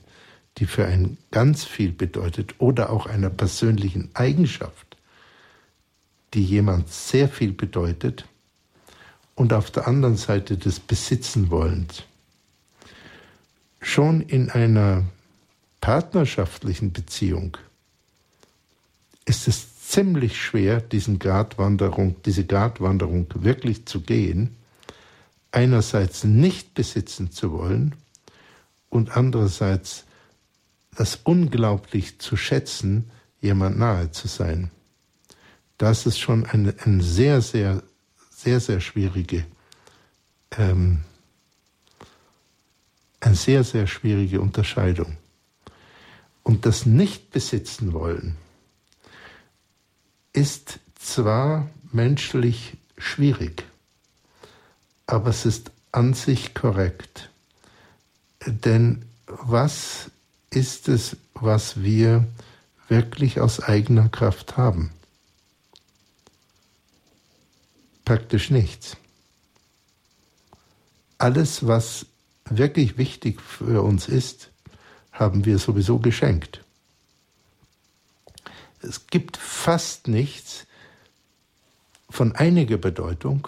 die 0.60 0.66
für 0.66 0.86
einen 0.86 1.18
ganz 1.32 1.64
viel 1.64 1.92
bedeutet, 1.92 2.56
oder 2.60 2.92
auch 2.92 3.06
einer 3.06 3.30
persönlichen 3.30 4.10
Eigenschaft, 4.14 4.98
die 6.34 6.44
jemand 6.44 6.90
sehr 6.90 7.30
viel 7.30 7.54
bedeutet, 7.54 8.26
und 9.36 9.54
auf 9.54 9.72
der 9.72 9.88
anderen 9.88 10.18
Seite 10.18 10.58
des 10.58 10.82
Besitzenwollens. 10.82 12.04
Schon 13.80 14.20
in 14.20 14.50
einer 14.50 15.06
partnerschaftlichen 15.80 16.92
Beziehung 16.92 17.58
ist 19.24 19.48
es 19.48 19.88
ziemlich 19.88 20.42
schwer, 20.42 20.82
diesen 20.82 21.20
Gratwanderung, 21.20 22.18
diese 22.26 22.46
Gratwanderung 22.46 23.28
wirklich 23.36 23.86
zu 23.86 24.02
gehen, 24.02 24.58
einerseits 25.52 26.26
nicht 26.26 26.74
besitzen 26.74 27.32
zu 27.32 27.54
wollen 27.54 27.96
und 28.90 29.16
andererseits 29.16 30.04
das 31.00 31.16
unglaublich 31.24 32.20
zu 32.20 32.36
schätzen, 32.36 33.10
jemand 33.40 33.80
nahe 33.80 34.12
zu 34.12 34.28
sein. 34.28 34.70
Das 35.78 36.06
ist 36.06 36.20
schon 36.20 36.46
eine, 36.46 36.76
eine 36.84 37.02
sehr, 37.02 37.42
sehr, 37.42 37.84
sehr, 38.30 38.60
sehr 38.60 38.82
schwierige, 38.82 39.46
ähm, 40.58 41.00
eine 43.22 43.36
sehr, 43.36 43.64
sehr 43.64 43.88
schwierige 43.88 44.42
Unterscheidung. 44.42 45.16
Und 46.44 46.66
das 46.66 46.86
Nicht-Besitzen 46.86 47.94
wollen 47.94 48.36
ist 50.34 50.82
zwar 50.96 51.70
menschlich 51.94 52.76
schwierig, 52.98 53.64
aber 55.08 55.30
es 55.30 55.46
ist 55.46 55.72
an 55.94 56.14
sich 56.14 56.54
korrekt. 56.54 57.30
Denn 58.46 59.06
was 59.28 60.12
ist 60.50 60.88
es, 60.88 61.18
was 61.34 61.82
wir 61.82 62.28
wirklich 62.88 63.40
aus 63.40 63.62
eigener 63.62 64.10
Kraft 64.10 64.58
haben? 64.58 64.92
Praktisch 68.06 68.50
nichts. 68.50 68.98
Alles, 71.18 71.68
was 71.68 72.08
wirklich 72.46 72.98
wichtig 72.98 73.42
für 73.42 73.84
uns 73.84 74.08
ist, 74.08 74.50
haben 75.12 75.46
wir 75.46 75.60
sowieso 75.60 76.00
geschenkt. 76.00 76.64
Es 78.82 79.08
gibt 79.08 79.38
fast 79.38 80.08
nichts 80.08 80.66
von 82.10 82.36
einiger 82.36 82.78
Bedeutung, 82.78 83.48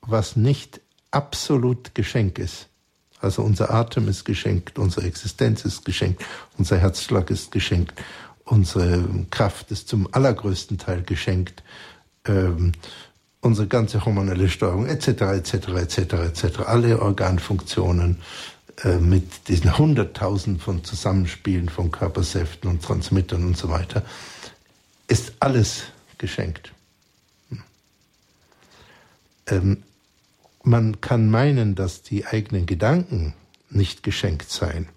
was 0.00 0.36
nicht 0.36 0.80
absolut 1.10 1.94
Geschenk 1.94 2.38
ist. 2.38 2.68
Also 3.26 3.42
unser 3.42 3.74
Atem 3.74 4.06
ist 4.06 4.24
geschenkt, 4.24 4.78
unsere 4.78 5.04
Existenz 5.04 5.64
ist 5.64 5.84
geschenkt, 5.84 6.24
unser 6.58 6.78
Herzschlag 6.78 7.28
ist 7.28 7.50
geschenkt, 7.50 7.92
unsere 8.44 9.04
Kraft 9.32 9.72
ist 9.72 9.88
zum 9.88 10.06
allergrößten 10.14 10.78
Teil 10.78 11.02
geschenkt, 11.02 11.64
ähm, 12.24 12.70
unsere 13.40 13.66
ganze 13.66 14.04
hormonelle 14.04 14.48
Steuerung 14.48 14.86
etc. 14.86 15.08
etc. 15.08 15.54
etc. 15.54 15.98
etc. 15.98 16.60
Alle 16.66 17.02
Organfunktionen 17.02 18.18
äh, 18.84 18.98
mit 18.98 19.48
diesen 19.48 19.76
Hunderttausenden 19.76 20.62
von 20.62 20.84
Zusammenspielen 20.84 21.68
von 21.68 21.90
Körpersäften 21.90 22.70
und 22.70 22.84
Transmittern 22.84 23.44
und 23.44 23.56
so 23.56 23.70
weiter 23.70 24.04
ist 25.08 25.32
alles 25.40 25.82
geschenkt. 26.18 26.70
Hm. 27.50 27.62
Ähm, 29.48 29.82
man 30.66 31.00
kann 31.00 31.30
meinen, 31.30 31.76
dass 31.76 32.02
die 32.02 32.26
eigenen 32.26 32.66
Gedanken 32.66 33.34
nicht 33.70 34.02
geschenkt 34.02 34.50
seien. 34.50 34.88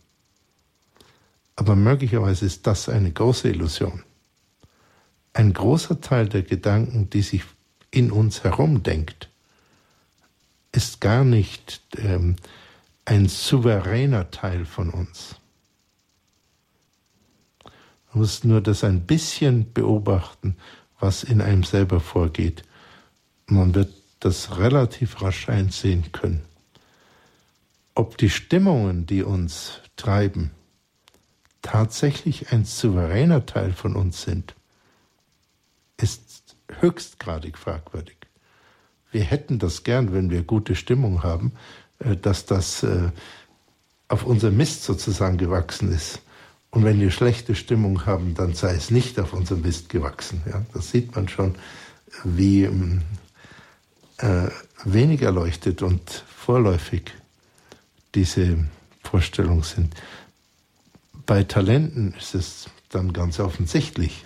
Aber 1.55 1.75
möglicherweise 1.75 2.45
ist 2.45 2.65
das 2.65 2.89
eine 2.89 3.11
große 3.11 3.49
Illusion. 3.49 4.03
ein 5.33 5.53
großer 5.53 6.01
Teil 6.01 6.27
der 6.27 6.41
Gedanken, 6.41 7.09
die 7.11 7.21
sich 7.21 7.43
in 7.91 8.11
uns 8.11 8.43
herumdenkt, 8.43 9.29
ist 10.71 11.01
gar 11.01 11.23
nicht 11.23 11.81
ähm, 11.97 12.35
ein 13.05 13.29
souveräner 13.29 14.31
Teil 14.31 14.65
von 14.65 14.89
uns. 14.89 15.35
Man 18.11 18.21
muss 18.21 18.43
nur 18.43 18.59
das 18.61 18.83
ein 18.83 19.05
bisschen 19.05 19.71
beobachten, 19.71 20.57
was 20.99 21.23
in 21.23 21.41
einem 21.41 21.63
selber 21.63 21.99
vorgeht. 21.99 22.63
Man 23.45 23.75
wird 23.75 23.93
das 24.19 24.57
relativ 24.57 25.21
rasch 25.21 25.49
einsehen 25.49 26.11
können. 26.11 26.41
Ob 27.95 28.17
die 28.17 28.29
Stimmungen, 28.29 29.05
die 29.05 29.23
uns 29.23 29.79
treiben, 29.95 30.51
tatsächlich 31.61 32.51
ein 32.51 32.65
souveräner 32.65 33.45
Teil 33.45 33.73
von 33.73 33.95
uns 33.95 34.21
sind, 34.21 34.55
ist 35.97 36.55
höchstgradig 36.79 37.57
fragwürdig. 37.57 38.17
Wir 39.11 39.23
hätten 39.23 39.59
das 39.59 39.83
gern, 39.83 40.13
wenn 40.13 40.29
wir 40.29 40.43
gute 40.43 40.75
Stimmung 40.75 41.23
haben, 41.23 41.53
äh, 41.99 42.15
dass 42.15 42.45
das 42.45 42.83
äh, 42.83 43.11
auf 44.07 44.23
unser 44.23 44.51
Mist 44.51 44.83
sozusagen 44.83 45.37
gewachsen 45.37 45.91
ist. 45.91 46.21
Und 46.71 46.83
wenn 46.83 46.99
wir 46.99 47.09
schlechte 47.11 47.55
Stimmung 47.55 48.05
haben, 48.05 48.35
dann 48.35 48.53
sei 48.53 48.75
es 48.75 48.91
nicht 48.91 49.19
auf 49.19 49.33
unserem 49.33 49.61
Mist 49.61 49.89
gewachsen. 49.89 50.41
Ja, 50.45 50.63
das 50.73 50.91
sieht 50.91 51.15
man 51.15 51.27
schon, 51.27 51.55
wie 52.23 52.63
ähm, 52.63 53.01
äh, 54.19 54.49
wenig 54.85 55.21
erleuchtet 55.21 55.81
und 55.81 56.09
vorläufig 56.35 57.11
diese 58.15 58.57
Vorstellungen 59.03 59.63
sind. 59.63 59.95
Bei 61.25 61.43
Talenten 61.43 62.13
ist 62.17 62.35
es 62.35 62.69
dann 62.89 63.13
ganz 63.13 63.39
offensichtlich, 63.39 64.25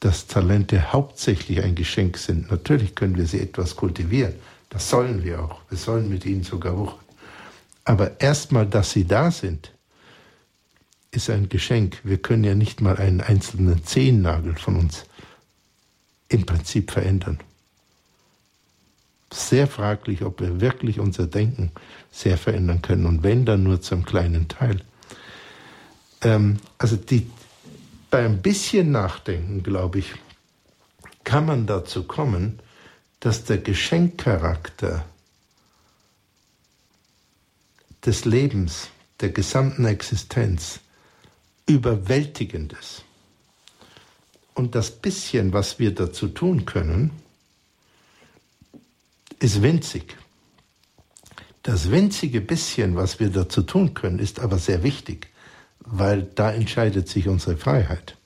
dass 0.00 0.26
Talente 0.26 0.92
hauptsächlich 0.92 1.62
ein 1.62 1.74
Geschenk 1.74 2.18
sind. 2.18 2.50
Natürlich 2.50 2.94
können 2.94 3.16
wir 3.16 3.26
sie 3.26 3.40
etwas 3.40 3.74
kultivieren. 3.74 4.34
Das 4.70 4.88
sollen 4.88 5.24
wir 5.24 5.42
auch. 5.42 5.60
Wir 5.68 5.78
sollen 5.78 6.08
mit 6.08 6.24
ihnen 6.24 6.44
sogar 6.44 6.76
wuchern. 6.76 7.00
Aber 7.84 8.20
erstmal, 8.20 8.66
dass 8.66 8.92
sie 8.92 9.06
da 9.06 9.30
sind, 9.30 9.72
ist 11.10 11.30
ein 11.30 11.48
Geschenk. 11.48 12.00
Wir 12.04 12.18
können 12.18 12.44
ja 12.44 12.54
nicht 12.54 12.80
mal 12.80 12.96
einen 12.96 13.20
einzelnen 13.20 13.84
Zehennagel 13.84 14.54
von 14.56 14.76
uns 14.76 15.04
im 16.28 16.44
Prinzip 16.44 16.90
verändern. 16.90 17.38
Sehr 19.32 19.66
fraglich, 19.66 20.22
ob 20.22 20.40
wir 20.40 20.60
wirklich 20.60 21.00
unser 21.00 21.26
Denken 21.26 21.70
sehr 22.10 22.38
verändern 22.38 22.82
können 22.82 23.06
und 23.06 23.22
wenn, 23.22 23.44
dann 23.44 23.62
nur 23.62 23.80
zum 23.80 24.04
kleinen 24.04 24.48
Teil. 24.48 24.80
Ähm, 26.22 26.58
also 26.78 26.96
die, 26.96 27.30
bei 28.10 28.24
ein 28.24 28.40
bisschen 28.40 28.90
Nachdenken, 28.90 29.62
glaube 29.62 29.98
ich, 29.98 30.14
kann 31.24 31.44
man 31.44 31.66
dazu 31.66 32.04
kommen, 32.04 32.58
dass 33.20 33.44
der 33.44 33.58
Geschenkcharakter 33.58 35.04
des 38.06 38.24
Lebens, 38.24 38.88
der 39.20 39.30
gesamten 39.30 39.84
Existenz, 39.84 40.80
überwältigend 41.66 42.72
ist. 42.72 43.04
Und 44.54 44.74
das 44.74 44.90
bisschen, 44.90 45.52
was 45.52 45.78
wir 45.78 45.94
dazu 45.94 46.28
tun 46.28 46.64
können, 46.64 47.10
ist 49.40 49.62
winzig. 49.62 50.16
Das 51.62 51.90
winzige 51.90 52.40
bisschen, 52.40 52.96
was 52.96 53.20
wir 53.20 53.30
dazu 53.30 53.62
tun 53.62 53.94
können, 53.94 54.18
ist 54.18 54.40
aber 54.40 54.58
sehr 54.58 54.82
wichtig, 54.82 55.28
weil 55.80 56.22
da 56.22 56.52
entscheidet 56.52 57.08
sich 57.08 57.28
unsere 57.28 57.56
Freiheit. 57.56 58.16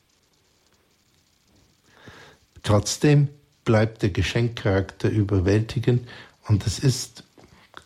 Trotzdem 2.63 3.29
bleibt 3.65 4.03
der 4.03 4.11
Geschenkcharakter 4.11 5.09
überwältigend 5.09 6.09
und 6.47 6.67
es 6.67 6.79
ist, 6.79 7.25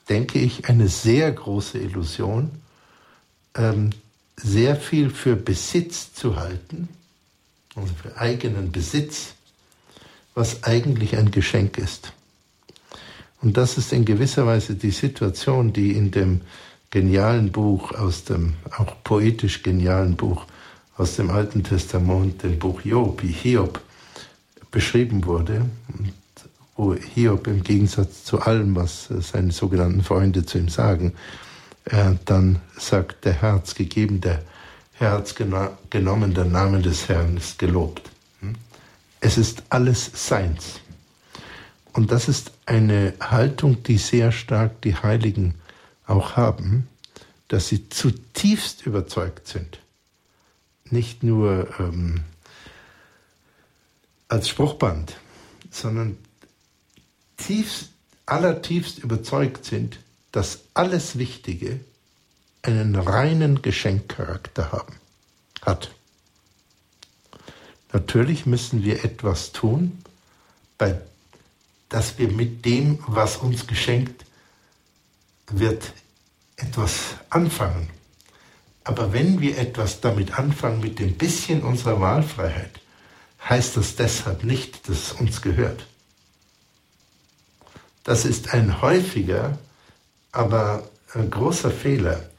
denke 0.08 0.38
ich, 0.38 0.68
eine 0.68 0.88
sehr 0.88 1.30
große 1.32 1.78
Illusion, 1.78 2.50
ähm, 3.54 3.90
sehr 4.36 4.76
viel 4.76 5.10
für 5.10 5.36
Besitz 5.36 6.12
zu 6.12 6.36
halten, 6.36 6.88
also 7.74 7.92
für 7.94 8.16
eigenen 8.18 8.72
Besitz, 8.72 9.34
was 10.34 10.64
eigentlich 10.64 11.16
ein 11.16 11.30
Geschenk 11.30 11.78
ist. 11.78 12.12
Und 13.46 13.56
das 13.56 13.78
ist 13.78 13.92
in 13.92 14.04
gewisser 14.04 14.44
Weise 14.44 14.74
die 14.74 14.90
Situation, 14.90 15.72
die 15.72 15.92
in 15.92 16.10
dem 16.10 16.40
genialen 16.90 17.52
Buch 17.52 17.92
aus 17.92 18.24
dem, 18.24 18.54
auch 18.76 18.92
poetisch 19.04 19.62
genialen 19.62 20.16
Buch 20.16 20.46
aus 20.96 21.14
dem 21.14 21.30
Alten 21.30 21.62
Testament, 21.62 22.42
dem 22.42 22.58
Buch 22.58 22.80
Job, 22.80 23.22
Hiob 23.22 23.80
beschrieben 24.72 25.24
wurde, 25.26 25.64
wo 26.76 26.96
Hiob 26.96 27.46
im 27.46 27.62
Gegensatz 27.62 28.24
zu 28.24 28.40
allem, 28.40 28.74
was 28.74 29.10
seine 29.20 29.52
sogenannten 29.52 30.02
Freunde 30.02 30.44
zu 30.44 30.58
ihm 30.58 30.68
sagen, 30.68 31.12
äh, 31.84 32.14
dann 32.24 32.58
sagt 32.76 33.26
der 33.26 33.42
Herz 33.42 33.76
gegeben, 33.76 34.20
der 34.20 34.42
Herz 34.94 35.36
genommen, 35.36 36.34
der 36.34 36.46
Name 36.46 36.82
des 36.82 37.08
Herrn 37.08 37.36
ist 37.36 37.60
gelobt. 37.60 38.10
Hm? 38.40 38.56
Es 39.20 39.38
ist 39.38 39.62
alles 39.68 40.10
Seins. 40.14 40.80
Und 41.92 42.10
das 42.10 42.28
ist 42.28 42.55
eine 42.66 43.14
Haltung, 43.20 43.82
die 43.84 43.98
sehr 43.98 44.32
stark 44.32 44.82
die 44.82 44.96
Heiligen 44.96 45.54
auch 46.06 46.36
haben, 46.36 46.88
dass 47.48 47.68
sie 47.68 47.88
zutiefst 47.88 48.84
überzeugt 48.86 49.46
sind. 49.46 49.78
Nicht 50.90 51.22
nur 51.22 51.68
ähm, 51.78 52.24
als 54.28 54.48
Spruchband, 54.48 55.16
sondern 55.70 56.16
tiefst, 57.36 57.90
allertiefst 58.26 58.98
überzeugt 58.98 59.64
sind, 59.64 59.98
dass 60.32 60.60
alles 60.74 61.18
Wichtige 61.18 61.80
einen 62.62 62.96
reinen 62.96 63.62
Geschenkcharakter 63.62 64.72
haben, 64.72 64.96
hat. 65.62 65.92
Natürlich 67.92 68.44
müssen 68.44 68.82
wir 68.82 69.04
etwas 69.04 69.52
tun, 69.52 70.02
bei 70.76 71.00
dass 71.88 72.18
wir 72.18 72.28
mit 72.28 72.64
dem, 72.64 72.98
was 73.06 73.36
uns 73.36 73.66
geschenkt 73.66 74.24
wird, 75.50 75.92
etwas 76.56 77.16
anfangen. 77.30 77.90
Aber 78.84 79.12
wenn 79.12 79.40
wir 79.40 79.58
etwas 79.58 80.00
damit 80.00 80.38
anfangen, 80.38 80.80
mit 80.80 80.98
dem 80.98 81.14
bisschen 81.14 81.62
unserer 81.62 82.00
Wahlfreiheit, 82.00 82.80
heißt 83.48 83.76
das 83.76 83.96
deshalb 83.96 84.44
nicht, 84.44 84.88
dass 84.88 84.96
es 84.96 85.12
uns 85.12 85.42
gehört. 85.42 85.86
Das 88.04 88.24
ist 88.24 88.54
ein 88.54 88.80
häufiger, 88.80 89.58
aber 90.32 90.88
ein 91.14 91.30
großer 91.30 91.70
Fehler. 91.70 92.30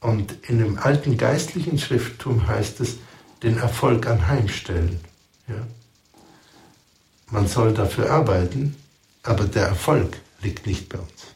Und 0.00 0.32
in 0.48 0.58
dem 0.58 0.78
alten 0.78 1.16
geistlichen 1.16 1.78
Schrifttum 1.78 2.46
heißt 2.46 2.80
es, 2.80 2.96
den 3.42 3.58
Erfolg 3.58 4.06
anheimstellen. 4.06 5.00
Ja? 5.48 5.66
Man 7.30 7.46
soll 7.46 7.74
dafür 7.74 8.10
arbeiten, 8.10 8.76
aber 9.22 9.44
der 9.44 9.66
Erfolg 9.66 10.18
liegt 10.42 10.66
nicht 10.66 10.88
bei 10.88 10.98
uns. 10.98 11.34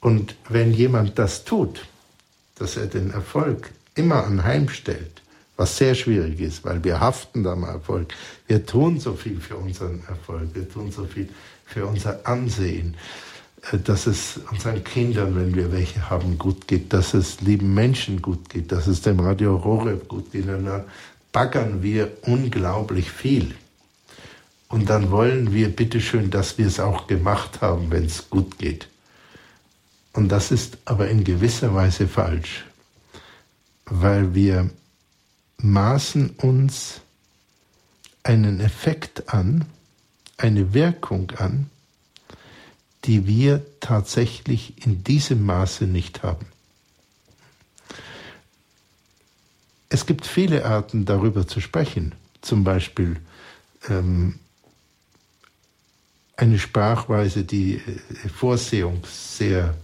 Und 0.00 0.36
wenn 0.48 0.72
jemand 0.72 1.18
das 1.18 1.44
tut, 1.44 1.84
dass 2.54 2.76
er 2.76 2.86
den 2.86 3.10
Erfolg 3.10 3.70
immer 3.94 4.24
anheimstellt, 4.24 5.22
was 5.58 5.76
sehr 5.76 5.94
schwierig 5.94 6.40
ist, 6.40 6.64
weil 6.64 6.82
wir 6.84 7.00
haften 7.00 7.46
am 7.46 7.64
Erfolg. 7.64 8.14
Wir 8.46 8.64
tun 8.64 9.00
so 9.00 9.14
viel 9.14 9.40
für 9.40 9.56
unseren 9.56 10.02
Erfolg, 10.08 10.54
wir 10.54 10.70
tun 10.70 10.92
so 10.92 11.04
viel 11.04 11.28
für 11.66 11.84
unser 11.84 12.24
Ansehen, 12.26 12.94
äh, 13.72 13.78
dass 13.78 14.06
es 14.06 14.40
unseren 14.50 14.84
Kindern, 14.84 15.34
wenn 15.34 15.56
wir 15.56 15.72
welche 15.72 16.08
haben, 16.08 16.38
gut 16.38 16.68
geht, 16.68 16.92
dass 16.92 17.12
es 17.12 17.40
lieben 17.40 17.74
Menschen 17.74 18.22
gut 18.22 18.48
geht, 18.48 18.70
dass 18.70 18.86
es 18.86 19.02
dem 19.02 19.18
Radio 19.18 19.62
Horeb 19.62 20.06
gut 20.06 20.30
geht. 20.30 20.48
Dann 20.48 20.84
baggern 21.32 21.82
wir 21.82 22.08
unglaublich 22.22 23.10
viel. 23.10 23.54
Und 24.68 24.90
dann 24.90 25.10
wollen 25.10 25.52
wir 25.54 25.74
bitteschön, 25.74 26.30
dass 26.30 26.58
wir 26.58 26.66
es 26.66 26.78
auch 26.78 27.06
gemacht 27.06 27.62
haben, 27.62 27.90
wenn 27.90 28.04
es 28.04 28.28
gut 28.28 28.58
geht. 28.58 28.88
Und 30.12 30.28
das 30.28 30.50
ist 30.50 30.78
aber 30.84 31.08
in 31.08 31.24
gewisser 31.24 31.74
Weise 31.74 32.06
falsch, 32.06 32.64
weil 33.86 34.34
wir 34.34 34.70
maßen 35.58 36.30
uns 36.30 37.00
einen 38.22 38.60
Effekt 38.60 39.32
an, 39.32 39.64
eine 40.36 40.74
Wirkung 40.74 41.30
an, 41.32 41.70
die 43.04 43.26
wir 43.26 43.64
tatsächlich 43.80 44.84
in 44.84 45.02
diesem 45.02 45.46
Maße 45.46 45.84
nicht 45.84 46.22
haben. 46.22 46.46
Es 49.88 50.04
gibt 50.04 50.26
viele 50.26 50.66
Arten 50.66 51.06
darüber 51.06 51.46
zu 51.46 51.60
sprechen, 51.60 52.14
zum 52.42 52.64
Beispiel 52.64 53.16
ähm, 53.88 54.38
eine 56.38 56.58
Sprachweise, 56.58 57.44
die 57.44 57.74
äh, 57.74 58.28
Vorsehung 58.28 59.02
sehr 59.04 59.74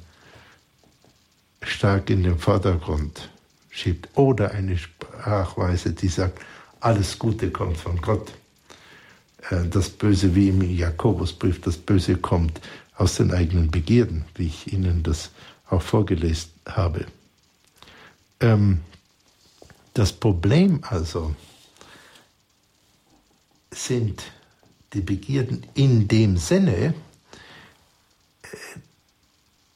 stark 1.63 2.11
in 2.11 2.23
den 2.23 2.39
Vordergrund 2.39 3.29
schiebt 3.71 4.09
oder 4.15 4.53
eine 4.53 4.79
Sprachweise, 4.79 5.93
die 5.93 6.09
sagt, 6.09 6.39
alles 6.81 7.19
Gute 7.19 7.51
kommt 7.51 7.77
von 7.77 8.01
Gott. 8.01 8.33
Äh, 9.51 9.67
das 9.69 9.91
Böse, 9.91 10.35
wie 10.37 10.49
im 10.49 10.63
Jakobusbrief, 10.63 11.61
das 11.61 11.77
Böse 11.77 12.17
kommt 12.17 12.61
aus 12.97 13.17
den 13.17 13.33
eigenen 13.33 13.73
Begierden, 13.73 14.25
wie 14.37 14.47
ich 14.47 14.73
Ihnen 14.73 15.03
das 15.03 15.33
auch 15.69 15.83
vorgelesen 15.83 16.51
habe. 16.67 17.07
Ähm, 18.39 18.81
das 19.93 20.13
Problem 20.13 20.81
also 20.89 21.35
sind 23.73 24.23
die 24.95 25.01
Begierden 25.01 25.67
in 25.75 26.09
dem 26.09 26.37
Sinne, 26.37 26.95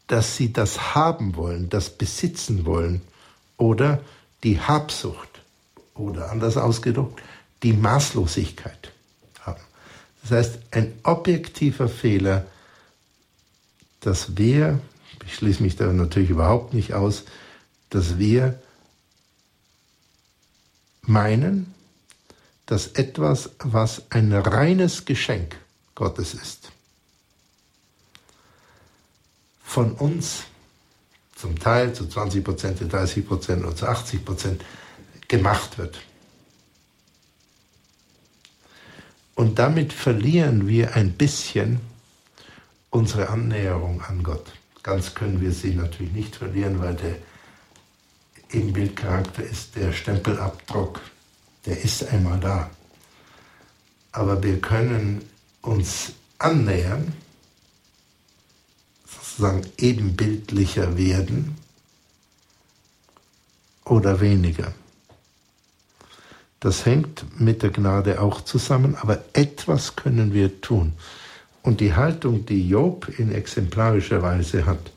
dass 0.06 0.36
sie 0.36 0.52
das 0.52 0.94
haben 0.94 1.36
wollen, 1.36 1.68
das 1.68 1.90
besitzen 1.90 2.64
wollen 2.64 3.02
oder 3.56 4.02
die 4.42 4.60
Habsucht 4.60 5.42
oder 5.94 6.30
anders 6.30 6.56
ausgedrückt, 6.56 7.20
die 7.62 7.72
Maßlosigkeit 7.72 8.92
haben. 9.40 9.60
Das 10.22 10.30
heißt, 10.30 10.58
ein 10.70 10.92
objektiver 11.02 11.88
Fehler, 11.88 12.46
dass 14.00 14.36
wir, 14.36 14.80
ich 15.26 15.34
schließe 15.34 15.62
mich 15.62 15.76
da 15.76 15.92
natürlich 15.92 16.30
überhaupt 16.30 16.72
nicht 16.72 16.94
aus, 16.94 17.24
dass 17.90 18.18
wir 18.18 18.60
meinen, 21.02 21.74
dass 22.68 22.88
etwas, 22.88 23.48
was 23.60 24.02
ein 24.10 24.30
reines 24.30 25.06
Geschenk 25.06 25.56
Gottes 25.94 26.34
ist, 26.34 26.70
von 29.64 29.92
uns 29.92 30.44
zum 31.34 31.58
Teil 31.58 31.94
zu 31.94 32.06
20 32.06 32.44
Prozent, 32.44 32.78
zu 32.78 32.86
30 32.86 33.26
Prozent 33.26 33.64
oder 33.64 33.74
zu 33.74 33.88
80 33.88 34.22
Prozent 34.22 34.64
gemacht 35.28 35.78
wird. 35.78 35.98
Und 39.34 39.58
damit 39.58 39.94
verlieren 39.94 40.68
wir 40.68 40.94
ein 40.94 41.12
bisschen 41.12 41.80
unsere 42.90 43.30
Annäherung 43.30 44.02
an 44.02 44.22
Gott. 44.22 44.52
Ganz 44.82 45.14
können 45.14 45.40
wir 45.40 45.52
sie 45.52 45.74
natürlich 45.74 46.12
nicht 46.12 46.36
verlieren, 46.36 46.80
weil 46.80 46.96
der 46.96 47.16
Ebenbildcharakter 48.50 49.42
ist 49.42 49.74
der 49.76 49.92
Stempelabdruck, 49.92 51.00
der 51.68 51.84
ist 51.84 52.08
einmal 52.08 52.40
da. 52.40 52.70
Aber 54.10 54.42
wir 54.42 54.58
können 54.60 55.22
uns 55.60 56.12
annähern, 56.38 57.12
sozusagen 59.06 59.62
ebenbildlicher 59.76 60.96
werden 60.96 61.58
oder 63.84 64.20
weniger. 64.20 64.72
Das 66.60 66.86
hängt 66.86 67.38
mit 67.38 67.62
der 67.62 67.70
Gnade 67.70 68.20
auch 68.20 68.40
zusammen, 68.40 68.96
aber 68.96 69.22
etwas 69.34 69.94
können 69.94 70.32
wir 70.32 70.60
tun. 70.60 70.94
Und 71.62 71.80
die 71.80 71.94
Haltung, 71.94 72.46
die 72.46 72.66
Job 72.66 73.08
in 73.18 73.30
exemplarischer 73.30 74.22
Weise 74.22 74.64
hat, 74.64 74.90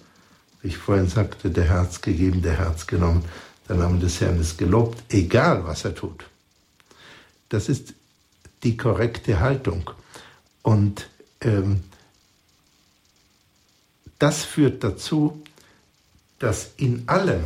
wie 0.61 0.69
ich 0.69 0.77
vorhin 0.77 1.07
sagte, 1.07 1.51
der 1.51 1.65
Herz 1.65 2.01
gegeben, 2.01 2.41
der 2.41 2.57
Herz 2.57 2.87
genommen, 2.87 3.25
der 3.67 3.75
Name 3.75 3.99
des 3.99 4.21
Herrn 4.21 4.39
ist 4.39 4.57
gelobt, 4.57 5.03
egal 5.09 5.65
was 5.65 5.85
er 5.85 5.93
tut. 5.93 6.30
Das 7.51 7.67
ist 7.67 7.95
die 8.63 8.77
korrekte 8.77 9.41
Haltung. 9.41 9.91
Und 10.61 11.09
ähm, 11.41 11.83
das 14.19 14.45
führt 14.45 14.85
dazu, 14.85 15.43
dass 16.39 16.71
in 16.77 17.09
allem 17.09 17.43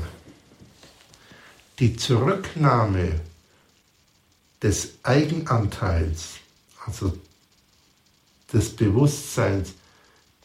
die 1.80 1.96
Zurücknahme 1.96 3.20
des 4.62 4.94
Eigenanteils, 5.02 6.36
also 6.86 7.18
des 8.54 8.76
Bewusstseins, 8.76 9.74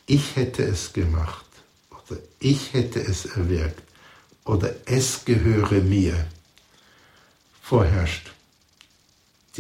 ich 0.07 0.37
hätte 0.37 0.63
es 0.63 0.95
gemacht 0.95 1.45
oder 1.91 2.19
ich 2.39 2.73
hätte 2.73 3.01
es 3.01 3.27
erwirkt 3.27 3.83
oder 4.47 4.75
es 4.87 5.23
gehöre 5.27 5.83
mir, 5.83 6.27
vorherrscht. 7.61 8.31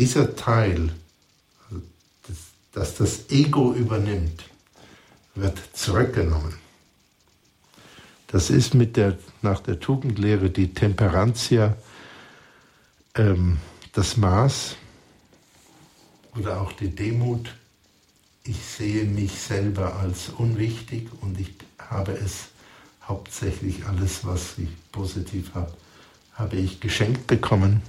Dieser 0.01 0.35
Teil, 0.35 0.95
dass 2.73 2.95
das 2.95 3.29
Ego 3.29 3.75
übernimmt, 3.75 4.45
wird 5.35 5.61
zurückgenommen. 5.75 6.55
Das 8.29 8.49
ist 8.49 8.73
mit 8.73 8.97
der, 8.97 9.19
nach 9.43 9.61
der 9.61 9.79
Tugendlehre 9.79 10.49
die 10.49 10.73
Temperantia 10.73 11.77
ähm, 13.15 13.59
das 13.93 14.17
Maß 14.17 14.77
oder 16.35 16.63
auch 16.63 16.73
die 16.73 16.89
Demut. 16.89 17.55
Ich 18.43 18.65
sehe 18.65 19.05
mich 19.05 19.33
selber 19.33 19.97
als 19.97 20.31
unwichtig 20.31 21.11
und 21.21 21.39
ich 21.39 21.53
habe 21.79 22.13
es 22.13 22.49
hauptsächlich 23.03 23.85
alles, 23.85 24.25
was 24.25 24.57
ich 24.57 24.71
positiv 24.93 25.53
habe, 25.53 25.75
habe 26.33 26.57
ich 26.57 26.81
geschenkt 26.81 27.27
bekommen. 27.27 27.83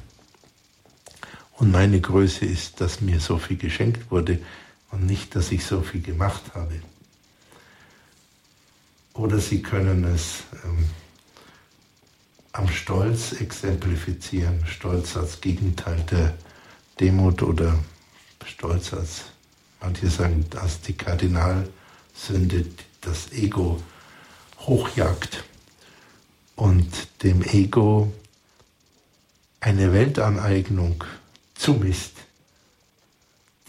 Und 1.62 1.70
meine 1.70 2.02
Größe 2.02 2.44
ist, 2.44 2.82
dass 2.82 3.02
mir 3.02 3.20
so 3.20 3.38
viel 3.38 3.56
geschenkt 3.56 4.10
wurde 4.10 4.40
und 4.90 5.06
nicht, 5.06 5.36
dass 5.36 5.52
ich 5.52 5.64
so 5.64 5.82
viel 5.82 6.02
gemacht 6.02 6.42
habe. 6.56 6.82
Oder 9.14 9.38
Sie 9.38 9.62
können 9.62 10.04
es 10.06 10.40
ähm, 10.66 10.86
am 12.52 12.68
Stolz 12.68 13.34
exemplifizieren. 13.34 14.66
Stolz 14.66 15.16
als 15.16 15.40
Gegenteil 15.40 16.04
der 16.10 16.34
Demut 17.00 17.44
oder 17.44 17.78
Stolz 18.44 18.92
als, 18.92 19.26
manche 19.82 20.10
sagen, 20.10 20.44
als 20.60 20.82
die 20.82 20.94
Kardinalsünde, 20.94 22.66
das 23.02 23.32
Ego 23.34 23.80
hochjagt 24.62 25.44
und 26.56 27.22
dem 27.22 27.44
Ego 27.44 28.12
eine 29.60 29.94
Weltaneignung 29.94 31.04
zumisst, 31.62 32.14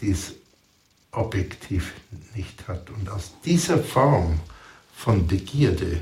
die 0.01 0.11
es 0.11 0.33
objektiv 1.11 1.93
nicht 2.33 2.67
hat. 2.67 2.89
Und 2.89 3.07
aus 3.09 3.31
dieser 3.45 3.83
Form 3.83 4.39
von 4.95 5.27
Begierde, 5.27 6.01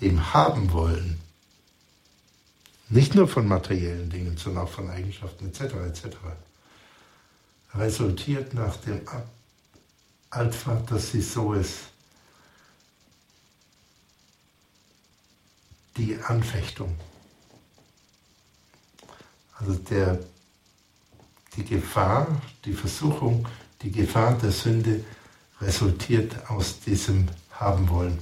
dem 0.00 0.34
Haben 0.34 0.72
wollen, 0.72 1.18
nicht 2.88 3.14
nur 3.14 3.26
von 3.26 3.48
materiellen 3.48 4.10
Dingen, 4.10 4.36
sondern 4.36 4.64
auch 4.64 4.70
von 4.70 4.90
Eigenschaften 4.90 5.48
etc. 5.48 5.60
etc. 5.88 6.16
resultiert 7.74 8.52
nach 8.54 8.76
dem 8.76 9.00
Altvater 10.30 10.98
Sisoes 10.98 11.78
die 15.96 16.16
Anfechtung. 16.22 16.94
Also 19.58 19.74
der, 19.74 20.18
die 21.56 21.64
Gefahr, 21.64 22.28
die 22.64 22.72
Versuchung, 22.72 23.46
die 23.82 23.90
Gefahr 23.90 24.36
der 24.38 24.52
Sünde 24.52 25.04
resultiert 25.60 26.50
aus 26.50 26.80
diesem 26.80 27.28
Haben 27.50 27.88
wollen. 27.88 28.18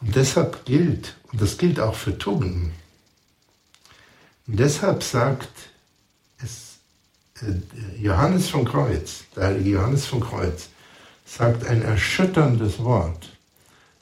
Und 0.00 0.14
deshalb 0.14 0.64
gilt, 0.64 1.16
und 1.30 1.40
das 1.40 1.58
gilt 1.58 1.80
auch 1.80 1.94
für 1.94 2.16
Tugenden, 2.16 2.72
und 4.46 4.58
deshalb 4.58 5.02
sagt 5.02 5.70
es 6.42 6.78
äh, 7.40 8.02
Johannes 8.02 8.48
von 8.48 8.64
Kreuz, 8.64 9.24
der 9.36 9.44
heilige 9.44 9.70
Johannes 9.70 10.06
von 10.06 10.20
Kreuz, 10.20 10.70
sagt 11.24 11.66
ein 11.66 11.82
erschütterndes 11.82 12.82
Wort. 12.82 13.36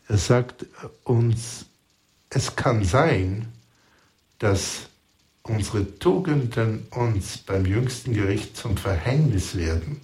Er 0.09 0.17
sagt 0.17 0.65
uns, 1.05 1.67
es 2.31 2.57
kann 2.57 2.83
sein, 2.85 3.53
dass 4.39 4.89
unsere 5.49 5.99
Tugenden 5.99 6.87
uns 6.91 7.39
beim 7.39 7.65
jüngsten 7.65 8.13
Gericht 8.13 8.57
zum 8.57 8.77
Verhängnis 8.77 9.57
werden, 9.57 10.01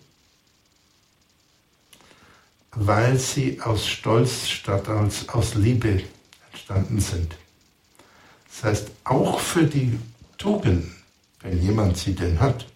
weil 2.72 3.18
sie 3.18 3.60
aus 3.60 3.86
Stolz 3.86 4.48
statt 4.48 4.88
als 4.88 5.28
aus 5.28 5.54
Liebe 5.54 6.02
entstanden 6.50 7.00
sind. 7.00 7.36
Das 8.48 8.64
heißt, 8.64 8.90
auch 9.04 9.40
für 9.40 9.64
die 9.64 9.98
Tugenden, 10.38 10.94
wenn 11.40 11.60
jemand 11.60 11.98
sie 11.98 12.14
denn 12.14 12.40
hat, 12.40 12.66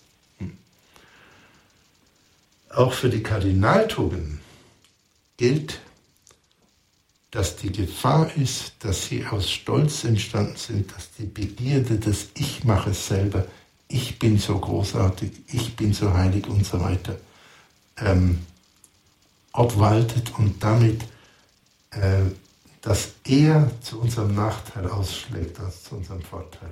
auch 2.71 2.93
für 2.93 3.09
die 3.09 3.23
Kardinaltugenden 3.23 4.41
gilt, 5.37 5.81
dass 7.31 7.57
die 7.57 7.73
Gefahr 7.73 8.35
ist, 8.37 8.73
dass 8.81 9.07
sie 9.07 9.27
aus 9.27 9.51
Stolz 9.51 10.05
entstanden 10.05 10.57
sind, 10.57 10.95
dass 10.95 11.11
die 11.13 11.27
Begierde 11.27 11.99
des 11.99 12.29
Ich 12.35 12.65
mache 12.65 12.91
es 12.91 13.07
selber, 13.09 13.47
ich 13.89 14.19
bin 14.19 14.39
so 14.39 14.59
großartig, 14.59 15.33
ich 15.49 15.77
bin 15.77 15.93
so 15.93 16.13
heilig 16.13 16.47
und 16.47 16.65
so 16.65 16.81
weiter, 16.81 17.17
ähm, 17.99 18.47
obwaltet 19.53 20.39
und 20.39 20.63
damit 20.63 21.03
äh, 21.91 22.23
das 22.81 23.13
eher 23.25 23.71
zu 23.83 24.01
unserem 24.01 24.35
Nachteil 24.35 24.89
ausschlägt 24.89 25.59
als 25.61 25.85
zu 25.85 25.97
unserem 25.97 26.23
Vorteil. 26.23 26.71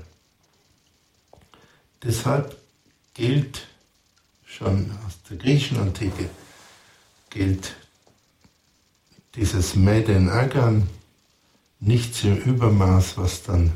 deshalb 2.03 2.57
gilt 3.15 3.67
schon 4.45 4.91
aus 5.07 5.15
der 5.29 5.39
griechischen 5.39 5.79
Antike, 5.79 6.31
gilt 7.31 7.75
dieses 9.37 9.77
Meden 9.77 10.31
Agan 10.31 10.89
nicht 11.79 12.25
im 12.25 12.39
Übermaß, 12.39 13.19
was 13.19 13.43
dann 13.43 13.73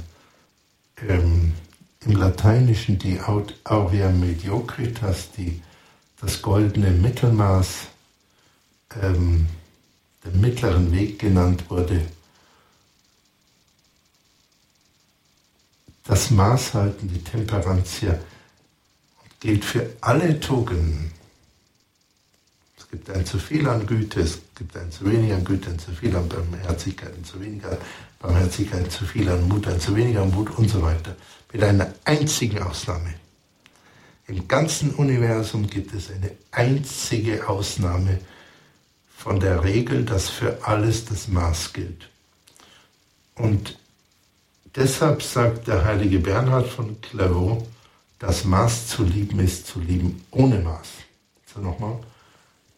ähm, 1.07 1.53
im 2.01 2.13
Lateinischen 2.13 2.99
die 2.99 3.21
Aurea 3.21 4.11
Mediocritas, 4.11 5.33
die, 5.37 5.61
das 6.21 6.41
goldene 6.41 6.91
Mittelmaß, 6.91 7.89
ähm, 9.03 9.47
den 10.25 10.41
mittleren 10.41 10.93
Weg 10.93 11.19
genannt 11.19 11.69
wurde. 11.69 12.07
Das 16.05 16.31
Maßhalten, 16.31 17.09
die 17.09 17.23
Temperantia, 17.23 18.19
gilt 19.41 19.65
für 19.65 19.91
alle 20.01 20.41
Tugenden. 20.41 21.13
Es 22.79 22.89
gibt 22.89 23.11
ein 23.11 23.25
zu 23.27 23.39
viel 23.39 23.69
an 23.69 23.87
Güte, 23.87 24.21
es 24.21 24.41
gibt 24.61 24.77
ein 24.77 24.93
zu 24.93 25.11
wenig 25.11 25.33
an 25.33 25.43
Güte, 25.43 25.71
ein 25.71 25.79
zu 25.79 25.91
viel 25.91 26.15
an 26.15 26.29
Barmherzigkeit, 26.29 27.15
ein 27.17 27.25
zu 27.25 27.41
wenig 27.41 27.65
an 27.65 27.79
Barmherzigkeit, 28.19 28.85
ein 28.85 28.91
zu 28.91 29.07
viel 29.07 29.27
an 29.31 29.49
Mut, 29.49 29.67
ein 29.67 29.81
zu 29.81 29.97
wenig 29.97 30.19
an 30.19 30.31
Mut 30.31 30.51
und 30.59 30.69
so 30.69 30.83
weiter. 30.83 31.17
Mit 31.51 31.63
einer 31.63 31.95
einzigen 32.05 32.59
Ausnahme. 32.63 33.15
Im 34.27 34.47
ganzen 34.47 34.91
Universum 34.91 35.67
gibt 35.67 35.95
es 35.95 36.11
eine 36.11 36.33
einzige 36.51 37.49
Ausnahme 37.49 38.19
von 39.17 39.41
der 39.41 39.65
Regel, 39.65 40.05
dass 40.05 40.29
für 40.29 40.59
alles 40.63 41.07
das 41.07 41.29
Maß 41.29 41.73
gilt. 41.73 42.11
Und 43.37 43.79
deshalb 44.77 45.23
sagt 45.23 45.69
der 45.69 45.87
heilige 45.87 46.19
Bernhard 46.19 46.69
von 46.69 47.01
Clairvaux, 47.01 47.67
das 48.19 48.45
Maß 48.45 48.89
zu 48.89 49.05
lieben 49.05 49.41
ist 49.41 49.67
zu 49.67 49.81
lieben 49.81 50.23
ohne 50.31 50.59
Maß. 50.59 50.89
So 51.47 51.61
nochmal. 51.61 51.99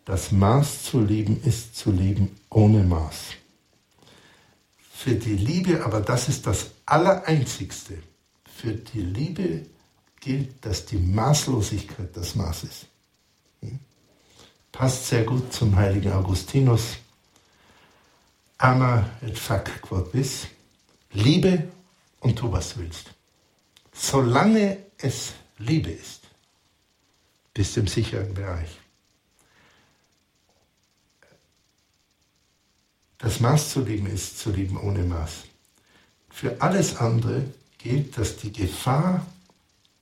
Das 0.04 0.32
Maß 0.32 0.84
zu 0.84 1.00
lieben 1.00 1.40
ist 1.44 1.76
zu 1.76 1.92
lieben 1.92 2.36
ohne 2.50 2.82
Maß. 2.82 3.34
Für 4.92 5.14
die 5.14 5.36
Liebe, 5.36 5.84
aber 5.84 6.00
das 6.00 6.28
ist 6.28 6.46
das 6.46 6.70
Allereinzigste, 6.86 7.98
für 8.44 8.72
die 8.72 9.02
Liebe 9.02 9.66
gilt, 10.20 10.64
dass 10.64 10.86
die 10.86 10.98
Maßlosigkeit 10.98 12.16
das 12.16 12.34
Maß 12.34 12.64
ist. 12.64 12.86
Hm? 13.60 13.78
Passt 14.70 15.08
sehr 15.08 15.24
gut 15.24 15.52
zum 15.52 15.74
heiligen 15.76 16.12
Augustinus. 16.12 16.96
Ama 18.58 19.08
et 19.20 19.36
fac 19.36 19.82
quod 19.82 20.12
bis. 20.12 20.46
Liebe 21.12 21.68
und 22.20 22.38
tu, 22.38 22.50
was 22.50 22.74
du 22.74 22.80
willst. 22.80 23.12
Solange 23.92 24.78
es 24.98 25.32
Liebe 25.58 25.90
ist, 25.90 26.22
bist 27.52 27.76
du 27.76 27.80
im 27.80 27.86
sicheren 27.88 28.32
Bereich. 28.32 28.81
Das 33.22 33.38
Maß 33.38 33.70
zu 33.70 33.82
lieben 33.82 34.08
ist 34.08 34.38
zu 34.40 34.50
lieben 34.50 34.76
ohne 34.76 35.04
Maß. 35.04 35.44
Für 36.28 36.60
alles 36.60 36.96
andere 36.96 37.44
gilt, 37.78 38.18
dass 38.18 38.36
die 38.36 38.52
Gefahr 38.52 39.24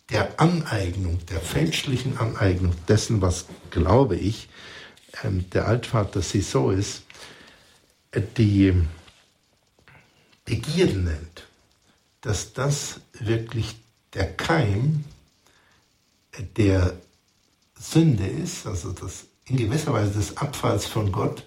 der 0.08 0.40
Aneignung, 0.40 1.24
der 1.26 1.40
fälschlichen 1.40 2.16
Aneignung 2.16 2.74
dessen, 2.88 3.20
was, 3.20 3.44
glaube 3.70 4.16
ich, 4.16 4.48
ähm, 5.22 5.48
der 5.50 5.68
Altvater 5.68 6.22
so 6.22 6.70
ist, 6.70 7.02
äh, 8.10 8.22
die 8.38 8.74
Begierden 10.46 11.04
nennt, 11.04 11.46
dass 12.22 12.54
das 12.54 13.00
wirklich 13.12 13.76
der 14.14 14.32
Keim 14.32 15.04
der 16.56 16.94
Sünde 17.78 18.26
ist, 18.26 18.66
also 18.66 18.92
das 18.92 19.26
in 19.44 19.58
gewisser 19.58 19.92
Weise 19.92 20.12
des 20.12 20.38
Abfalls 20.38 20.86
von 20.86 21.12
Gott, 21.12 21.44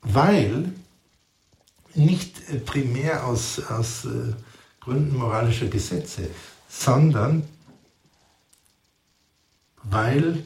weil 0.00 0.72
nicht 1.96 2.64
primär 2.66 3.26
aus, 3.26 3.60
aus 3.60 4.04
äh, 4.04 4.34
Gründen 4.80 5.16
moralischer 5.16 5.66
Gesetze, 5.66 6.28
sondern 6.68 7.48
weil 9.82 10.44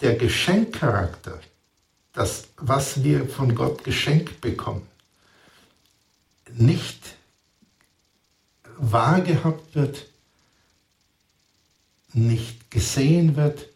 der 0.00 0.16
Geschenkcharakter, 0.16 1.40
das, 2.12 2.48
was 2.56 3.02
wir 3.02 3.28
von 3.28 3.54
Gott 3.54 3.84
geschenkt 3.84 4.40
bekommen, 4.40 4.86
nicht 6.54 7.16
wahrgehabt 8.76 9.74
wird, 9.74 10.06
nicht 12.12 12.70
gesehen 12.70 13.36
wird 13.36 13.68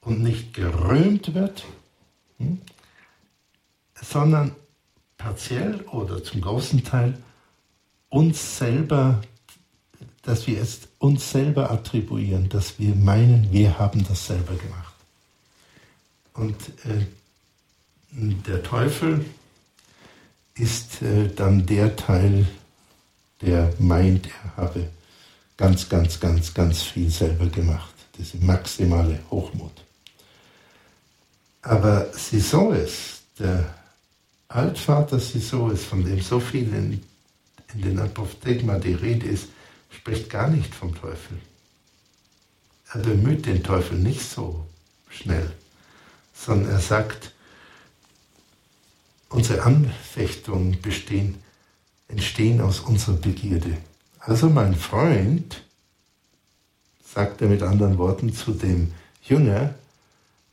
und 0.00 0.22
nicht 0.22 0.54
gerühmt 0.54 1.34
wird, 1.34 1.64
hm, 2.38 2.60
sondern 4.00 4.54
partiell 5.24 5.80
oder 5.90 6.22
zum 6.22 6.42
großen 6.42 6.84
Teil 6.84 7.16
uns 8.10 8.58
selber, 8.58 9.22
dass 10.22 10.46
wir 10.46 10.60
es 10.60 10.80
uns 10.98 11.32
selber 11.32 11.70
attribuieren, 11.70 12.50
dass 12.50 12.78
wir 12.78 12.94
meinen, 12.94 13.50
wir 13.50 13.78
haben 13.78 14.06
das 14.06 14.26
selber 14.26 14.54
gemacht. 14.54 14.94
Und 16.34 16.56
äh, 16.84 17.06
der 18.12 18.62
Teufel 18.62 19.24
ist 20.56 21.00
äh, 21.00 21.28
dann 21.34 21.64
der 21.64 21.96
Teil, 21.96 22.46
der 23.40 23.72
meint, 23.78 24.26
er 24.26 24.56
habe 24.56 24.88
ganz, 25.56 25.88
ganz, 25.88 26.20
ganz, 26.20 26.52
ganz 26.52 26.82
viel 26.82 27.10
selber 27.10 27.46
gemacht. 27.46 27.94
Diese 28.18 28.36
maximale 28.38 29.18
Hochmut. 29.30 29.72
Aber 31.62 32.12
Sisoes, 32.12 33.22
der 33.38 33.74
Altvater 34.48 35.18
Sisoes, 35.18 35.84
von 35.84 36.04
dem 36.04 36.20
so 36.20 36.40
viel 36.40 36.72
in 36.72 37.02
in 37.74 37.82
den 37.82 37.98
Apophthegma 37.98 38.78
die 38.78 38.94
Rede 38.94 39.26
ist, 39.26 39.48
spricht 39.90 40.30
gar 40.30 40.48
nicht 40.48 40.74
vom 40.74 40.94
Teufel. 40.94 41.38
Er 42.92 43.00
bemüht 43.00 43.46
den 43.46 43.62
Teufel 43.62 43.98
nicht 43.98 44.22
so 44.22 44.66
schnell, 45.08 45.50
sondern 46.32 46.72
er 46.72 46.80
sagt, 46.80 47.32
unsere 49.28 49.62
Anfechtungen 49.62 50.80
bestehen, 50.80 51.42
entstehen 52.08 52.60
aus 52.60 52.80
unserer 52.80 53.16
Begierde. 53.16 53.76
Also 54.20 54.48
mein 54.48 54.76
Freund, 54.76 55.62
sagt 57.04 57.42
er 57.42 57.48
mit 57.48 57.62
anderen 57.62 57.98
Worten 57.98 58.32
zu 58.32 58.52
dem 58.52 58.92
Jünger, 59.22 59.74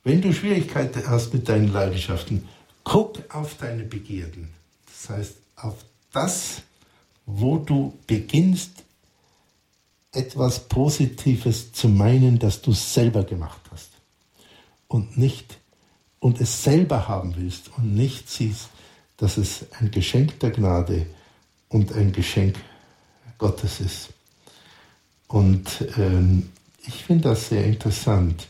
wenn 0.04 0.22
du 0.22 0.34
Schwierigkeiten 0.34 1.08
hast 1.08 1.34
mit 1.34 1.48
deinen 1.48 1.72
Leidenschaften, 1.72 2.48
guck 2.84 3.20
auf 3.34 3.58
deine 3.58 3.84
Begierden. 3.84 4.50
Das 4.86 5.10
heißt, 5.10 5.36
auf 5.56 5.76
das, 6.12 6.62
wo 7.26 7.58
du 7.58 7.98
beginnst, 8.08 8.84
etwas 10.12 10.68
Positives 10.68 11.72
zu 11.72 11.88
meinen, 11.88 12.38
das 12.38 12.62
du 12.62 12.74
selber 12.74 13.24
gemacht 13.24 13.62
hast 13.72 13.90
und 14.88 15.18
nicht 15.18 15.58
und 16.20 16.42
es 16.42 16.64
selber 16.64 17.08
haben 17.08 17.36
willst 17.38 17.70
und 17.78 17.96
nicht 17.96 18.30
siehst, 18.30 18.70
dass 19.18 19.38
es 19.38 19.66
ein 19.80 19.92
Geschenk 19.92 20.40
der 20.40 20.52
Gnade 20.52 21.06
und 21.70 21.94
ein 21.94 22.12
Geschenk 22.12 22.58
Gottes 23.38 23.80
ist. 23.80 24.10
Und 25.28 25.86
ähm, 25.98 26.50
ich 26.86 27.06
finde 27.06 27.30
das 27.30 27.50
sehr 27.50 27.66
interessant, 27.66 28.48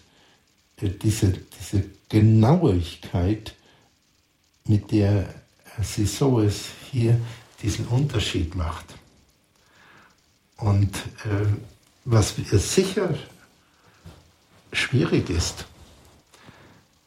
äh, 0.77 0.89
diese, 0.89 1.31
diese 1.59 1.85
Genauigkeit, 2.09 3.55
mit 4.71 4.89
der 4.93 5.25
Sisoes 5.81 6.69
hier 6.89 7.19
diesen 7.61 7.87
Unterschied 7.87 8.55
macht. 8.55 8.85
Und 10.55 10.95
äh, 11.25 11.45
was 12.05 12.35
sicher 12.35 13.13
schwierig 14.71 15.29
ist, 15.29 15.65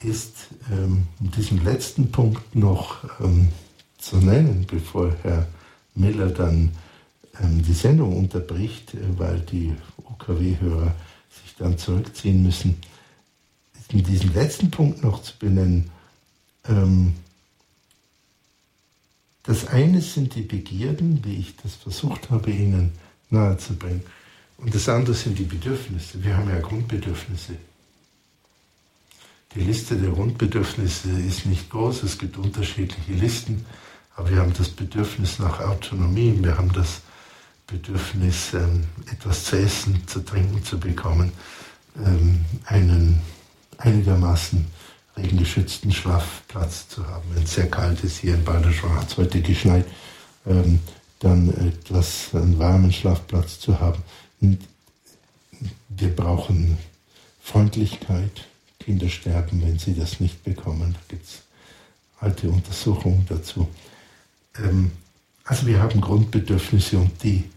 ist 0.00 0.48
ähm, 0.70 1.06
diesen 1.18 1.64
letzten 1.64 2.12
Punkt 2.12 2.54
noch 2.54 3.04
ähm, 3.20 3.48
zu 3.96 4.16
nennen, 4.18 4.66
bevor 4.70 5.16
Herr 5.22 5.46
Miller 5.94 6.28
dann 6.28 6.72
ähm, 7.40 7.62
die 7.62 7.72
Sendung 7.72 8.14
unterbricht, 8.18 8.92
äh, 8.92 8.98
weil 9.18 9.40
die 9.40 9.74
OKW-Hörer 10.04 10.94
sich 11.42 11.54
dann 11.56 11.78
zurückziehen 11.78 12.42
müssen. 12.42 12.76
Diesen 13.90 14.34
letzten 14.34 14.70
Punkt 14.70 15.02
noch 15.02 15.22
zu 15.22 15.32
benennen, 15.38 15.90
ähm, 16.68 17.14
das 19.44 19.66
eine 19.66 20.00
sind 20.00 20.34
die 20.34 20.42
Begierden, 20.42 21.24
wie 21.24 21.36
ich 21.36 21.56
das 21.56 21.74
versucht 21.74 22.30
habe, 22.30 22.50
Ihnen 22.50 22.92
nahezubringen. 23.30 24.02
Und 24.58 24.74
das 24.74 24.88
andere 24.88 25.14
sind 25.14 25.38
die 25.38 25.44
Bedürfnisse. 25.44 26.22
Wir 26.24 26.36
haben 26.36 26.48
ja 26.48 26.60
Grundbedürfnisse. 26.60 27.54
Die 29.54 29.60
Liste 29.60 29.96
der 29.96 30.10
Grundbedürfnisse 30.10 31.10
ist 31.10 31.46
nicht 31.46 31.70
groß, 31.70 32.02
es 32.02 32.18
gibt 32.18 32.36
unterschiedliche 32.38 33.12
Listen, 33.12 33.64
aber 34.16 34.30
wir 34.30 34.38
haben 34.38 34.52
das 34.52 34.68
Bedürfnis 34.68 35.38
nach 35.38 35.60
Autonomie, 35.60 36.36
wir 36.40 36.58
haben 36.58 36.72
das 36.72 37.02
Bedürfnis, 37.66 38.52
ähm, 38.54 38.84
etwas 39.12 39.44
zu 39.44 39.58
essen, 39.58 40.06
zu 40.08 40.24
trinken 40.24 40.64
zu 40.64 40.78
bekommen, 40.78 41.32
ähm, 41.96 42.44
einen 42.64 43.20
einigermaßen 43.78 44.66
regengeschützten 45.16 45.92
Schlafplatz 45.92 46.88
zu 46.88 47.06
haben, 47.06 47.24
wenn 47.34 47.44
es 47.44 47.54
sehr 47.54 47.70
kalt 47.70 48.02
ist. 48.02 48.18
Hier 48.18 48.34
in 48.34 48.44
Balderschwang 48.44 48.96
hat 48.96 49.10
es 49.10 49.16
heute 49.16 49.40
geschneit. 49.40 49.86
Ähm, 50.46 50.80
dann 51.20 51.48
etwas, 51.66 52.34
einen 52.34 52.58
warmen 52.58 52.92
Schlafplatz 52.92 53.58
zu 53.58 53.80
haben. 53.80 54.02
Wir 55.88 56.14
brauchen 56.14 56.76
Freundlichkeit. 57.40 58.46
Kinder 58.78 59.08
sterben, 59.08 59.62
wenn 59.62 59.78
sie 59.78 59.94
das 59.94 60.20
nicht 60.20 60.44
bekommen. 60.44 60.92
Da 60.92 61.00
gibt 61.08 61.24
es 61.24 61.42
alte 62.20 62.50
Untersuchungen 62.50 63.24
dazu. 63.28 63.68
Ähm, 64.58 64.92
also 65.44 65.66
wir 65.66 65.80
haben 65.80 66.00
Grundbedürfnisse 66.00 66.98
und 66.98 67.22
die 67.22 67.50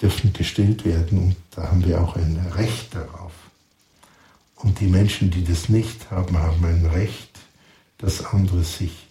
dürfen 0.00 0.32
gestillt 0.32 0.84
werden 0.84 1.18
und 1.18 1.36
da 1.52 1.68
haben 1.68 1.84
wir 1.84 2.00
auch 2.00 2.16
ein 2.16 2.36
Recht 2.54 2.94
darauf. 2.94 3.32
Und 4.62 4.78
die 4.78 4.86
Menschen, 4.86 5.30
die 5.30 5.44
das 5.44 5.68
nicht 5.68 6.10
haben, 6.10 6.38
haben 6.38 6.64
ein 6.64 6.86
Recht, 6.86 7.40
dass 7.98 8.24
andere 8.24 8.62
sich 8.62 9.08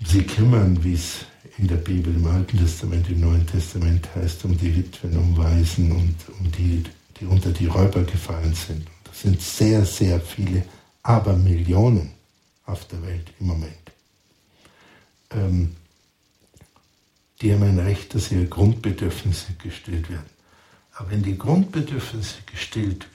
um 0.00 0.06
sie 0.06 0.22
kümmern, 0.22 0.82
wie 0.82 0.94
es 0.94 1.26
in 1.58 1.66
der 1.66 1.76
Bibel 1.76 2.14
im 2.14 2.26
Alten 2.26 2.56
Testament, 2.58 3.08
im 3.10 3.20
Neuen 3.20 3.46
Testament 3.46 4.08
heißt, 4.14 4.44
um 4.44 4.56
die 4.56 4.76
Witwen, 4.76 5.16
um 5.16 5.36
Waisen 5.36 5.92
und 5.92 6.14
um 6.38 6.50
die, 6.52 6.84
die 7.18 7.26
unter 7.26 7.50
die 7.50 7.66
Räuber 7.66 8.04
gefallen 8.04 8.54
sind. 8.54 8.86
Das 9.04 9.22
sind 9.22 9.42
sehr, 9.42 9.84
sehr 9.84 10.20
viele, 10.20 10.62
aber 11.02 11.36
Millionen 11.36 12.12
auf 12.64 12.86
der 12.86 13.02
Welt 13.02 13.32
im 13.40 13.48
Moment. 13.48 13.92
Ähm, 15.30 15.76
die 17.42 17.52
haben 17.52 17.62
ein 17.62 17.78
Recht, 17.78 18.14
dass 18.14 18.30
ihre 18.30 18.46
Grundbedürfnisse 18.46 19.54
gestillt 19.62 20.08
werden. 20.08 20.30
Aber 20.92 21.10
wenn 21.10 21.22
die 21.22 21.36
Grundbedürfnisse 21.36 22.36
gestillt 22.46 23.06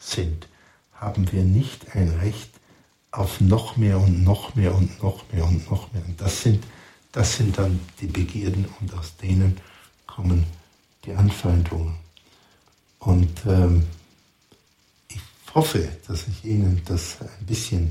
sind, 0.00 0.48
haben 0.92 1.30
wir 1.30 1.44
nicht 1.44 1.94
ein 1.94 2.08
Recht 2.08 2.50
auf 3.12 3.40
noch 3.40 3.76
mehr 3.76 4.00
und 4.00 4.24
noch 4.24 4.54
mehr 4.54 4.74
und 4.74 5.02
noch 5.02 5.24
mehr 5.32 5.44
und 5.44 5.70
noch 5.70 5.92
mehr. 5.92 6.04
Und 6.04 6.20
das 6.20 6.42
sind, 6.42 6.64
das 7.12 7.36
sind 7.36 7.58
dann 7.58 7.78
die 8.00 8.06
Begierden 8.06 8.66
und 8.80 8.92
aus 8.94 9.16
denen 9.16 9.58
kommen 10.06 10.46
die 11.04 11.12
Anfeindungen. 11.12 11.94
Und 12.98 13.30
ähm, 13.46 13.86
ich 15.08 15.20
hoffe, 15.54 15.88
dass 16.06 16.28
ich 16.28 16.44
Ihnen 16.44 16.82
das 16.84 17.16
ein 17.20 17.46
bisschen 17.46 17.90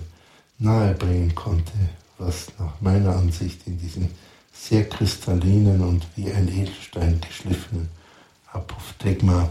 nahe 0.59 0.93
bringen 0.93 1.33
konnte, 1.35 1.73
was 2.17 2.47
nach 2.59 2.79
meiner 2.81 3.15
Ansicht 3.15 3.65
in 3.65 3.79
diesen 3.79 4.09
sehr 4.53 4.87
kristallinen 4.87 5.81
und 5.81 6.05
wie 6.15 6.31
ein 6.31 6.47
Edelstein 6.47 7.19
geschliffenen 7.21 7.89
Apophthegma 8.51 9.49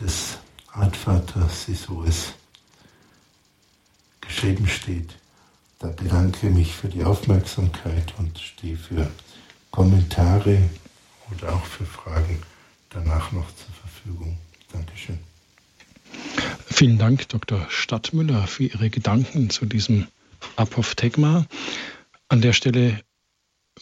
des 0.00 0.38
Altvaters 0.72 1.66
Sisoes 1.66 2.32
geschrieben 4.20 4.66
steht. 4.66 5.14
Da 5.78 5.88
bedanke 5.88 6.48
ich 6.48 6.54
mich 6.54 6.74
für 6.74 6.88
die 6.88 7.04
Aufmerksamkeit 7.04 8.14
und 8.18 8.38
stehe 8.38 8.76
für 8.76 9.10
Kommentare 9.70 10.58
oder 11.30 11.54
auch 11.54 11.64
für 11.64 11.84
Fragen 11.84 12.42
danach 12.90 13.32
noch 13.32 13.46
zur 13.54 13.74
Verfügung. 13.74 14.38
Dankeschön. 14.72 15.18
Vielen 16.66 16.98
Dank, 16.98 17.28
Dr. 17.28 17.66
Stadtmüller, 17.68 18.46
für 18.46 18.64
Ihre 18.64 18.90
Gedanken 18.90 19.50
zu 19.50 19.66
diesem 19.66 20.06
Apophthegma. 20.56 21.46
An 22.28 22.40
der 22.40 22.52
Stelle 22.52 23.00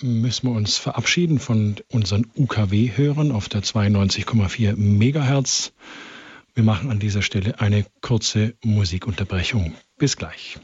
müssen 0.01 0.49
wir 0.49 0.57
uns 0.57 0.77
verabschieden 0.77 1.39
von 1.39 1.77
unseren 1.91 2.31
UKW-Hörern 2.35 3.33
auf 3.33 3.49
der 3.49 3.63
92,4 3.63 4.77
Megahertz. 4.77 5.73
Wir 6.55 6.65
machen 6.65 6.91
an 6.91 6.99
dieser 6.99 7.23
Stelle 7.23 7.61
eine 7.61 7.85
kurze 8.01 8.55
Musikunterbrechung. 8.63 9.75
Bis 9.99 10.17
gleich. 10.17 10.59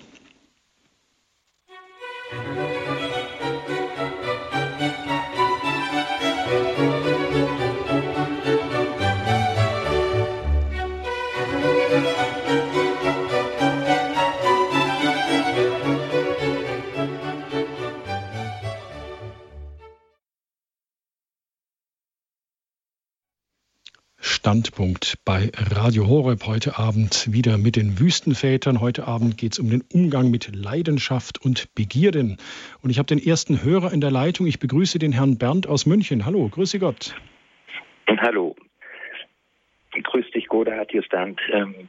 Standpunkt 24.47 25.18
bei 25.24 25.51
Radio 25.74 26.07
Horeb 26.07 26.47
heute 26.47 26.78
Abend 26.78 27.26
wieder 27.32 27.59
mit 27.59 27.74
den 27.74 27.99
Wüstenvätern. 27.99 28.80
Heute 28.80 29.05
Abend 29.09 29.36
geht 29.36 29.55
es 29.55 29.59
um 29.59 29.68
den 29.68 29.82
Umgang 29.92 30.30
mit 30.30 30.55
Leidenschaft 30.55 31.44
und 31.44 31.74
Begierden. 31.74 32.36
Und 32.80 32.90
ich 32.90 32.99
habe 32.99 33.07
den 33.07 33.18
ersten 33.18 33.64
Hörer 33.64 33.92
in 33.92 34.01
der 34.01 34.12
Leitung. 34.12 34.47
Ich 34.47 34.61
begrüße 34.61 35.01
den 35.01 35.11
Herrn 35.11 35.36
Bernd 35.36 35.66
aus 35.66 35.84
München. 35.84 36.24
Hallo, 36.24 36.49
grüße 36.49 36.78
Gott. 36.78 37.16
Hallo. 38.07 38.55
Grüß 40.01 40.30
dich, 40.30 40.47
Godehard 40.47 40.92
Justant. 40.92 41.40
Ähm, 41.53 41.88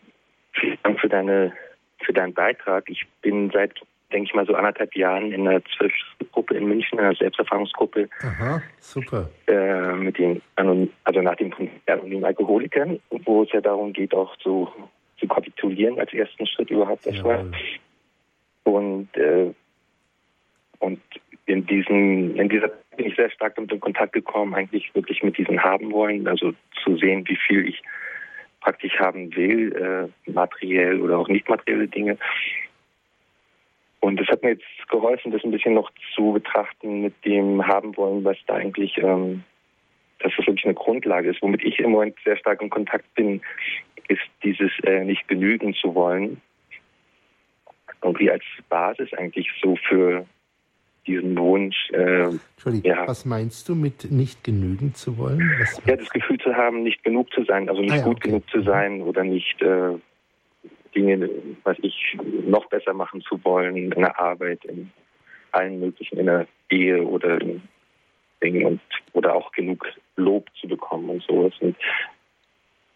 vielen 0.54 0.80
Dank 0.82 1.00
für, 1.00 1.10
deine, 1.10 1.54
für 2.00 2.14
deinen 2.14 2.34
Beitrag. 2.34 2.90
Ich 2.90 3.06
bin 3.22 3.52
seit 3.54 3.80
denke 4.12 4.30
ich 4.30 4.34
mal, 4.34 4.46
so 4.46 4.56
anderthalb 4.56 4.96
Jahren 4.96 5.32
in 5.32 5.48
einer 5.48 5.62
Zwölf-Gruppe 5.78 6.56
in 6.56 6.68
München, 6.68 7.00
einer 7.00 7.16
Selbsterfahrungsgruppe. 7.16 8.10
Aha, 8.22 8.62
super. 8.80 9.30
Äh, 9.48 9.94
mit 9.94 10.18
den, 10.18 10.42
also 10.56 11.22
nach 11.22 11.36
dem 11.36 11.54
anonymen 11.88 12.26
Alkoholikern, 12.26 13.00
wo 13.10 13.44
es 13.44 13.52
ja 13.52 13.62
darum 13.62 13.94
geht, 13.94 14.14
auch 14.14 14.36
zu, 14.38 14.70
zu 15.20 15.28
kapitulieren 15.28 16.00
als 16.00 16.14
ersten 16.14 16.48
Schritt 16.48 16.70
überhaupt 16.70 17.06
erstmal. 17.06 17.52
Und, 18.64 19.16
äh, 19.18 19.54
und 20.80 21.02
in 21.46 21.66
diesen, 21.66 22.36
in 22.36 22.50
dieser 22.50 22.70
bin 22.96 23.08
ich 23.08 23.16
sehr 23.16 23.30
stark 23.30 23.56
damit 23.56 23.72
in 23.72 23.80
Kontakt 23.80 24.14
gekommen, 24.14 24.54
eigentlich 24.56 24.94
wirklich 24.94 25.24
mit 25.24 25.38
diesen 25.38 25.64
haben 25.64 25.92
wollen, 25.92 26.28
also 26.28 26.54
zu 26.84 26.98
sehen, 26.98 27.24
wie 27.28 27.38
viel 27.38 27.68
ich 27.68 27.82
praktisch 28.60 29.00
haben 29.00 29.34
will, 29.36 30.10
äh, 30.28 30.32
materiell 30.32 31.00
oder 31.02 31.18
auch 31.20 31.30
nicht 31.30 31.48
materielle 31.48 31.88
Dinge. 31.88 32.18
Und 34.00 34.20
es 34.22 34.28
hat 34.28 34.44
mir 34.44 34.52
jetzt 34.52 34.90
geholfen, 34.90 35.32
das 35.32 35.44
ein 35.44 35.52
bisschen 35.52 35.74
noch 35.74 35.92
zu 36.16 36.34
betrachten 36.34 37.02
mit 37.02 37.14
dem 37.26 37.66
haben 37.66 37.96
wollen, 37.98 38.24
was 38.24 38.38
da 38.46 38.56
eigentlich, 38.56 38.98
ähm, 39.00 39.44
dass 40.20 40.32
das 40.38 40.46
wirklich 40.46 40.66
eine 40.66 40.76
Grundlage 40.76 41.30
ist. 41.30 41.42
Womit 41.42 41.64
ich 41.64 41.80
im 41.80 41.92
Moment 41.92 42.16
sehr 42.24 42.38
stark 42.38 42.62
in 42.62 42.70
Kontakt 42.70 43.12
bin, 43.16 43.42
ist 44.08 44.22
dieses 44.44 44.72
äh, 44.84 45.04
nicht 45.04 45.28
genügen 45.28 45.74
zu 45.74 45.96
wollen. 45.96 46.42
Irgendwie 48.04 48.30
als 48.30 48.44
Basis 48.70 49.12
eigentlich 49.14 49.50
so 49.62 49.76
für 49.88 50.26
diesen 51.08 51.38
Wunsch. 51.38 51.90
Äh, 51.92 52.26
Entschuldigung, 52.54 52.92
ja. 52.92 53.08
was 53.08 53.26
meinst 53.26 53.68
du 53.68 53.76
mit 53.76 54.12
nicht 54.12 54.44
genügen 54.44 54.94
zu 54.94 55.18
wollen? 55.18 55.40
Was 55.60 55.82
ja, 55.86 55.96
das 55.96 56.10
Gefühl 56.10 56.38
zu 56.38 56.54
haben, 56.54 56.84
nicht 56.84 57.04
genug 57.04 57.32
zu 57.32 57.44
sein, 57.46 57.70
also 57.70 57.82
nicht 57.82 57.94
ah, 57.94 57.98
ja, 57.98 58.04
gut 58.04 58.18
okay. 58.18 58.30
genug 58.30 58.50
zu 58.50 58.62
sein 58.62 59.02
oder 59.02 59.24
nicht 59.24 59.62
äh, 59.62 59.96
Dinge, 60.96 61.30
was 61.64 61.78
ich 61.82 62.18
noch 62.46 62.66
besser 62.68 62.94
machen 62.94 63.22
zu 63.22 63.44
wollen 63.44 63.76
in 63.76 63.90
der 63.92 64.20
Arbeit, 64.20 64.64
in 64.66 64.92
allen 65.52 65.80
möglichen, 65.80 66.20
in 66.20 66.26
der 66.26 66.48
Ehe 66.70 67.04
oder 67.04 67.40
in 67.42 67.62
Dingen 68.44 68.66
und 68.66 68.82
oder 69.14 69.34
auch 69.34 69.52
genug 69.52 69.86
Lob 70.16 70.48
zu 70.60 70.68
bekommen 70.68 71.10
und 71.10 71.24
sowas. 71.24 71.54
Und, 71.60 71.76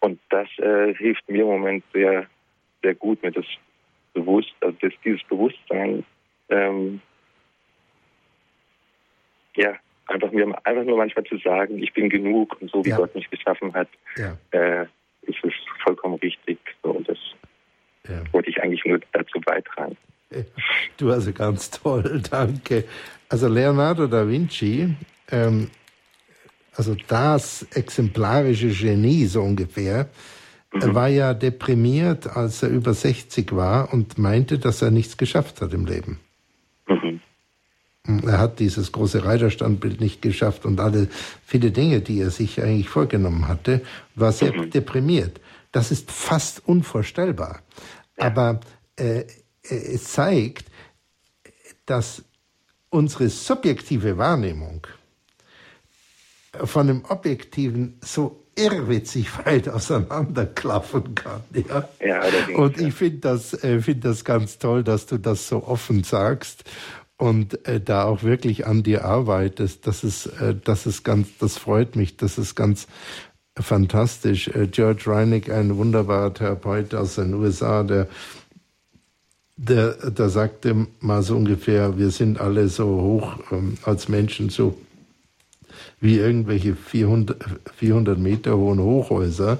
und 0.00 0.20
das 0.30 0.48
äh, 0.58 0.94
hilft 0.94 1.28
mir 1.28 1.42
im 1.42 1.48
Moment 1.48 1.84
sehr, 1.92 2.26
sehr 2.82 2.94
gut, 2.94 3.22
mir 3.22 3.32
das 3.32 3.46
bewusst, 4.12 4.54
also 4.60 4.76
das, 4.80 4.92
dieses 5.04 5.22
Bewusstsein, 5.24 6.04
ähm, 6.48 7.00
ja, 9.56 9.74
einfach 10.06 10.30
mir 10.30 10.46
einfach 10.64 10.84
nur 10.84 10.96
manchmal 10.96 11.24
zu 11.24 11.36
sagen, 11.38 11.82
ich 11.82 11.92
bin 11.92 12.08
genug 12.08 12.60
und 12.60 12.70
so 12.70 12.84
wie 12.84 12.90
ja. 12.90 12.96
Gott 12.96 13.14
mich 13.14 13.28
geschaffen 13.30 13.72
hat, 13.74 13.88
ja. 14.16 14.36
äh, 14.52 14.86
ist 15.22 15.44
es 15.44 15.52
vollkommen 15.82 16.16
richtig. 16.16 16.58
So, 16.82 16.90
und 16.90 17.08
das 17.08 17.18
ja. 18.08 18.22
wollte 18.32 18.50
ich 18.50 18.62
eigentlich 18.62 18.84
nur 18.84 19.00
dazu 19.12 19.40
beitragen. 19.40 19.96
Du 20.96 21.10
also 21.10 21.32
ganz 21.32 21.70
toll, 21.70 22.22
danke. 22.30 22.84
Also 23.28 23.48
Leonardo 23.48 24.06
da 24.06 24.28
Vinci, 24.28 24.94
ähm, 25.30 25.70
also 26.74 26.96
das 27.08 27.66
exemplarische 27.74 28.68
Genie 28.68 29.26
so 29.26 29.42
ungefähr, 29.42 30.08
mhm. 30.72 30.94
war 30.94 31.08
ja 31.08 31.34
deprimiert, 31.34 32.26
als 32.26 32.62
er 32.62 32.70
über 32.70 32.94
60 32.94 33.54
war 33.54 33.92
und 33.92 34.18
meinte, 34.18 34.58
dass 34.58 34.82
er 34.82 34.90
nichts 34.90 35.16
geschafft 35.16 35.60
hat 35.60 35.74
im 35.74 35.86
Leben. 35.86 36.18
Mhm. 36.86 37.20
Er 38.26 38.38
hat 38.38 38.58
dieses 38.58 38.90
große 38.90 39.24
Reiterstandbild 39.24 40.00
nicht 40.00 40.22
geschafft 40.22 40.64
und 40.64 40.80
alle 40.80 41.08
viele 41.44 41.70
Dinge, 41.70 42.00
die 42.00 42.20
er 42.20 42.30
sich 42.30 42.60
eigentlich 42.60 42.88
vorgenommen 42.88 43.46
hatte, 43.48 43.82
war 44.14 44.32
sehr 44.32 44.52
mhm. 44.52 44.70
deprimiert. 44.70 45.40
Das 45.72 45.90
ist 45.90 46.10
fast 46.10 46.66
unvorstellbar. 46.66 47.62
Ja. 48.18 48.26
Aber 48.26 48.60
äh, 48.96 49.24
es 49.62 50.04
zeigt, 50.04 50.66
dass 51.86 52.22
unsere 52.90 53.28
subjektive 53.30 54.18
Wahrnehmung 54.18 54.86
von 56.52 56.86
dem 56.86 57.04
Objektiven 57.06 57.98
so 58.02 58.44
irrwitzig 58.54 59.28
weit 59.44 59.68
auseinanderklaffen 59.70 61.14
kann. 61.14 61.42
Ja? 61.54 61.88
ja 62.00 62.22
und 62.56 62.78
ich 62.78 62.94
finde 62.94 63.18
das, 63.18 63.54
äh, 63.64 63.80
find 63.80 64.04
das 64.04 64.24
ganz 64.24 64.58
toll, 64.58 64.84
dass 64.84 65.06
du 65.06 65.18
das 65.18 65.48
so 65.48 65.64
offen 65.64 66.04
sagst 66.04 66.64
und 67.16 67.66
äh, 67.66 67.80
da 67.80 68.04
auch 68.04 68.22
wirklich 68.22 68.66
an 68.66 68.82
dir 68.82 69.04
arbeitest. 69.04 69.86
Das 69.86 70.04
ist, 70.04 70.26
äh, 70.26 70.54
das 70.54 70.86
ist 70.86 71.02
ganz, 71.04 71.28
das 71.38 71.56
freut 71.56 71.96
mich. 71.96 72.16
Das 72.16 72.36
ist 72.36 72.54
ganz 72.54 72.86
fantastisch. 73.58 74.48
Äh, 74.48 74.66
George 74.68 75.04
Reinig, 75.06 75.50
ein 75.50 75.76
wunderbarer 75.76 76.34
Therapeut 76.34 76.94
aus 76.94 77.16
den 77.16 77.34
USA, 77.34 77.82
der 77.82 78.08
der, 79.56 80.10
der 80.10 80.28
sagte 80.28 80.86
mal 81.00 81.22
so 81.22 81.36
ungefähr, 81.36 81.96
wir 81.96 82.10
sind 82.10 82.40
alle 82.40 82.68
so 82.68 82.86
hoch 82.86 83.36
ähm, 83.52 83.78
als 83.84 84.08
Menschen, 84.08 84.48
so 84.48 84.76
wie 86.00 86.18
irgendwelche 86.18 86.74
400, 86.74 87.36
400 87.76 88.18
Meter 88.18 88.56
hohen 88.56 88.80
Hochhäuser. 88.80 89.58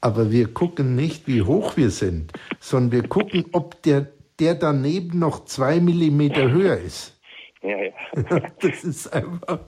Aber 0.00 0.30
wir 0.30 0.52
gucken 0.52 0.94
nicht, 0.94 1.26
wie 1.26 1.42
hoch 1.42 1.76
wir 1.76 1.90
sind, 1.90 2.32
sondern 2.60 2.92
wir 2.92 3.08
gucken, 3.08 3.46
ob 3.52 3.80
der, 3.82 4.08
der 4.38 4.54
daneben 4.54 5.18
noch 5.18 5.46
zwei 5.46 5.80
Millimeter 5.80 6.50
höher 6.50 6.76
ist. 6.76 7.14
Ja, 7.62 7.78
ja. 7.80 8.40
das 8.60 8.84
ist 8.84 9.10
einfach. 9.10 9.60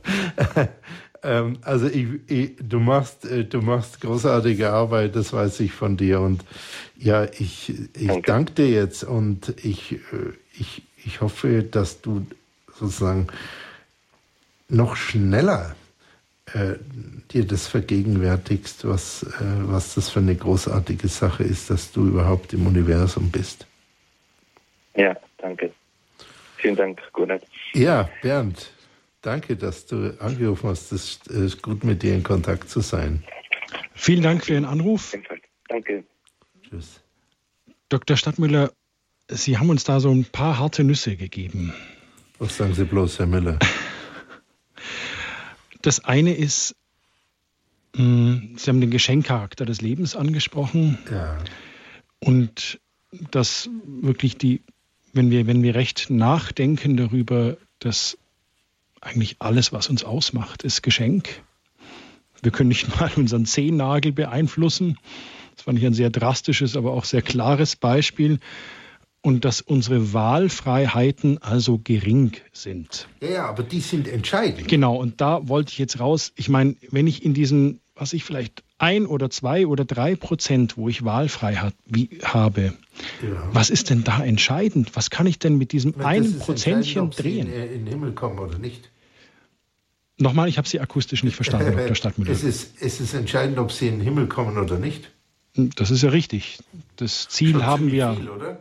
Ähm, 1.26 1.58
also 1.62 1.86
ich, 1.86 2.06
ich, 2.28 2.52
du 2.58 2.78
machst, 2.78 3.24
äh, 3.24 3.44
du 3.44 3.60
machst 3.60 4.00
großartige 4.00 4.70
Arbeit, 4.70 5.16
das 5.16 5.32
weiß 5.32 5.60
ich 5.60 5.72
von 5.72 5.96
dir 5.96 6.20
und 6.20 6.44
ja, 6.96 7.24
ich, 7.24 7.70
ich 7.94 8.06
danke. 8.06 8.22
danke 8.22 8.52
dir 8.52 8.70
jetzt 8.70 9.04
und 9.04 9.54
ich, 9.64 9.92
äh, 9.92 9.98
ich, 10.58 10.82
ich 11.04 11.20
hoffe, 11.20 11.62
dass 11.62 12.00
du 12.00 12.26
sozusagen 12.74 13.28
noch 14.68 14.96
schneller 14.96 15.74
äh, 16.52 16.74
dir 17.32 17.44
das 17.46 17.66
vergegenwärtigst, 17.66 18.86
was, 18.86 19.24
äh, 19.24 19.28
was 19.40 19.94
das 19.94 20.10
für 20.10 20.20
eine 20.20 20.36
großartige 20.36 21.08
Sache 21.08 21.42
ist, 21.42 21.70
dass 21.70 21.92
du 21.92 22.06
überhaupt 22.06 22.52
im 22.52 22.66
Universum 22.66 23.30
bist. 23.30 23.66
Ja, 24.94 25.16
danke. 25.38 25.72
Vielen 26.56 26.76
Dank, 26.76 27.00
Gunnar. 27.12 27.40
Ja, 27.74 28.08
Bernd, 28.22 28.70
danke, 29.26 29.56
dass 29.56 29.86
du 29.86 30.16
angerufen 30.20 30.68
hast. 30.68 30.92
Es 30.92 31.18
ist 31.28 31.62
gut, 31.62 31.84
mit 31.84 32.02
dir 32.02 32.14
in 32.14 32.22
Kontakt 32.22 32.70
zu 32.70 32.80
sein. 32.80 33.24
Vielen 33.94 34.22
Dank 34.22 34.44
für 34.44 34.52
Ihren 34.52 34.64
Anruf. 34.64 35.16
Danke. 35.68 36.04
Tschüss. 36.62 37.00
Dr. 37.88 38.16
Stadtmüller, 38.16 38.72
Sie 39.28 39.58
haben 39.58 39.70
uns 39.70 39.84
da 39.84 39.98
so 39.98 40.10
ein 40.10 40.24
paar 40.24 40.58
harte 40.58 40.84
Nüsse 40.84 41.16
gegeben. 41.16 41.74
Was 42.38 42.56
sagen 42.56 42.74
Sie 42.74 42.84
bloß, 42.84 43.18
Herr 43.18 43.26
Müller? 43.26 43.58
Das 45.82 46.04
eine 46.04 46.34
ist, 46.34 46.74
hm, 47.94 48.56
Sie 48.56 48.68
haben 48.68 48.80
den 48.80 48.90
Geschenkcharakter 48.90 49.64
des 49.64 49.80
Lebens 49.80 50.16
angesprochen. 50.16 50.98
Ja. 51.08 51.38
Und 52.18 52.80
dass 53.30 53.70
wirklich 53.84 54.36
die, 54.36 54.62
wenn 55.12 55.30
wir, 55.30 55.46
wenn 55.46 55.62
wir 55.62 55.76
recht 55.76 56.10
nachdenken 56.10 56.96
darüber, 56.96 57.56
dass 57.78 58.18
eigentlich 59.06 59.36
alles, 59.38 59.72
was 59.72 59.88
uns 59.88 60.04
ausmacht, 60.04 60.62
ist 60.62 60.82
Geschenk. 60.82 61.42
Wir 62.42 62.52
können 62.52 62.68
nicht 62.68 62.88
mal 63.00 63.10
unseren 63.16 63.46
Zehennagel 63.46 64.12
beeinflussen. 64.12 64.98
Das 65.54 65.64
fand 65.64 65.78
ich 65.78 65.86
ein 65.86 65.94
sehr 65.94 66.10
drastisches, 66.10 66.76
aber 66.76 66.92
auch 66.92 67.04
sehr 67.04 67.22
klares 67.22 67.76
Beispiel 67.76 68.40
und 69.26 69.44
dass 69.44 69.60
unsere 69.60 70.12
Wahlfreiheiten 70.12 71.42
also 71.42 71.80
gering 71.82 72.36
sind. 72.52 73.08
Ja, 73.20 73.46
aber 73.46 73.64
die 73.64 73.80
sind 73.80 74.06
entscheidend. 74.06 74.68
Genau, 74.68 74.94
und 74.94 75.20
da 75.20 75.48
wollte 75.48 75.72
ich 75.72 75.78
jetzt 75.78 75.98
raus. 75.98 76.32
Ich 76.36 76.48
meine, 76.48 76.76
wenn 76.92 77.08
ich 77.08 77.24
in 77.24 77.34
diesen, 77.34 77.80
was 77.96 78.12
ich 78.12 78.22
vielleicht 78.22 78.62
ein 78.78 79.04
oder 79.04 79.28
zwei 79.28 79.66
oder 79.66 79.84
drei 79.84 80.14
Prozent, 80.14 80.76
wo 80.76 80.88
ich 80.88 81.04
Wahlfreiheit 81.04 81.74
wie, 81.86 82.20
habe, 82.22 82.74
ja. 83.20 83.48
was 83.50 83.68
ist 83.70 83.90
denn 83.90 84.04
da 84.04 84.22
entscheidend? 84.22 84.94
Was 84.94 85.10
kann 85.10 85.26
ich 85.26 85.40
denn 85.40 85.58
mit 85.58 85.72
diesem 85.72 85.98
einen 86.00 86.38
Prozentchen 86.38 87.10
drehen? 87.10 87.52
In, 87.52 87.62
in 87.62 87.84
den 87.84 87.86
Himmel 87.86 88.12
kommen 88.12 88.38
oder 88.38 88.58
nicht? 88.58 88.90
Nochmal, 90.18 90.48
ich 90.48 90.56
habe 90.56 90.66
Sie 90.66 90.80
akustisch 90.80 91.24
nicht 91.24 91.36
verstanden, 91.36 91.76
Dr. 91.76 91.94
Stadtmüller. 91.94 92.30
Es 92.30 92.42
ist, 92.42 92.80
es 92.80 93.00
ist 93.00 93.14
entscheidend, 93.14 93.58
ob 93.58 93.70
Sie 93.70 93.88
in 93.88 93.98
den 93.98 94.02
Himmel 94.02 94.28
kommen 94.28 94.56
oder 94.58 94.78
nicht. 94.78 95.10
Das 95.54 95.90
ist 95.90 96.02
ja 96.02 96.10
richtig. 96.10 96.58
Das 96.96 97.28
Ziel 97.28 97.52
Schon 97.52 97.66
haben 97.66 97.92
wir. 97.92 98.14
Viel, 98.14 98.28
oder? 98.28 98.58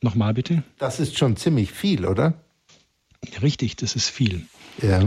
Nochmal 0.00 0.34
bitte? 0.34 0.62
Das 0.78 1.00
ist 1.00 1.18
schon 1.18 1.36
ziemlich 1.36 1.72
viel, 1.72 2.06
oder? 2.06 2.34
Richtig, 3.42 3.76
das 3.76 3.96
ist 3.96 4.08
viel. 4.08 4.46
Ja. 4.80 5.02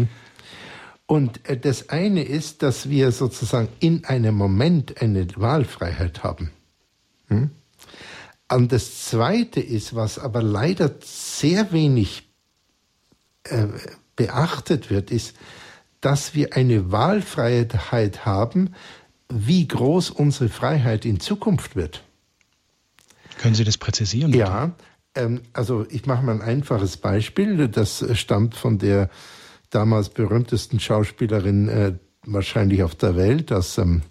Und 1.05 1.47
äh, 1.49 1.57
das 1.57 1.89
eine 1.89 2.23
ist, 2.23 2.61
dass 2.61 2.89
wir 2.89 3.11
sozusagen 3.11 3.69
in 3.79 4.05
einem 4.05 4.35
Moment 4.35 5.01
eine 5.01 5.27
Wahlfreiheit 5.35 6.23
haben. 6.23 6.51
Hm? 7.27 7.51
Und 8.49 8.71
das 8.73 9.05
zweite 9.05 9.61
ist, 9.61 9.95
was 9.95 10.19
aber 10.19 10.43
leider 10.43 10.93
sehr 11.01 11.71
wenig 11.71 12.23
äh, 13.43 13.67
beachtet 14.21 14.89
wird, 14.91 15.09
ist, 15.09 15.35
dass 15.99 16.35
wir 16.35 16.55
eine 16.55 16.91
Wahlfreiheit 16.91 18.25
haben, 18.25 18.75
wie 19.29 19.67
groß 19.67 20.11
unsere 20.11 20.49
Freiheit 20.49 21.05
in 21.05 21.19
Zukunft 21.19 21.75
wird. 21.75 22.03
Können 23.39 23.55
Sie 23.55 23.63
das 23.63 23.77
präzisieren? 23.77 24.33
Ja, 24.33 24.71
ähm, 25.15 25.41
also 25.53 25.85
ich 25.89 26.05
mache 26.05 26.23
mal 26.23 26.33
ein 26.33 26.41
einfaches 26.41 26.97
Beispiel. 26.97 27.67
Das 27.67 28.05
stammt 28.13 28.55
von 28.55 28.77
der 28.77 29.09
damals 29.71 30.09
berühmtesten 30.09 30.79
Schauspielerin 30.79 31.69
äh, 31.69 31.93
wahrscheinlich 32.23 32.83
auf 32.83 32.93
der 32.93 33.15
Welt 33.15 33.51
aus 33.51 33.75
dem 33.75 34.03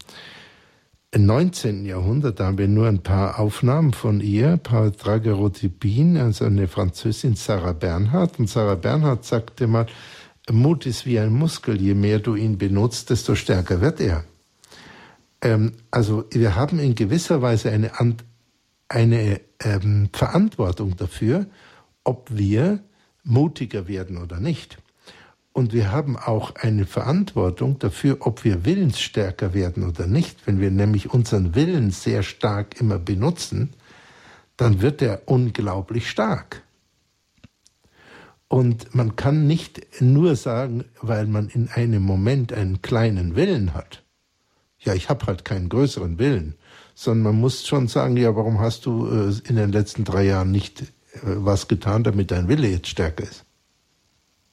19. 1.17 1.87
Jahrhundert. 1.87 2.41
Da 2.41 2.47
haben 2.47 2.59
wir 2.59 2.69
nur 2.69 2.87
ein 2.87 3.03
paar 3.03 3.39
Aufnahmen 3.39 3.93
von 3.93 4.21
ihr. 4.21 4.57
Paul 4.57 4.93
Tragerotipin, 4.93 6.17
also 6.17 6.45
eine 6.45 6.69
Französin, 6.69 7.35
Sarah 7.35 7.73
Bernhardt. 7.73 8.39
Und 8.39 8.49
Sarah 8.49 8.77
Bernhardt 8.77 9.25
sagte 9.25 9.67
mal, 9.67 9.87
Mut 10.51 10.87
ist 10.87 11.07
wie 11.07 11.19
ein 11.19 11.33
Muskel. 11.33 11.81
Je 11.81 11.95
mehr 11.95 12.19
du 12.19 12.35
ihn 12.35 12.59
benutzt, 12.59 13.11
desto 13.11 13.35
stärker 13.35 13.81
wird 13.81 14.01
er. 14.01 14.25
Ähm, 15.43 15.73
also 15.91 16.25
wir 16.31 16.55
haben 16.55 16.79
in 16.79 16.95
gewisser 16.95 17.43
Weise 17.43 17.71
eine 17.71 17.91
eine 18.89 19.41
ähm, 19.63 20.09
Verantwortung 20.13 20.97
dafür, 20.97 21.47
ob 22.05 22.29
wir 22.31 22.81
mutiger 23.23 23.87
werden 23.87 24.19
oder 24.19 24.41
nicht. 24.41 24.79
Und 25.53 25.73
wir 25.73 25.91
haben 25.91 26.17
auch 26.17 26.55
eine 26.55 26.87
Verantwortung 26.87 27.79
dafür, 27.79 28.19
ob 28.21 28.45
wir 28.45 28.65
willensstärker 28.65 29.53
werden 29.53 29.89
oder 29.89 30.07
nicht. 30.07 30.47
Wenn 30.47 30.61
wir 30.61 30.71
nämlich 30.71 31.13
unseren 31.13 31.55
Willen 31.55 31.91
sehr 31.91 32.23
stark 32.23 32.81
immer 32.81 32.99
benutzen, 32.99 33.71
dann 34.57 34.81
wird 34.81 35.03
er 35.03 35.23
unglaublich 35.27 36.09
stark. 36.09 36.63
Und 38.49 38.95
man 38.95 39.17
kann 39.17 39.47
nicht 39.47 40.01
nur 40.01 40.37
sagen, 40.37 40.85
weil 41.01 41.27
man 41.27 41.49
in 41.49 41.69
einem 41.69 42.03
Moment 42.03 42.53
einen 42.53 42.83
kleinen 42.83 43.37
Willen 43.37 43.75
hat. 43.75 44.03
Ja, 44.79 44.95
ich 44.95 45.09
habe 45.09 45.27
halt 45.27 45.45
keinen 45.45 45.69
größeren 45.69 46.19
Willen 46.19 46.55
sondern 47.01 47.33
man 47.33 47.41
muss 47.41 47.67
schon 47.67 47.89
sagen, 47.89 48.19
ja, 48.19 48.37
warum 48.37 48.61
hast 48.61 48.85
du 48.85 49.07
äh, 49.09 49.49
in 49.49 49.57
den 49.57 49.73
letzten 49.73 50.05
drei 50.05 50.25
Jahren 50.25 50.51
nicht 50.51 50.83
äh, 50.83 50.87
was 51.23 51.67
getan, 51.67 52.05
damit 52.05 52.31
dein 52.31 52.47
Wille 52.47 52.69
jetzt 52.69 52.89
stärker 52.89 53.25
ist? 53.25 53.47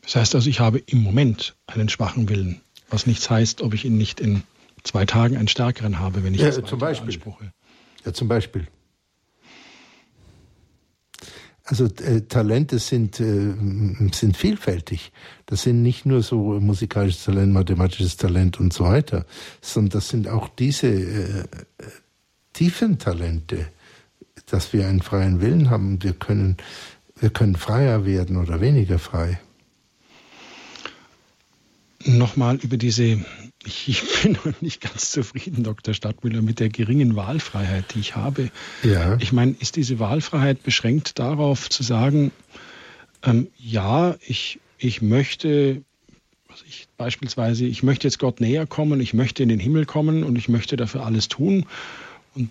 Das 0.07 0.15
heißt 0.15 0.35
also, 0.35 0.49
ich 0.49 0.61
habe 0.61 0.79
im 0.79 1.03
Moment 1.03 1.57
einen 1.67 1.89
schwachen 1.89 2.29
Willen, 2.29 2.61
was 2.89 3.07
nichts 3.07 3.29
heißt, 3.29 3.61
ob 3.61 3.73
ich 3.73 3.83
ihn 3.83 3.97
nicht 3.97 4.21
in 4.21 4.43
zwei 4.83 5.05
Tagen 5.05 5.35
einen 5.35 5.49
stärkeren 5.49 5.99
habe, 5.99 6.23
wenn 6.23 6.33
ich 6.33 6.39
ja, 6.39 6.49
zum 6.63 6.79
Beispiel. 6.79 7.07
Anspruche. 7.07 7.51
Ja, 8.05 8.13
zum 8.13 8.29
Beispiel. 8.29 8.67
Also 11.65 11.87
äh, 11.87 12.21
Talente 12.21 12.79
sind, 12.79 13.19
äh, 13.19 13.53
sind 14.13 14.37
vielfältig. 14.37 15.11
Das 15.45 15.63
sind 15.63 15.83
nicht 15.83 16.05
nur 16.05 16.23
so 16.23 16.57
musikalisches 16.61 17.25
Talent, 17.25 17.51
mathematisches 17.51 18.15
Talent 18.15 18.61
und 18.61 18.71
so 18.71 18.85
weiter, 18.85 19.25
sondern 19.59 19.89
das 19.89 20.07
sind 20.07 20.29
auch 20.29 20.47
diese 20.47 20.87
äh, 20.87 21.43
tiefen 22.53 22.97
Talente, 22.97 23.67
dass 24.45 24.71
wir 24.71 24.87
einen 24.87 25.01
freien 25.01 25.41
Willen 25.41 25.69
haben. 25.69 26.01
Wir 26.01 26.13
können, 26.13 26.55
wir 27.19 27.29
können 27.29 27.57
freier 27.57 28.05
werden 28.05 28.37
oder 28.37 28.61
weniger 28.61 28.99
frei. 28.99 29.41
Nochmal 32.07 32.57
über 32.57 32.77
diese, 32.77 33.19
ich, 33.65 34.01
bin 34.23 34.33
noch 34.33 34.61
nicht 34.61 34.81
ganz 34.81 35.11
zufrieden, 35.11 35.63
Dr. 35.63 35.93
Stadtmüller, 35.93 36.41
mit 36.41 36.59
der 36.59 36.69
geringen 36.69 37.15
Wahlfreiheit, 37.15 37.93
die 37.93 37.99
ich 37.99 38.15
habe. 38.15 38.49
Ja. 38.83 39.17
Ich 39.19 39.33
meine, 39.33 39.55
ist 39.59 39.75
diese 39.75 39.99
Wahlfreiheit 39.99 40.63
beschränkt 40.63 41.19
darauf 41.19 41.69
zu 41.69 41.83
sagen, 41.83 42.31
ähm, 43.23 43.47
ja, 43.57 44.15
ich, 44.25 44.59
ich 44.77 45.01
möchte 45.01 45.83
ich, 46.67 46.87
beispielsweise, 46.97 47.65
ich 47.65 47.83
möchte 47.83 48.07
jetzt 48.07 48.19
Gott 48.19 48.39
näher 48.41 48.65
kommen, 48.65 48.99
ich 48.99 49.13
möchte 49.13 49.43
in 49.43 49.49
den 49.49 49.59
Himmel 49.59 49.85
kommen 49.85 50.23
und 50.23 50.37
ich 50.37 50.49
möchte 50.49 50.75
dafür 50.75 51.05
alles 51.05 51.27
tun. 51.27 51.65
Und 52.35 52.49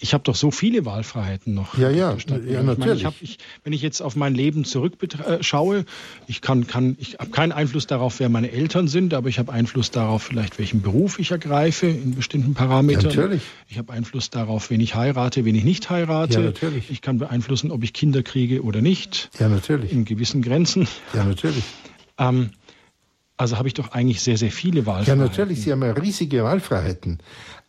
ich 0.00 0.14
habe 0.14 0.22
doch 0.22 0.36
so 0.36 0.50
viele 0.50 0.84
Wahlfreiheiten 0.84 1.54
noch. 1.54 1.76
Ja, 1.76 1.90
ja, 1.90 2.16
ja 2.46 2.62
natürlich. 2.62 2.98
Ich 2.98 3.04
mein, 3.04 3.12
ich 3.20 3.22
ich, 3.22 3.38
wenn 3.64 3.72
ich 3.72 3.82
jetzt 3.82 4.00
auf 4.00 4.14
mein 4.14 4.34
Leben 4.34 4.64
zurückschaue, 4.64 5.84
ich 6.28 6.40
kann, 6.40 6.68
kann, 6.68 6.96
ich 7.00 7.18
habe 7.18 7.30
keinen 7.30 7.50
Einfluss 7.50 7.88
darauf, 7.88 8.20
wer 8.20 8.28
meine 8.28 8.52
Eltern 8.52 8.86
sind, 8.86 9.12
aber 9.12 9.28
ich 9.28 9.40
habe 9.40 9.52
Einfluss 9.52 9.90
darauf, 9.90 10.22
vielleicht 10.22 10.58
welchen 10.58 10.82
Beruf 10.82 11.18
ich 11.18 11.32
ergreife 11.32 11.86
in 11.88 12.14
bestimmten 12.14 12.54
Parametern. 12.54 13.10
Ja, 13.10 13.16
natürlich. 13.16 13.42
Ich 13.68 13.78
habe 13.78 13.92
Einfluss 13.92 14.30
darauf, 14.30 14.70
wen 14.70 14.80
ich 14.80 14.94
heirate, 14.94 15.44
wen 15.44 15.56
ich 15.56 15.64
nicht 15.64 15.90
heirate. 15.90 16.34
Ja, 16.34 16.40
natürlich. 16.40 16.90
Ich 16.90 17.02
kann 17.02 17.18
beeinflussen, 17.18 17.72
ob 17.72 17.82
ich 17.82 17.92
Kinder 17.92 18.22
kriege 18.22 18.62
oder 18.62 18.80
nicht. 18.80 19.30
Ja, 19.40 19.48
natürlich. 19.48 19.90
In 19.92 20.04
gewissen 20.04 20.42
Grenzen. 20.42 20.86
Ja, 21.12 21.24
natürlich. 21.24 21.64
Ähm, 22.18 22.50
also 23.38 23.56
habe 23.56 23.68
ich 23.68 23.74
doch 23.74 23.92
eigentlich 23.92 24.20
sehr, 24.20 24.36
sehr 24.36 24.50
viele 24.50 24.84
Wahlfreiheiten. 24.84 25.20
Ja, 25.20 25.26
natürlich, 25.26 25.62
Sie 25.62 25.72
haben 25.72 25.82
ja 25.82 25.92
riesige 25.92 26.42
Wahlfreiheiten. 26.42 27.18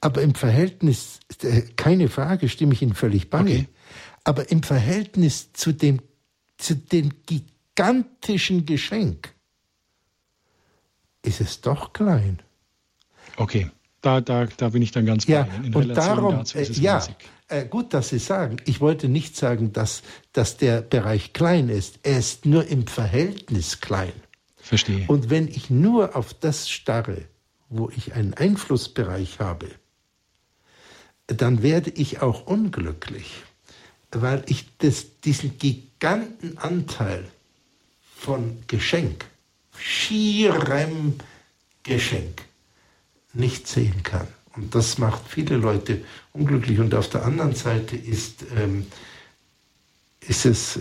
Aber 0.02 0.22
im 0.22 0.34
Verhältnis, 0.34 1.20
äh, 1.44 1.62
keine 1.76 2.10
Frage, 2.10 2.50
stimme 2.50 2.74
ich 2.74 2.82
Ihnen 2.82 2.96
völlig 2.96 3.30
bei. 3.30 3.42
Okay. 3.42 3.68
Aber 4.24 4.52
im 4.52 4.64
Verhältnis 4.64 5.54
zu 5.54 5.72
dem, 5.72 6.02
zu 6.58 6.76
dem 6.76 7.12
gigantischen 7.26 8.66
Geschenk 8.66 9.34
ist 11.24 11.40
es 11.40 11.62
doch 11.62 11.94
klein. 11.94 12.40
Okay, 13.38 13.70
da, 14.02 14.22
da, 14.22 14.46
da 14.46 14.70
bin 14.70 14.82
ich 14.82 14.92
dann 14.92 15.06
ganz 15.06 15.28
ja, 15.28 15.44
bei 15.44 15.68
Ihnen. 15.68 15.76
und 15.76 15.90
darum, 15.90 16.44
äh, 16.56 16.64
ja, 16.74 17.06
äh, 17.48 17.66
gut, 17.66 17.94
dass 17.94 18.10
Sie 18.10 18.20
sagen. 18.20 18.58
Ich 18.66 18.82
wollte 18.82 19.08
nicht 19.08 19.36
sagen, 19.36 19.72
dass, 19.72 20.02
dass 20.34 20.58
der 20.58 20.82
Bereich 20.82 21.34
klein 21.34 21.70
ist. 21.70 22.00
Er 22.02 22.18
ist 22.18 22.46
nur 22.46 22.66
im 22.68 22.88
Verhältnis 22.88 23.82
klein. 23.82 24.14
Verstehe. 24.70 25.06
Und 25.08 25.32
wenn 25.32 25.48
ich 25.48 25.72
nur 25.72 26.16
auf 26.16 26.36
das 26.36 26.70
starre, 26.70 27.24
wo 27.70 27.90
ich 27.90 28.14
einen 28.14 28.36
Einflussbereich 28.36 29.40
habe, 29.40 29.68
dann 31.26 31.64
werde 31.64 31.90
ich 31.90 32.22
auch 32.22 32.46
unglücklich, 32.46 33.42
weil 34.12 34.44
ich 34.46 34.68
das, 34.78 35.08
diesen 35.22 35.58
giganten 35.58 36.60
Anteil 36.60 37.28
von 38.16 38.60
Geschenk, 38.68 39.26
schierem 39.76 41.16
Geschenk, 41.82 42.44
nicht 43.34 43.68
sehen 43.68 44.04
kann. 44.04 44.28
Und 44.56 44.76
das 44.76 45.00
macht 45.00 45.24
viele 45.28 45.58
Leute 45.58 46.06
unglücklich. 46.32 46.78
Und 46.78 46.94
auf 46.94 47.10
der 47.10 47.26
anderen 47.26 47.56
Seite 47.56 47.96
ist, 47.96 48.46
ähm, 48.56 48.86
ist 50.20 50.46
es, 50.46 50.80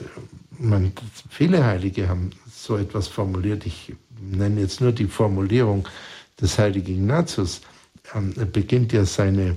man, 0.58 0.92
viele 1.30 1.64
Heilige 1.64 2.08
haben 2.08 2.30
so 2.50 2.76
etwas 2.76 3.08
formuliert. 3.08 3.66
Ich 3.66 3.94
nenne 4.20 4.60
jetzt 4.60 4.80
nur 4.80 4.92
die 4.92 5.06
Formulierung 5.06 5.88
des 6.40 6.58
heiligen 6.58 6.94
Ignatius. 6.94 7.60
Ähm, 8.14 8.34
er 8.36 8.46
beginnt 8.46 8.92
ja 8.92 9.04
seine 9.04 9.56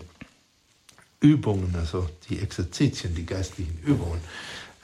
Übungen, 1.19 1.75
also 1.75 2.09
die 2.29 2.39
Exerzitien, 2.39 3.13
die 3.15 3.25
geistlichen 3.25 3.77
Übungen, 3.83 4.21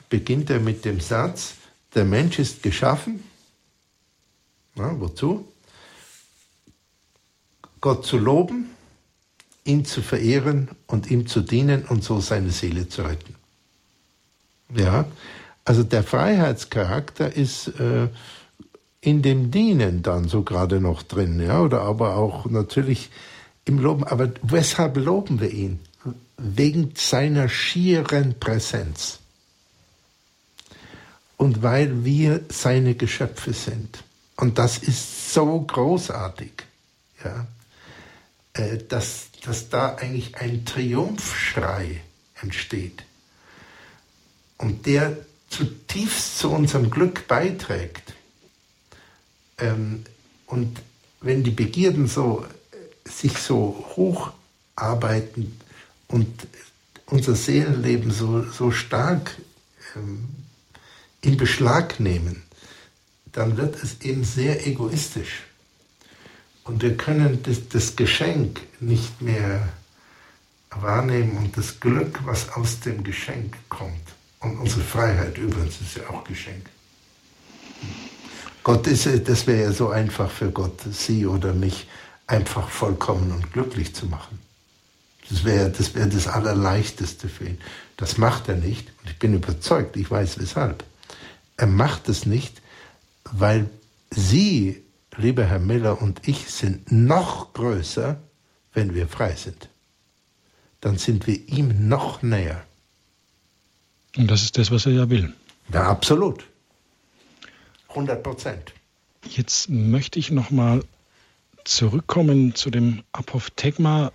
beginnt 0.10 0.50
er 0.50 0.60
mit 0.60 0.86
dem 0.86 1.00
Satz, 1.00 1.56
der 1.94 2.06
Mensch 2.06 2.40
ist 2.40 2.62
geschaffen, 2.62 3.24
na, 4.76 5.00
wozu? 5.00 5.48
Gott 7.82 8.06
zu 8.06 8.18
loben, 8.18 8.70
ihn 9.64 9.86
zu 9.86 10.02
verehren 10.02 10.70
und 10.86 11.10
ihm 11.10 11.26
zu 11.26 11.42
dienen 11.42 11.86
und 11.86 12.04
so 12.04 12.20
seine 12.20 12.52
Seele 12.52 12.88
zu 12.88 13.02
retten. 13.02 13.36
Ja, 14.76 15.06
also 15.68 15.84
der 15.84 16.02
Freiheitscharakter 16.02 17.36
ist 17.36 17.68
äh, 17.78 18.08
in 19.02 19.22
dem 19.22 19.52
Dienen 19.52 20.02
dann 20.02 20.30
so 20.30 20.44
gerade 20.44 20.80
noch 20.80 21.04
drin, 21.04 21.42
ja, 21.42 21.60
oder 21.60 21.82
aber 21.82 22.16
auch 22.16 22.46
natürlich 22.46 23.10
im 23.66 23.78
Loben. 23.78 24.06
Aber 24.06 24.32
weshalb 24.44 24.96
loben 24.96 25.42
wir 25.42 25.52
ihn? 25.52 25.82
Wegen 26.38 26.94
seiner 26.96 27.50
schieren 27.50 28.40
Präsenz. 28.40 29.20
Und 31.36 31.64
weil 31.64 32.06
wir 32.06 32.46
seine 32.48 32.96
Geschöpfe 32.96 33.52
sind. 33.52 34.06
Und 34.38 34.60
das 34.60 34.78
ist 34.78 35.34
so 35.34 35.60
großartig, 35.60 36.54
ja, 37.26 37.46
äh, 38.54 38.78
dass, 38.88 39.32
dass 39.44 39.68
da 39.68 39.96
eigentlich 39.96 40.38
ein 40.38 40.64
Triumphschrei 40.64 42.00
entsteht. 42.42 43.04
Und 44.58 44.86
der 44.86 45.18
zutiefst 45.50 46.40
zu 46.40 46.52
unserem 46.52 46.90
Glück 46.90 47.28
beiträgt. 47.28 48.14
Ähm, 49.58 50.04
und 50.46 50.82
wenn 51.22 51.44
die 51.44 51.52
Begierden 51.52 52.08
so, 52.08 52.46
äh, 52.72 53.10
sich 53.10 53.38
so 53.38 53.86
hocharbeiten 53.96 55.60
und 56.08 56.48
unser 57.08 57.36
Seelenleben 57.36 58.12
so, 58.12 58.44
so 58.44 58.72
stark 58.72 59.38
ähm, 59.96 60.28
in 61.22 61.38
Beschlag 61.38 62.00
nehmen, 62.00 62.44
dann 63.32 63.58
wird 63.58 63.82
es 63.84 64.02
eben 64.02 64.24
sehr 64.24 64.66
egoistisch. 64.68 65.44
Und 66.64 66.82
wir 66.82 66.98
können 66.98 67.42
das, 67.44 67.70
das 67.70 67.96
Geschenk 67.96 68.62
nicht 68.80 69.22
mehr 69.22 69.70
wahrnehmen 70.70 71.38
und 71.38 71.58
das 71.58 71.80
Glück, 71.80 72.20
was 72.26 72.50
aus 72.50 72.82
dem 72.82 73.04
Geschenk 73.04 73.56
kommt. 73.70 74.07
Und 74.40 74.60
unsere 74.60 74.82
Freiheit 74.82 75.38
übrigens 75.38 75.82
ist 75.82 75.98
ja 75.98 76.10
auch 76.10 76.24
Geschenk. 76.24 76.70
Gott 78.64 78.86
ist, 78.88 79.08
das 79.28 79.48
wäre 79.48 79.64
ja 79.64 79.72
so 79.72 79.90
einfach 79.90 80.30
für 80.30 80.52
Gott, 80.52 80.82
Sie 80.92 81.26
oder 81.26 81.54
mich 81.54 81.88
einfach 82.28 82.70
vollkommen 82.70 83.32
und 83.32 83.54
glücklich 83.54 83.96
zu 83.96 84.06
machen. 84.08 84.40
Das 85.30 85.44
wäre 85.44 85.70
das, 85.70 85.96
wär 85.96 86.06
das 86.06 86.28
Allerleichteste 86.28 87.30
für 87.30 87.46
ihn. 87.46 87.58
Das 87.98 88.18
macht 88.18 88.48
er 88.50 88.56
nicht. 88.56 88.90
Und 89.02 89.10
ich 89.10 89.20
bin 89.20 89.34
überzeugt, 89.34 89.98
ich 89.98 90.10
weiß 90.10 90.40
weshalb. 90.40 90.84
Er 91.58 91.68
macht 91.68 92.08
es 92.10 92.26
nicht, 92.26 92.62
weil 93.24 93.70
Sie, 94.10 94.84
lieber 95.18 95.46
Herr 95.46 95.60
Miller 95.60 96.02
und 96.02 96.28
ich, 96.28 96.50
sind 96.50 96.92
noch 96.92 97.54
größer, 97.54 98.18
wenn 98.74 98.94
wir 98.94 99.08
frei 99.08 99.36
sind. 99.36 99.70
Dann 100.80 100.98
sind 100.98 101.28
wir 101.28 101.48
ihm 101.50 101.90
noch 101.90 102.22
näher. 102.22 102.64
Und 104.18 104.32
das 104.32 104.44
ist 104.44 104.58
das, 104.58 104.72
was 104.72 104.86
er 104.86 104.94
ja 104.94 105.10
will. 105.10 105.34
Ja, 105.72 105.84
absolut. 105.84 106.44
100 107.90 108.24
Prozent. 108.24 108.74
Jetzt 109.28 109.70
möchte 109.70 110.20
ich 110.20 110.32
noch 110.32 110.52
mal 110.52 110.84
zurückkommen 111.64 112.56
zu 112.56 112.70
dem 112.70 113.04
Apophthegma, 113.12 114.12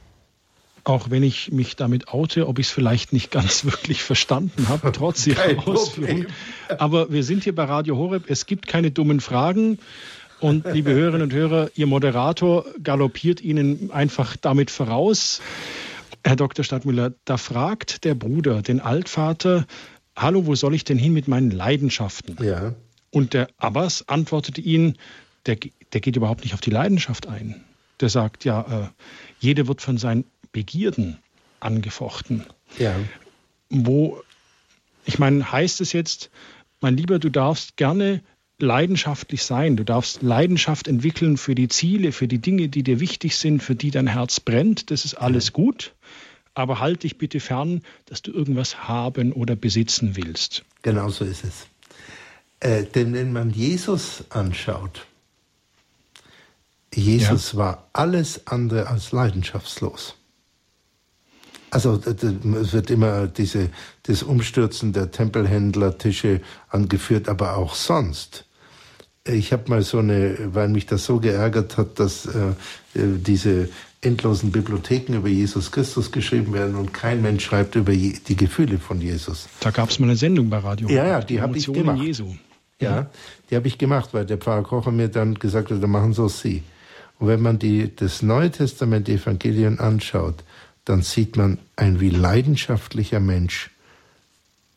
auch 0.84 1.11
wenn 1.11 1.22
ich 1.22 1.53
mich 1.53 1.76
damit 1.76 2.09
oute, 2.09 2.48
ob 2.48 2.59
ich 2.59 2.66
es 2.66 2.72
vielleicht 2.72 3.12
nicht 3.12 3.30
ganz 3.30 3.64
wirklich 3.64 4.03
verstanden 4.03 4.68
habe, 4.68 4.92
trotz 4.92 5.26
Ihrer 5.26 5.66
Ausführung. 5.66 6.26
Aber 6.78 7.12
wir 7.12 7.22
sind 7.22 7.44
hier 7.44 7.55
bei 7.55 7.64
Radio 7.64 7.96
Horeb. 7.96 8.24
Es 8.28 8.46
gibt 8.46 8.66
keine 8.66 8.90
dummen 8.90 9.20
Fragen. 9.20 9.78
Und 10.40 10.66
liebe 10.72 10.90
Hörerinnen 10.94 11.22
und 11.22 11.32
Hörer, 11.32 11.70
Ihr 11.76 11.86
Moderator 11.86 12.64
galoppiert 12.82 13.40
Ihnen 13.40 13.90
einfach 13.92 14.36
damit 14.36 14.70
voraus. 14.70 15.40
Herr 16.24 16.36
Dr. 16.36 16.64
Stadtmüller, 16.64 17.12
da 17.24 17.36
fragt 17.36 18.05
der 18.05 18.14
Bruder 18.14 18.62
den 18.62 18.80
Altvater, 18.80 19.66
hallo, 20.17 20.47
wo 20.47 20.55
soll 20.55 20.75
ich 20.75 20.85
denn 20.85 20.99
hin 20.99 21.13
mit 21.13 21.29
meinen 21.29 21.51
Leidenschaften? 21.51 22.37
Ja. 22.43 22.75
Und 23.11 23.35
der 23.35 23.49
Abbas 23.59 24.09
antwortete 24.09 24.61
ihn, 24.61 24.97
der, 25.47 25.57
der 25.93 26.01
geht 26.01 26.17
überhaupt 26.17 26.45
nicht 26.45 26.55
auf 26.55 26.61
die 26.61 26.71
Leidenschaft 26.71 27.27
ein. 27.27 27.63
Der 28.01 28.09
sagt, 28.09 28.45
ja, 28.45 28.85
äh, 28.85 28.89
jeder 29.41 29.69
wird 29.69 29.81
von 29.83 29.99
seinen 29.99 30.25
Begierden 30.53 31.19
angefochten. 31.61 32.45
Ja. 32.79 32.95
Wo, 33.69 34.21
ich 35.05 35.19
meine, 35.19 35.51
heißt 35.51 35.81
es 35.81 35.93
jetzt, 35.93 36.31
mein 36.81 36.97
Lieber, 36.97 37.19
du 37.19 37.29
darfst 37.29 37.77
gerne 37.77 38.23
leidenschaftlich 38.59 39.43
sein. 39.43 39.77
Du 39.77 39.85
darfst 39.85 40.23
Leidenschaft 40.23 40.89
entwickeln 40.89 41.37
für 41.37 41.55
die 41.55 41.69
Ziele, 41.69 42.13
für 42.13 42.29
die 42.29 42.39
Dinge, 42.39 42.69
die 42.69 42.83
dir 42.83 43.01
wichtig 43.01 43.37
sind, 43.37 43.63
für 43.63 43.75
die 43.75 43.91
dein 43.91 44.07
Herz 44.07 44.41
brennt. 44.41 44.91
Das 44.91 45.05
ist 45.05 45.15
alles 45.15 45.53
gut. 45.53 45.95
Aber 46.55 46.80
halt 46.80 47.03
dich 47.03 47.18
bitte 47.18 47.40
fern, 47.40 47.82
dass 48.07 48.22
du 48.22 48.30
irgendwas 48.30 48.86
haben 48.88 49.32
oder 49.32 49.57
besitzen 49.57 50.16
willst. 50.16 50.64
Genau 50.82 51.09
so 51.09 51.24
ist 51.24 51.44
es. 51.44 51.66
Äh, 52.61 52.84
denn 52.84 53.14
wenn 53.14 53.32
man 53.32 53.50
Jesus 53.50 54.24
anschaut, 54.30 55.07
Jesus 56.94 57.53
ja. 57.53 57.59
war 57.59 57.88
alles 57.92 58.46
andere 58.46 58.86
als 58.86 59.12
leidenschaftslos. 59.12 60.14
Also 61.70 61.98
es 62.05 62.72
wird 62.74 62.90
immer 62.90 63.26
diese, 63.26 63.70
das 64.03 64.22
Umstürzen 64.22 64.92
der 64.92 65.11
Tempelhändlertische 65.11 66.42
angeführt, 66.68 67.30
aber 67.30 67.57
auch 67.57 67.74
sonst. 67.74 68.44
Ich 69.24 69.55
habe 69.55 69.70
mal 69.70 69.82
so 69.82 69.98
eine, 69.98 70.36
weil 70.55 70.68
mich 70.68 70.84
das 70.84 71.07
so 71.07 71.18
geärgert 71.18 71.78
hat, 71.78 71.98
dass 71.98 72.26
äh, 72.26 72.48
äh, 72.94 73.16
diese 73.16 73.70
endlosen 74.03 74.50
Bibliotheken 74.50 75.14
über 75.14 75.28
Jesus 75.28 75.70
Christus 75.70 76.11
geschrieben 76.11 76.53
werden 76.53 76.74
und 76.74 76.92
kein 76.92 77.22
Mensch 77.22 77.44
schreibt 77.44 77.76
über 77.76 77.92
die 77.92 78.36
Gefühle 78.36 78.78
von 78.78 79.00
Jesus. 79.00 79.48
Da 79.61 79.70
gab 79.70 79.90
es 79.90 79.98
mal 79.98 80.07
eine 80.07 80.16
Sendung 80.16 80.50
bei 80.50 80.59
Radio. 80.59 80.88
Ja, 80.88 81.07
ja, 81.07 81.20
die 81.20 81.40
habe 81.40 81.57
ich 81.57 81.72
gemacht. 81.72 82.03
Jesu. 82.03 82.34
Ja, 82.80 83.11
die 83.48 83.57
habe 83.57 83.68
ich 83.68 83.78
gemacht, 83.78 84.11
weil 84.12 84.26
der 84.26 84.38
Pfarrer 84.38 84.64
Kocher 84.64 84.90
mir 84.90 85.09
dann 85.09 85.34
gesagt 85.34 85.70
hat, 85.70 85.80
dann 85.80 85.90
machen 85.90 86.12
so 86.12 86.26
Sie. 86.26 86.64
Und 87.20 87.28
wenn 87.28 87.40
man 87.40 87.61
die, 87.61 87.94
das 87.94 88.22
Neue 88.22 88.50
Testament, 88.50 89.07
die 89.07 89.12
Evangelien 89.12 89.78
anschaut, 89.78 90.42
dann 90.84 91.03
sieht 91.03 91.36
man, 91.36 91.59
ein 91.76 92.00
wie 92.00 92.11
leidenschaftlicher 92.11 93.20
Mensch 93.20 93.70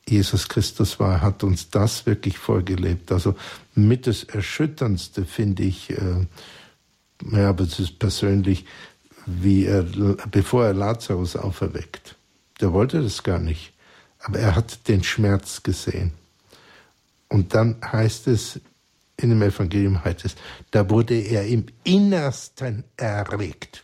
Jesus 0.08 0.48
Christus 0.48 1.00
war, 1.00 1.20
hat 1.20 1.42
uns 1.42 1.70
das 1.70 2.06
wirklich 2.06 2.38
vorgelebt. 2.38 3.10
Also 3.10 3.34
mit 3.74 4.06
das 4.06 4.22
Erschütterndste 4.22 5.24
finde 5.24 5.64
ich, 5.64 5.90
äh, 5.90 6.26
ja, 7.32 7.48
aber 7.48 7.64
es 7.64 7.80
ist 7.80 7.98
persönlich, 7.98 8.66
wie 9.26 9.66
er, 9.66 9.82
bevor 10.30 10.66
er 10.66 10.74
Lazarus 10.74 11.36
auferweckt. 11.36 12.16
Der 12.60 12.72
wollte 12.72 13.02
das 13.02 13.22
gar 13.22 13.38
nicht, 13.38 13.72
aber 14.20 14.38
er 14.38 14.54
hat 14.54 14.88
den 14.88 15.02
Schmerz 15.04 15.62
gesehen. 15.62 16.12
Und 17.28 17.54
dann 17.54 17.76
heißt 17.84 18.28
es, 18.28 18.60
in 19.16 19.30
dem 19.30 19.42
Evangelium 19.42 20.04
heißt 20.04 20.24
es, 20.24 20.36
da 20.70 20.88
wurde 20.88 21.18
er 21.18 21.46
im 21.46 21.66
Innersten 21.84 22.84
erregt. 22.96 23.82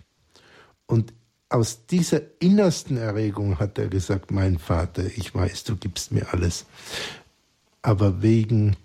Und 0.86 1.12
aus 1.49 1.86
dieser 1.86 2.20
innersten 2.38 2.97
Erregung 2.97 3.59
hat 3.59 3.78
er 3.78 3.88
gesagt, 3.88 4.30
mein 4.30 4.59
Vater, 4.59 5.05
ich 5.05 5.34
weiß, 5.34 5.64
du 5.64 5.76
gibst 5.76 6.12
mir 6.12 6.32
alles. 6.32 6.66
Aber 7.82 8.22
wegen 8.22 8.76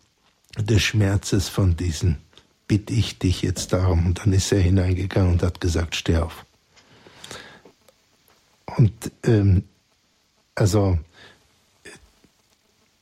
des 0.57 0.81
Schmerzes 0.81 1.49
von 1.49 1.77
diesen 1.77 2.17
bitte 2.67 2.93
ich 2.93 3.19
dich 3.19 3.41
jetzt 3.41 3.73
darum. 3.73 4.05
Und 4.07 4.19
dann 4.19 4.33
ist 4.33 4.51
er 4.51 4.59
hineingegangen 4.59 5.33
und 5.33 5.43
hat 5.43 5.61
gesagt, 5.61 5.95
steh 5.95 6.17
auf. 6.17 6.45
Und 8.75 9.11
ähm, 9.23 9.63
also, 10.55 10.99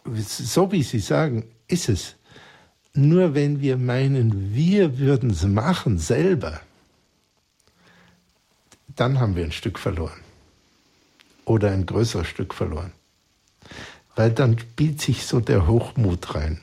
so 0.06 0.72
wie 0.72 0.84
Sie 0.84 1.00
sagen, 1.00 1.46
ist 1.68 1.90
es. 1.90 2.16
Nur 2.94 3.34
wenn 3.34 3.60
wir 3.60 3.78
meinen, 3.78 4.54
wir 4.54 5.00
würden 5.00 5.32
es 5.32 5.44
machen 5.44 5.98
selber, 5.98 6.62
dann 8.96 9.20
haben 9.20 9.36
wir 9.36 9.44
ein 9.44 9.52
Stück 9.52 9.80
verloren. 9.80 10.20
Oder 11.44 11.72
ein 11.72 11.86
größeres 11.86 12.28
Stück 12.28 12.54
verloren. 12.54 12.92
Weil 14.16 14.32
dann 14.32 14.58
spielt 14.58 15.02
sich 15.02 15.26
so 15.26 15.40
der 15.40 15.68
Hochmut 15.68 16.36
rein. 16.36 16.62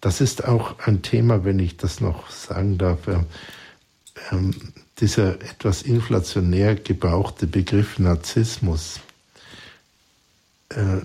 Das 0.00 0.20
ist 0.20 0.44
auch 0.44 0.78
ein 0.80 1.02
Thema, 1.02 1.44
wenn 1.44 1.58
ich 1.58 1.76
das 1.76 2.00
noch 2.00 2.30
sagen 2.30 2.78
darf, 2.78 3.00
ähm, 4.30 4.54
dieser 5.00 5.40
etwas 5.42 5.82
inflationär 5.82 6.74
gebrauchte 6.74 7.46
Begriff 7.46 7.98
Narzissmus 7.98 9.00
äh, 10.70 11.02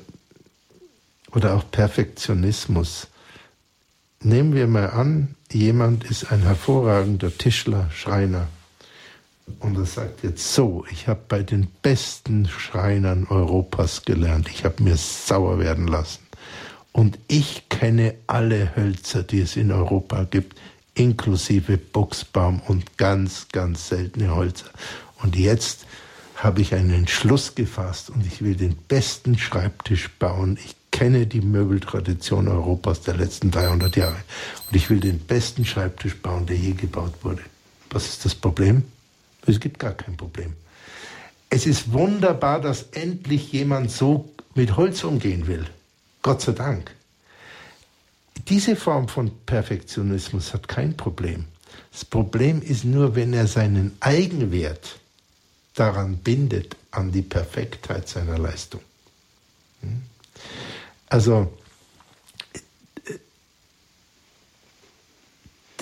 oder 1.31 1.55
auch 1.55 1.69
Perfektionismus. 1.71 3.07
Nehmen 4.21 4.53
wir 4.53 4.67
mal 4.67 4.89
an, 4.89 5.35
jemand 5.51 6.05
ist 6.05 6.31
ein 6.31 6.41
hervorragender 6.43 7.37
Tischler, 7.37 7.89
Schreiner, 7.91 8.47
und 9.59 9.77
er 9.77 9.85
sagt 9.85 10.23
jetzt 10.23 10.53
so, 10.53 10.85
ich 10.91 11.07
habe 11.07 11.21
bei 11.27 11.43
den 11.43 11.67
besten 11.81 12.47
Schreinern 12.47 13.27
Europas 13.29 14.03
gelernt, 14.03 14.49
ich 14.49 14.63
habe 14.63 14.81
mir 14.83 14.97
sauer 14.97 15.59
werden 15.59 15.87
lassen. 15.87 16.21
Und 16.91 17.17
ich 17.27 17.67
kenne 17.69 18.13
alle 18.27 18.75
Hölzer, 18.75 19.23
die 19.23 19.41
es 19.41 19.55
in 19.55 19.71
Europa 19.71 20.25
gibt, 20.29 20.57
inklusive 20.95 21.77
Buchsbaum 21.77 22.61
und 22.67 22.97
ganz, 22.97 23.47
ganz 23.51 23.89
seltene 23.89 24.35
Hölzer. 24.35 24.69
Und 25.21 25.35
jetzt 25.35 25.85
habe 26.35 26.61
ich 26.61 26.73
einen 26.73 26.91
Entschluss 26.91 27.55
gefasst 27.55 28.09
und 28.09 28.25
ich 28.25 28.41
will 28.41 28.55
den 28.55 28.75
besten 28.75 29.37
Schreibtisch 29.37 30.09
bauen. 30.19 30.57
Ich 30.63 30.75
kenne 30.91 31.25
die 31.25 31.41
Möbeltradition 31.41 32.47
Europas 32.47 33.01
der 33.01 33.15
letzten 33.15 33.49
300 33.49 33.95
Jahre 33.95 34.17
und 34.69 34.75
ich 34.75 34.89
will 34.89 34.99
den 34.99 35.19
besten 35.19 35.65
Schreibtisch 35.65 36.17
bauen, 36.17 36.45
der 36.45 36.57
je 36.57 36.73
gebaut 36.73 37.13
wurde. 37.23 37.41
Was 37.89 38.07
ist 38.07 38.25
das 38.25 38.35
Problem? 38.35 38.83
Es 39.45 39.59
gibt 39.59 39.79
gar 39.79 39.93
kein 39.93 40.17
Problem. 40.17 40.53
Es 41.49 41.65
ist 41.65 41.93
wunderbar, 41.93 42.61
dass 42.61 42.83
endlich 42.91 43.51
jemand 43.51 43.91
so 43.91 44.29
mit 44.55 44.75
Holz 44.75 45.03
umgehen 45.03 45.47
will. 45.47 45.65
Gott 46.21 46.41
sei 46.41 46.53
Dank. 46.53 46.91
Diese 48.47 48.75
Form 48.75 49.07
von 49.07 49.31
Perfektionismus 49.45 50.53
hat 50.53 50.67
kein 50.67 50.97
Problem. 50.97 51.45
Das 51.91 52.03
Problem 52.05 52.61
ist 52.61 52.83
nur, 52.83 53.15
wenn 53.15 53.33
er 53.33 53.47
seinen 53.47 53.95
Eigenwert 53.99 54.99
daran 55.75 56.17
bindet, 56.17 56.75
an 56.91 57.11
die 57.11 57.21
Perfektheit 57.21 58.07
seiner 58.07 58.37
Leistung. 58.37 58.81
Hm? 59.81 60.01
Also, 61.07 61.53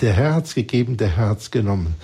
der 0.00 0.12
Herr 0.12 0.34
hat 0.34 0.46
es 0.46 0.54
gegeben, 0.54 0.96
der 0.96 1.16
Herr 1.16 1.30
hat 1.30 1.40
es 1.40 1.50
genommen 1.50 1.96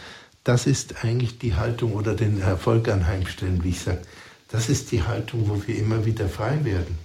das 0.49 0.67
ist 0.67 1.05
eigentlich 1.05 1.39
die 1.39 1.57
Haltung 1.57 1.93
oder 1.93 2.15
den 2.15 2.41
Erfolg 2.41 2.89
anheimstellen, 2.89 3.63
wie 3.65 3.69
ich 3.69 3.81
sage. 3.81 4.01
Das 4.49 4.71
ist 4.71 4.93
die 4.93 5.03
Haltung, 5.03 5.47
wo 5.47 5.67
wir 5.67 5.77
immer 5.77 6.07
wieder 6.07 6.27
frei 6.27 6.65
werden 6.65 6.97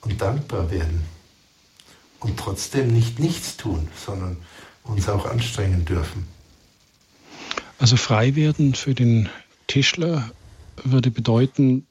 und 0.00 0.20
dankbar 0.20 0.68
werden 0.72 1.04
und 2.26 2.36
trotzdem 2.36 2.92
nicht 2.92 3.20
nichts 3.20 3.56
tun, 3.56 3.88
sondern 4.04 4.36
uns 4.82 5.08
auch 5.08 5.26
anstrengen 5.26 5.84
dürfen. 5.84 6.26
Also 7.78 7.96
frei 7.96 8.34
werden 8.34 8.74
für 8.74 8.94
den 8.94 9.28
Tischler 9.66 10.30
würde 10.82 11.10
bedeuten, 11.10 11.86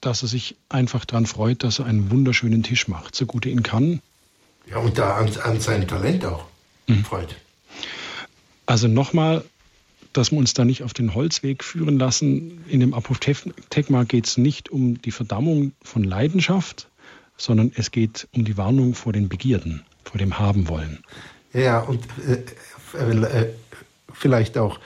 dass 0.00 0.22
er 0.22 0.28
sich 0.28 0.56
einfach 0.68 1.04
daran 1.04 1.26
freut, 1.26 1.62
dass 1.62 1.78
er 1.78 1.86
einen 1.86 2.10
wunderschönen 2.10 2.62
Tisch 2.62 2.88
macht, 2.88 3.14
so 3.14 3.26
gut 3.26 3.46
er 3.46 3.52
ihn 3.52 3.62
kann. 3.62 4.00
Ja, 4.68 4.78
und 4.78 4.98
da 4.98 5.16
an, 5.16 5.30
an 5.42 5.60
sein 5.60 5.86
Talent 5.86 6.24
auch 6.24 6.44
mhm. 6.86 7.04
freut. 7.04 7.36
Also 8.66 8.88
nochmal, 8.88 9.44
dass 10.12 10.30
wir 10.30 10.38
uns 10.38 10.54
da 10.54 10.64
nicht 10.64 10.82
auf 10.82 10.94
den 10.94 11.14
Holzweg 11.14 11.64
führen 11.64 11.98
lassen. 11.98 12.64
In 12.68 12.80
dem 12.80 12.94
Apophthegma 12.94 14.04
geht 14.04 14.26
es 14.26 14.36
nicht 14.36 14.70
um 14.70 15.00
die 15.02 15.10
Verdammung 15.10 15.72
von 15.82 16.02
Leidenschaft, 16.04 16.88
sondern 17.36 17.72
es 17.74 17.90
geht 17.90 18.28
um 18.32 18.44
die 18.44 18.56
Warnung 18.56 18.94
vor 18.94 19.12
den 19.12 19.28
Begierden, 19.28 19.84
vor 20.04 20.18
dem 20.18 20.38
Haben 20.38 20.68
wollen. 20.68 21.02
Ja, 21.52 21.80
und 21.80 22.04
äh, 22.26 22.42
äh, 22.98 23.46
vielleicht 24.12 24.58
auch, 24.58 24.78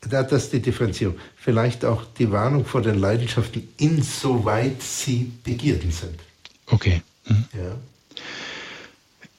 das 0.00 0.32
ist 0.32 0.52
die 0.52 0.60
Differenzierung, 0.60 1.16
vielleicht 1.36 1.84
auch 1.84 2.04
die 2.18 2.30
Warnung 2.30 2.64
vor 2.64 2.82
den 2.82 2.98
Leidenschaften, 2.98 3.68
insoweit 3.78 4.82
sie 4.82 5.32
Begierden 5.44 5.90
sind. 5.90 6.18
Okay. 6.66 7.02
Mhm. 7.26 7.44
Ja. 7.52 7.76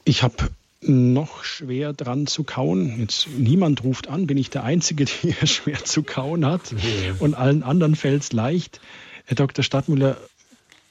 Ich 0.05 0.23
habe 0.23 0.49
noch 0.81 1.43
schwer 1.43 1.93
dran 1.93 2.27
zu 2.27 2.43
kauen. 2.43 2.99
Jetzt 2.99 3.27
niemand 3.29 3.83
ruft 3.83 4.07
an, 4.07 4.27
bin 4.27 4.37
ich 4.37 4.49
der 4.49 4.63
Einzige, 4.63 5.05
der 5.23 5.47
schwer 5.47 5.83
zu 5.83 6.03
kauen 6.03 6.45
hat. 6.45 6.73
Und 7.19 7.35
allen 7.35 7.63
anderen 7.63 7.95
fällt 7.95 8.23
es 8.23 8.33
leicht. 8.33 8.81
Herr 9.25 9.35
Dr. 9.35 9.63
Stadtmüller, 9.63 10.17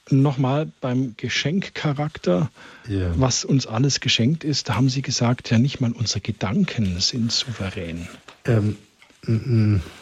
nochmal 0.09 0.71
beim 0.81 1.15
Geschenkcharakter, 1.17 2.51
ja. 2.87 3.11
was 3.17 3.45
uns 3.45 3.67
alles 3.67 3.99
geschenkt 3.99 4.43
ist, 4.43 4.69
da 4.69 4.75
haben 4.75 4.89
Sie 4.89 5.01
gesagt, 5.01 5.49
ja 5.49 5.57
nicht 5.57 5.79
mal 5.79 5.91
unsere 5.91 6.21
Gedanken 6.21 6.99
sind 6.99 7.31
souverän. 7.31 8.07
Ähm, 8.45 8.77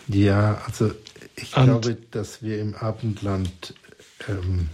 ja, 0.08 0.62
also 0.66 0.92
ich 1.36 1.56
Und, 1.56 1.66
glaube, 1.66 1.98
dass 2.12 2.42
wir 2.42 2.60
im 2.60 2.76
Abendland 2.76 3.74
ähm, 4.28 4.70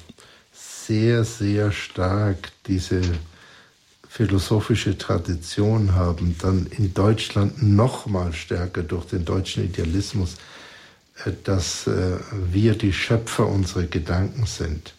sehr, 0.54 1.26
sehr 1.26 1.72
stark 1.72 2.52
diese 2.68 3.02
philosophische 4.08 4.98
Tradition 4.98 5.94
haben, 5.94 6.36
dann 6.40 6.66
in 6.68 6.94
Deutschland 6.94 7.62
noch 7.62 8.08
mal 8.08 8.34
stärker 8.34 8.84
durch 8.84 9.06
den 9.06 9.26
deutschen 9.26 9.66
Idealismus, 9.66 10.36
äh, 11.26 11.32
dass 11.44 11.88
äh, 11.88 12.18
wir 12.52 12.76
die 12.76 12.94
Schöpfer 12.94 13.46
unserer 13.48 13.84
Gedanken 13.84 14.46
sind. 14.46 14.94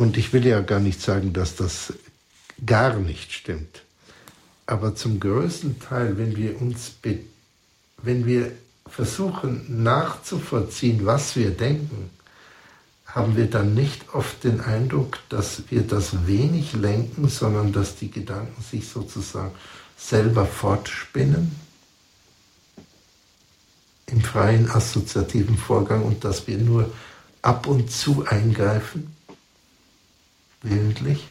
Und 0.00 0.16
ich 0.16 0.32
will 0.32 0.46
ja 0.46 0.62
gar 0.62 0.80
nicht 0.80 1.02
sagen, 1.02 1.34
dass 1.34 1.56
das 1.56 1.92
gar 2.64 2.96
nicht 2.96 3.34
stimmt. 3.34 3.82
Aber 4.64 4.94
zum 4.94 5.20
größten 5.20 5.78
Teil, 5.78 6.16
wenn 6.16 6.38
wir 6.38 6.58
uns, 6.58 6.92
wenn 7.98 8.24
wir 8.24 8.50
versuchen 8.86 9.82
nachzuvollziehen, 9.82 11.04
was 11.04 11.36
wir 11.36 11.50
denken, 11.50 12.08
haben 13.04 13.36
wir 13.36 13.50
dann 13.50 13.74
nicht 13.74 14.14
oft 14.14 14.42
den 14.42 14.62
Eindruck, 14.62 15.18
dass 15.28 15.64
wir 15.68 15.82
das 15.82 16.26
wenig 16.26 16.72
lenken, 16.72 17.28
sondern 17.28 17.70
dass 17.70 17.96
die 17.96 18.10
Gedanken 18.10 18.62
sich 18.62 18.88
sozusagen 18.88 19.52
selber 19.98 20.46
fortspinnen 20.46 21.54
im 24.06 24.22
freien 24.22 24.70
assoziativen 24.70 25.58
Vorgang 25.58 26.02
und 26.04 26.24
dass 26.24 26.46
wir 26.46 26.56
nur 26.56 26.90
ab 27.42 27.66
und 27.66 27.92
zu 27.92 28.24
eingreifen, 28.26 29.14
willentlich. 30.62 31.28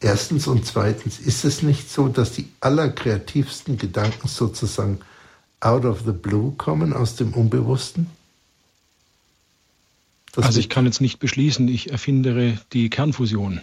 Erstens 0.00 0.46
und 0.46 0.64
zweitens 0.64 1.18
ist 1.18 1.44
es 1.44 1.62
nicht 1.62 1.90
so, 1.90 2.08
dass 2.08 2.32
die 2.32 2.48
allerkreativsten 2.60 3.78
Gedanken 3.78 4.28
sozusagen 4.28 5.00
out 5.60 5.84
of 5.84 6.02
the 6.06 6.12
blue 6.12 6.52
kommen, 6.56 6.92
aus 6.92 7.16
dem 7.16 7.34
Unbewussten? 7.34 8.06
Das 10.32 10.46
also 10.46 10.60
ich 10.60 10.68
kann 10.68 10.86
jetzt 10.86 11.00
nicht 11.00 11.18
beschließen, 11.18 11.66
ich 11.66 11.90
erfindere 11.90 12.60
die 12.72 12.90
Kernfusion. 12.90 13.60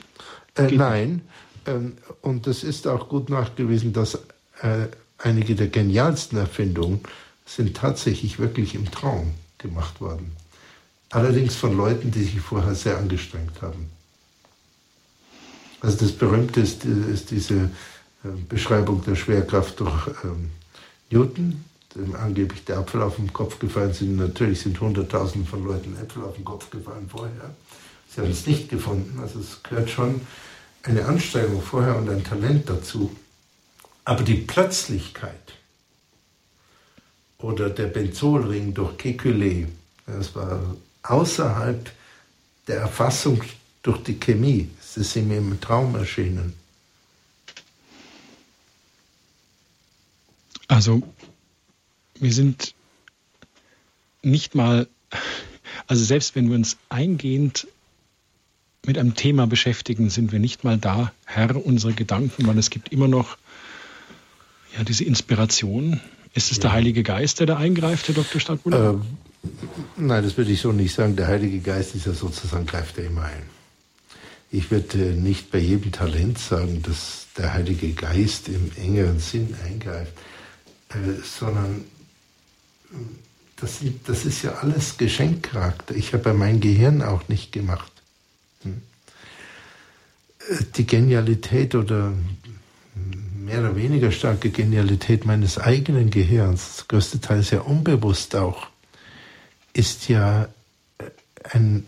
Äh, 0.55 0.71
nein, 0.71 1.21
ähm, 1.65 1.93
und 2.21 2.47
es 2.47 2.63
ist 2.63 2.87
auch 2.87 3.07
gut 3.07 3.29
nachgewiesen, 3.29 3.93
dass 3.93 4.15
äh, 4.61 4.87
einige 5.17 5.55
der 5.55 5.67
genialsten 5.67 6.37
Erfindungen 6.37 6.99
sind 7.45 7.77
tatsächlich 7.77 8.39
wirklich 8.39 8.75
im 8.75 8.91
Traum 8.91 9.33
gemacht 9.57 10.01
worden. 10.01 10.35
Allerdings 11.11 11.55
von 11.55 11.77
Leuten, 11.77 12.11
die 12.11 12.23
sich 12.23 12.41
vorher 12.41 12.75
sehr 12.75 12.97
angestrengt 12.97 13.61
haben. 13.61 13.89
Also 15.85 15.97
das 15.99 16.13
Berühmte 16.13 16.61
ist, 16.61 16.83
ist 16.83 17.29
diese 17.29 17.69
äh, 18.23 18.29
Beschreibung 18.49 19.03
der 19.05 19.13
Schwerkraft 19.13 19.79
durch 19.79 20.07
ähm, 20.23 20.49
Newton, 21.11 21.63
dem 21.93 22.15
angeblich 22.15 22.65
der 22.65 22.79
Apfel 22.79 23.03
auf 23.03 23.17
den 23.17 23.31
Kopf 23.31 23.59
gefallen 23.59 23.93
sind. 23.93 24.17
Natürlich 24.17 24.61
sind 24.61 24.81
Hunderttausende 24.81 25.47
von 25.47 25.63
Leuten 25.63 25.95
Äpfel 25.95 26.23
auf 26.23 26.33
den 26.33 26.43
Kopf 26.43 26.71
gefallen 26.71 27.07
vorher. 27.07 27.53
Sie 28.09 28.19
haben 28.19 28.31
es 28.31 28.47
nicht 28.47 28.67
gefunden. 28.67 29.19
Also 29.21 29.39
es 29.39 29.61
gehört 29.61 29.91
schon 29.91 30.21
eine 30.81 31.05
Anstrengung 31.05 31.61
vorher 31.61 31.95
und 31.97 32.09
ein 32.09 32.23
Talent 32.23 32.67
dazu. 32.67 33.15
Aber 34.05 34.23
die 34.23 34.35
Plötzlichkeit 34.35 35.53
oder 37.37 37.69
der 37.69 37.87
Benzolring 37.87 38.73
durch 38.73 38.97
Kekulé, 38.97 39.67
das 40.07 40.33
war 40.33 40.59
außerhalb 41.03 41.91
der 42.67 42.77
Erfassung 42.77 43.43
durch 43.83 44.01
die 44.01 44.19
Chemie. 44.19 44.71
Es 44.95 45.07
ist 45.07 45.15
ihm 45.17 45.29
im 45.31 45.59
Traum 45.59 45.93
erschienen. 45.95 46.53
Also, 50.69 51.03
wir 52.17 52.31
sind 52.31 52.73
nicht 54.21 54.55
mal, 54.55 54.87
also 55.87 56.03
selbst 56.03 56.35
wenn 56.35 56.47
wir 56.47 56.55
uns 56.55 56.77
eingehend 56.87 57.67
mit 58.85 58.97
einem 58.97 59.15
Thema 59.15 59.47
beschäftigen, 59.47 60.09
sind 60.09 60.31
wir 60.31 60.39
nicht 60.39 60.63
mal 60.63 60.77
da 60.77 61.11
Herr 61.25 61.65
unserer 61.65 61.91
Gedanken, 61.91 62.47
weil 62.47 62.57
es 62.57 62.69
gibt 62.69 62.93
immer 62.93 63.09
noch 63.09 63.37
ja, 64.77 64.85
diese 64.85 65.03
Inspiration. 65.03 65.99
Ist 66.33 66.51
es 66.51 66.57
ja. 66.57 66.61
der 66.61 66.71
Heilige 66.71 67.03
Geist, 67.03 67.41
der 67.41 67.47
da 67.47 67.57
eingreift, 67.57 68.07
Herr 68.07 68.15
Dr. 68.15 68.39
Stadtbuller? 68.39 68.91
Ähm, 68.91 69.01
nein, 69.97 70.23
das 70.23 70.37
würde 70.37 70.51
ich 70.51 70.61
so 70.61 70.71
nicht 70.71 70.93
sagen. 70.93 71.17
Der 71.17 71.27
Heilige 71.27 71.59
Geist 71.59 71.95
ist 71.95 72.05
ja 72.05 72.13
sozusagen, 72.13 72.65
greift 72.65 72.97
er 72.97 73.05
immer 73.07 73.23
ein. 73.23 73.54
Ich 74.55 74.71
würde 74.71 74.97
nicht 74.97 75.51
bei 75.51 75.57
jedem 75.57 75.91
Talent 75.91 76.39
sagen, 76.39 76.81
dass 76.81 77.27
der 77.37 77.53
Heilige 77.53 77.91
Geist 77.91 78.47
im 78.47 78.71
engeren 78.77 79.19
Sinn 79.19 79.53
eingreift, 79.65 80.13
äh, 80.89 81.21
sondern 81.21 81.83
das, 83.57 83.79
das 84.05 84.23
ist 84.23 84.43
ja 84.43 84.53
alles 84.53 84.97
Geschenkcharakter. 84.97 85.93
Ich 85.93 86.13
habe 86.13 86.29
ja 86.29 86.33
mein 86.33 86.61
Gehirn 86.61 87.01
auch 87.01 87.27
nicht 87.27 87.51
gemacht. 87.51 87.91
Hm? 88.63 88.81
Äh, 90.49 90.63
die 90.75 90.87
Genialität 90.87 91.75
oder 91.75 92.13
mehr 93.35 93.59
oder 93.59 93.75
weniger 93.75 94.09
starke 94.13 94.51
Genialität 94.51 95.25
meines 95.25 95.57
eigenen 95.57 96.11
Gehirns, 96.11 96.77
das 96.77 96.87
größte 96.87 97.19
Teil 97.19 97.41
ist 97.41 97.51
ja 97.51 97.59
unbewusst 97.59 98.37
auch, 98.37 98.67
ist 99.73 100.07
ja 100.07 100.47
äh, 100.97 101.09
ein 101.51 101.85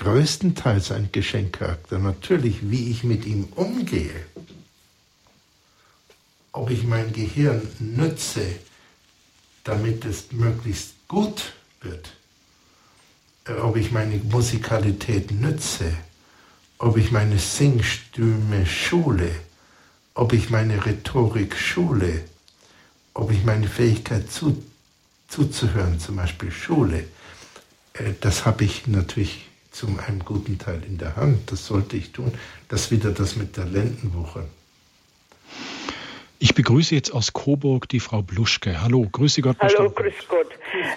größtenteils 0.00 0.90
ein 0.92 1.10
Geschenkcharakter. 1.12 1.98
Natürlich, 1.98 2.70
wie 2.70 2.90
ich 2.90 3.04
mit 3.04 3.26
ihm 3.26 3.44
umgehe, 3.54 4.24
ob 6.52 6.70
ich 6.70 6.84
mein 6.84 7.12
Gehirn 7.12 7.62
nütze, 7.78 8.46
damit 9.64 10.04
es 10.04 10.32
möglichst 10.32 10.94
gut 11.06 11.52
wird, 11.82 12.10
ob 13.62 13.76
ich 13.76 13.92
meine 13.92 14.16
Musikalität 14.16 15.30
nütze, 15.30 15.92
ob 16.78 16.96
ich 16.96 17.12
meine 17.12 17.38
Singstimme 17.38 18.66
schule, 18.66 19.30
ob 20.14 20.32
ich 20.32 20.50
meine 20.50 20.84
Rhetorik 20.84 21.56
schule, 21.56 22.24
ob 23.12 23.30
ich 23.30 23.44
meine 23.44 23.68
Fähigkeit 23.68 24.30
zu, 24.32 24.62
zuzuhören 25.28 26.00
zum 26.00 26.16
Beispiel 26.16 26.50
schule, 26.50 27.04
äh, 27.94 28.14
das 28.20 28.46
habe 28.46 28.64
ich 28.64 28.86
natürlich 28.86 29.49
zum 29.70 29.98
einem 30.00 30.24
guten 30.24 30.58
Teil 30.58 30.82
in 30.84 30.98
der 30.98 31.16
Hand. 31.16 31.50
Das 31.50 31.66
sollte 31.66 31.96
ich 31.96 32.12
tun. 32.12 32.32
Das 32.68 32.90
wieder 32.90 33.10
das 33.10 33.36
mit 33.36 33.54
Talentenwucher. 33.54 34.44
Ich 36.38 36.54
begrüße 36.54 36.94
jetzt 36.94 37.12
aus 37.12 37.32
Coburg 37.32 37.88
die 37.88 38.00
Frau 38.00 38.22
Bluschke. 38.22 38.80
Hallo, 38.80 39.06
grüße 39.10 39.42
Gott. 39.42 39.58
Hallo, 39.60 39.90
grüß 39.90 40.14
Gott. 40.28 40.49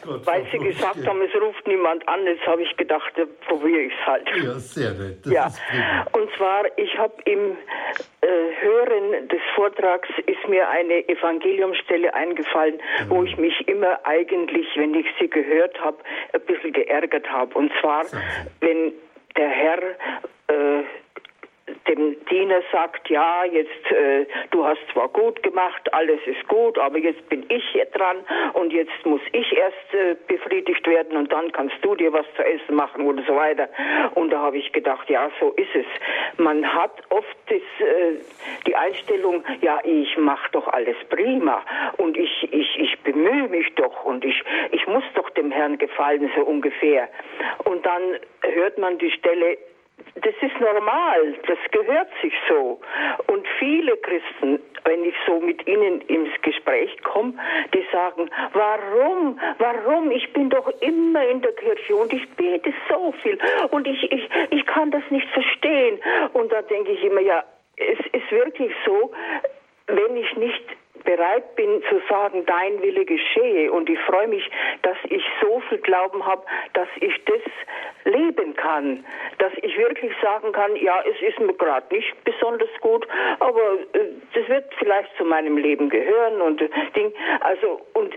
Gott. 0.05 0.25
Weil 0.25 0.45
Sie 0.51 0.59
gesagt 0.59 1.05
haben, 1.05 1.21
es 1.21 1.41
ruft 1.41 1.67
niemand 1.67 2.07
an, 2.07 2.25
jetzt 2.25 2.45
habe 2.45 2.61
ich 2.61 2.75
gedacht, 2.77 3.13
probiere 3.47 3.81
ich 3.81 3.93
es 3.93 4.05
halt. 4.05 4.27
Ja, 4.43 4.53
sehr 4.59 4.91
nett. 4.91 5.25
Das 5.25 5.33
ja. 5.33 5.47
Und 6.13 6.29
zwar, 6.37 6.65
ich 6.77 6.97
habe 6.97 7.13
im 7.25 7.57
äh, 8.21 8.27
Hören 8.61 9.27
des 9.27 9.41
Vortrags 9.55 10.09
ist 10.25 10.47
mir 10.47 10.67
eine 10.69 11.07
Evangeliumstelle 11.07 12.13
eingefallen, 12.13 12.75
mhm. 12.75 13.09
wo 13.09 13.23
ich 13.23 13.37
mich 13.37 13.67
immer 13.67 13.99
eigentlich, 14.05 14.67
wenn 14.75 14.93
ich 14.93 15.07
sie 15.19 15.29
gehört 15.29 15.79
habe, 15.79 15.97
ein 16.33 16.41
bisschen 16.41 16.73
geärgert 16.73 17.29
habe. 17.29 17.53
Und 17.57 17.71
zwar, 17.81 18.05
wenn 18.59 18.93
der 19.35 19.49
Herr 19.49 19.79
äh, 20.47 20.83
dem 21.87 22.15
Diener 22.25 22.61
sagt, 22.71 23.09
ja, 23.09 23.45
jetzt 23.45 23.91
äh, 23.91 24.25
du 24.51 24.65
hast 24.65 24.79
zwar 24.93 25.09
gut 25.09 25.41
gemacht, 25.43 25.93
alles 25.93 26.19
ist 26.25 26.47
gut, 26.47 26.77
aber 26.77 26.97
jetzt 26.97 27.27
bin 27.29 27.45
ich 27.49 27.63
hier 27.71 27.85
dran 27.85 28.17
und 28.53 28.71
jetzt 28.71 29.05
muss 29.05 29.21
ich 29.31 29.55
erst 29.55 29.93
äh, 29.93 30.15
befriedigt 30.27 30.87
werden 30.87 31.17
und 31.17 31.31
dann 31.31 31.51
kannst 31.51 31.75
du 31.81 31.95
dir 31.95 32.13
was 32.13 32.25
zu 32.35 32.43
essen 32.45 32.75
machen 32.75 33.05
oder 33.05 33.23
so 33.23 33.35
weiter. 33.35 33.69
Und 34.15 34.31
da 34.31 34.39
habe 34.39 34.57
ich 34.57 34.71
gedacht, 34.71 35.09
ja, 35.09 35.29
so 35.39 35.51
ist 35.51 35.75
es. 35.75 35.85
Man 36.37 36.65
hat 36.73 37.01
oft 37.09 37.37
das, 37.47 37.57
äh, 37.57 38.19
die 38.65 38.75
Einstellung, 38.75 39.43
ja, 39.61 39.79
ich 39.83 40.17
mache 40.17 40.49
doch 40.51 40.67
alles 40.67 40.97
prima 41.09 41.63
und 41.97 42.17
ich, 42.17 42.47
ich, 42.51 42.79
ich 42.79 42.99
bemühe 43.01 43.49
mich 43.49 43.73
doch 43.75 44.05
und 44.05 44.23
ich, 44.23 44.41
ich 44.71 44.87
muss 44.87 45.03
doch 45.15 45.29
dem 45.31 45.51
Herrn 45.51 45.77
gefallen, 45.77 46.29
so 46.35 46.43
ungefähr. 46.43 47.09
Und 47.65 47.85
dann 47.85 48.01
hört 48.41 48.77
man 48.77 48.97
die 48.97 49.11
Stelle, 49.11 49.57
das 50.15 50.33
ist 50.41 50.59
normal, 50.59 51.35
das 51.47 51.57
gehört 51.71 52.09
sich 52.21 52.33
so. 52.47 52.79
Und 53.27 53.45
viele 53.59 53.97
Christen, 53.97 54.59
wenn 54.85 55.03
ich 55.03 55.15
so 55.25 55.39
mit 55.39 55.67
ihnen 55.67 56.01
ins 56.01 56.29
Gespräch 56.41 56.95
komme, 57.03 57.33
die 57.73 57.85
sagen, 57.91 58.29
warum, 58.53 59.39
warum, 59.57 60.11
ich 60.11 60.31
bin 60.33 60.49
doch 60.49 60.67
immer 60.81 61.27
in 61.27 61.41
der 61.41 61.53
Kirche 61.53 61.95
und 61.95 62.13
ich 62.13 62.27
bete 62.31 62.73
so 62.89 63.13
viel 63.21 63.37
und 63.71 63.87
ich, 63.87 64.11
ich, 64.11 64.29
ich 64.51 64.65
kann 64.65 64.91
das 64.91 65.03
nicht 65.09 65.27
verstehen. 65.29 65.99
Und 66.33 66.51
da 66.51 66.61
denke 66.61 66.91
ich 66.91 67.03
immer, 67.03 67.21
ja, 67.21 67.43
es 67.77 67.99
ist 68.11 68.31
wirklich 68.31 68.71
so, 68.85 69.11
wenn 69.87 70.15
ich 70.15 70.35
nicht 70.37 70.63
bereit 71.03 71.55
bin 71.55 71.81
zu 71.89 72.01
sagen, 72.09 72.45
dein 72.45 72.81
Wille 72.81 73.05
geschehe. 73.05 73.71
Und 73.71 73.89
ich 73.89 73.99
freue 74.01 74.27
mich, 74.27 74.49
dass 74.81 74.97
ich 75.09 75.23
so 75.41 75.61
viel 75.69 75.79
Glauben 75.79 76.25
habe, 76.25 76.43
dass 76.73 76.87
ich 76.99 77.13
das 77.25 77.41
leben 78.05 78.55
kann. 78.55 79.05
Dass 79.39 79.53
ich 79.61 79.77
wirklich 79.77 80.11
sagen 80.21 80.51
kann, 80.51 80.75
ja, 80.75 81.01
es 81.01 81.21
ist 81.21 81.39
mir 81.39 81.53
gerade 81.53 81.93
nicht 81.93 82.13
besonders 82.23 82.69
gut, 82.81 83.07
aber 83.39 83.79
äh, 83.93 84.09
das 84.33 84.47
wird 84.47 84.73
vielleicht 84.77 85.15
zu 85.17 85.25
meinem 85.25 85.57
Leben 85.57 85.89
gehören 85.89 86.41
und 86.41 86.61
äh, 86.61 86.69
Ding. 86.95 87.13
Also, 87.41 87.81
und 87.93 88.13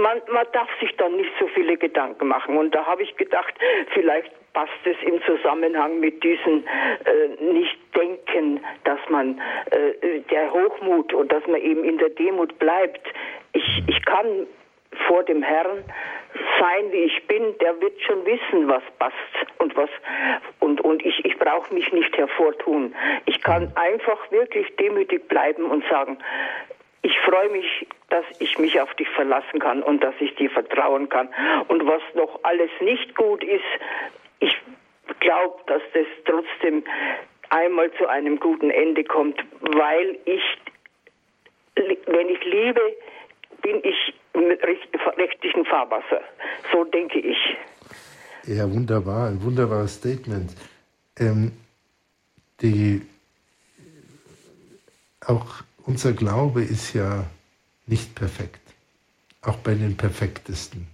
man, 0.00 0.22
man 0.30 0.46
darf 0.52 0.68
sich 0.80 0.94
dann 0.96 1.16
nicht 1.16 1.32
so 1.38 1.46
viele 1.48 1.76
Gedanken 1.76 2.28
machen. 2.28 2.56
Und 2.56 2.74
da 2.74 2.86
habe 2.86 3.02
ich 3.02 3.16
gedacht, 3.16 3.54
vielleicht 3.92 4.30
passt 4.54 4.72
es 4.84 4.96
im 5.02 5.20
Zusammenhang 5.24 6.00
mit 6.00 6.22
diesem 6.22 6.64
äh, 6.64 7.44
Nicht-Denken, 7.52 8.64
dass 8.84 9.00
man 9.10 9.40
äh, 9.70 10.20
der 10.30 10.52
Hochmut 10.52 11.12
und 11.12 11.30
dass 11.30 11.46
man 11.46 11.60
eben 11.60 11.84
in 11.84 11.98
der 11.98 12.10
Demut 12.10 12.58
bleibt. 12.58 13.06
Ich, 13.52 13.82
ich 13.86 14.04
kann 14.04 14.46
vor 15.06 15.24
dem 15.24 15.42
Herrn 15.42 15.84
sein, 16.58 16.92
wie 16.92 17.04
ich 17.04 17.26
bin, 17.26 17.56
der 17.58 17.80
wird 17.80 18.00
schon 18.02 18.24
wissen, 18.24 18.68
was 18.68 18.82
passt 18.98 19.14
und 19.58 19.76
was 19.76 19.90
und 20.60 20.80
und 20.80 21.04
ich 21.04 21.24
ich 21.24 21.36
brauche 21.38 21.72
mich 21.74 21.92
nicht 21.92 22.16
hervortun. 22.16 22.94
Ich 23.26 23.42
kann 23.42 23.72
einfach 23.76 24.30
wirklich 24.30 24.74
demütig 24.76 25.28
bleiben 25.28 25.64
und 25.64 25.84
sagen, 25.88 26.18
ich 27.02 27.18
freue 27.20 27.50
mich, 27.50 27.86
dass 28.08 28.24
ich 28.38 28.58
mich 28.58 28.80
auf 28.80 28.92
dich 28.94 29.08
verlassen 29.10 29.60
kann 29.60 29.82
und 29.82 30.02
dass 30.02 30.14
ich 30.20 30.34
dir 30.36 30.50
vertrauen 30.50 31.08
kann. 31.08 31.28
Und 31.68 31.86
was 31.86 32.02
noch 32.14 32.40
alles 32.44 32.70
nicht 32.80 33.14
gut 33.14 33.44
ist, 33.44 33.62
ich 34.40 34.54
glaube, 35.20 35.56
dass 35.66 35.82
das 35.92 36.06
trotzdem 36.24 36.84
einmal 37.50 37.92
zu 37.94 38.06
einem 38.06 38.38
guten 38.40 38.70
Ende 38.70 39.04
kommt, 39.04 39.38
weil 39.60 40.18
ich, 40.24 40.42
wenn 41.76 42.28
ich 42.28 42.44
liebe, 42.44 42.80
bin 43.62 43.80
ich 43.82 44.14
im 44.34 44.50
rechtlichen 45.16 45.64
Fahrwasser. 45.64 46.20
So 46.72 46.84
denke 46.84 47.20
ich. 47.20 47.38
Ja, 48.46 48.70
wunderbar, 48.70 49.28
ein 49.28 49.42
wunderbares 49.42 49.94
Statement. 49.94 50.50
Ähm, 51.18 51.52
die, 52.60 53.02
auch 55.26 55.62
unser 55.86 56.12
Glaube 56.12 56.62
ist 56.62 56.92
ja 56.94 57.24
nicht 57.86 58.14
perfekt, 58.14 58.60
auch 59.42 59.56
bei 59.56 59.74
den 59.74 59.96
perfektesten. 59.96 60.86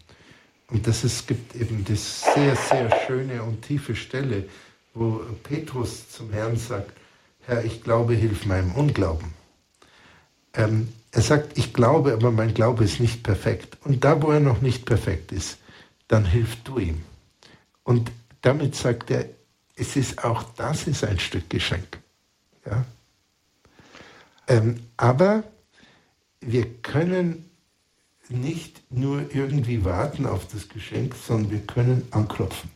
Und 0.70 0.86
das 0.86 1.04
es 1.04 1.26
gibt 1.26 1.56
eben 1.56 1.84
die 1.84 1.96
sehr, 1.96 2.54
sehr 2.56 2.90
schöne 3.06 3.42
und 3.42 3.62
tiefe 3.62 3.96
Stelle, 3.96 4.48
wo 4.94 5.20
Petrus 5.42 6.08
zum 6.10 6.32
Herrn 6.32 6.56
sagt, 6.56 6.92
Herr, 7.46 7.64
ich 7.64 7.82
glaube, 7.82 8.14
hilf 8.14 8.46
meinem 8.46 8.72
Unglauben. 8.72 9.32
Ähm, 10.54 10.92
er 11.12 11.22
sagt, 11.22 11.58
ich 11.58 11.72
glaube, 11.72 12.12
aber 12.12 12.30
mein 12.30 12.54
Glaube 12.54 12.84
ist 12.84 13.00
nicht 13.00 13.22
perfekt. 13.22 13.78
Und 13.84 14.04
da, 14.04 14.22
wo 14.22 14.30
er 14.30 14.40
noch 14.40 14.60
nicht 14.60 14.86
perfekt 14.86 15.32
ist, 15.32 15.58
dann 16.06 16.24
hilf 16.24 16.56
du 16.64 16.78
ihm. 16.78 17.02
Und 17.82 18.12
damit 18.42 18.76
sagt 18.76 19.10
er, 19.10 19.26
es 19.74 19.96
ist 19.96 20.22
auch 20.22 20.44
das 20.56 20.86
ist 20.86 21.04
ein 21.04 21.18
Stück 21.18 21.48
Geschenk. 21.50 21.98
Ja? 22.66 22.84
Ähm, 24.46 24.80
aber 24.96 25.44
wir 26.40 26.72
können 26.82 27.49
nicht 28.30 28.82
nur 28.90 29.34
irgendwie 29.34 29.84
warten 29.84 30.26
auf 30.26 30.46
das 30.46 30.68
Geschenk, 30.68 31.14
sondern 31.14 31.50
wir 31.50 31.60
können 31.60 32.06
anklopfen. 32.10 32.70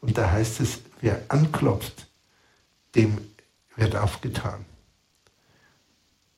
Und 0.00 0.18
da 0.18 0.30
heißt 0.30 0.60
es, 0.60 0.80
wer 1.00 1.22
anklopft, 1.28 2.06
dem 2.94 3.18
wird 3.76 3.96
aufgetan. 3.96 4.64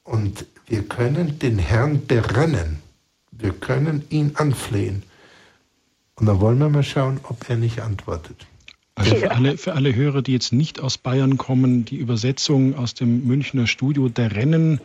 Und 0.02 0.47
wir 0.66 0.84
können 0.84 1.38
den 1.38 1.59
Herrn 1.59 2.06
berennen. 2.06 2.78
Wir 3.32 3.52
können 3.52 4.05
ihn 4.09 4.32
anflehen. 4.36 5.02
Und 6.14 6.26
dann 6.26 6.40
wollen 6.40 6.59
wir 6.59 6.68
mal 6.68 6.82
schauen, 6.82 7.20
ob 7.24 7.48
er 7.51 7.56
nicht 7.56 7.80
antwortet. 7.80 8.47
Also 8.94 9.16
für 9.16 9.30
alle, 9.30 9.59
für 9.59 9.74
alle 9.74 9.94
Hörer, 9.94 10.22
die 10.22 10.32
jetzt 10.32 10.52
nicht 10.52 10.80
aus 10.80 10.97
Bayern 10.97 11.36
kommen, 11.36 11.84
die 11.84 11.97
Übersetzung 11.97 12.76
aus 12.76 12.94
dem 12.94 13.26
Münchner 13.26 13.66
Studio 13.66 14.09
der 14.09 14.34
Rennen. 14.34 14.80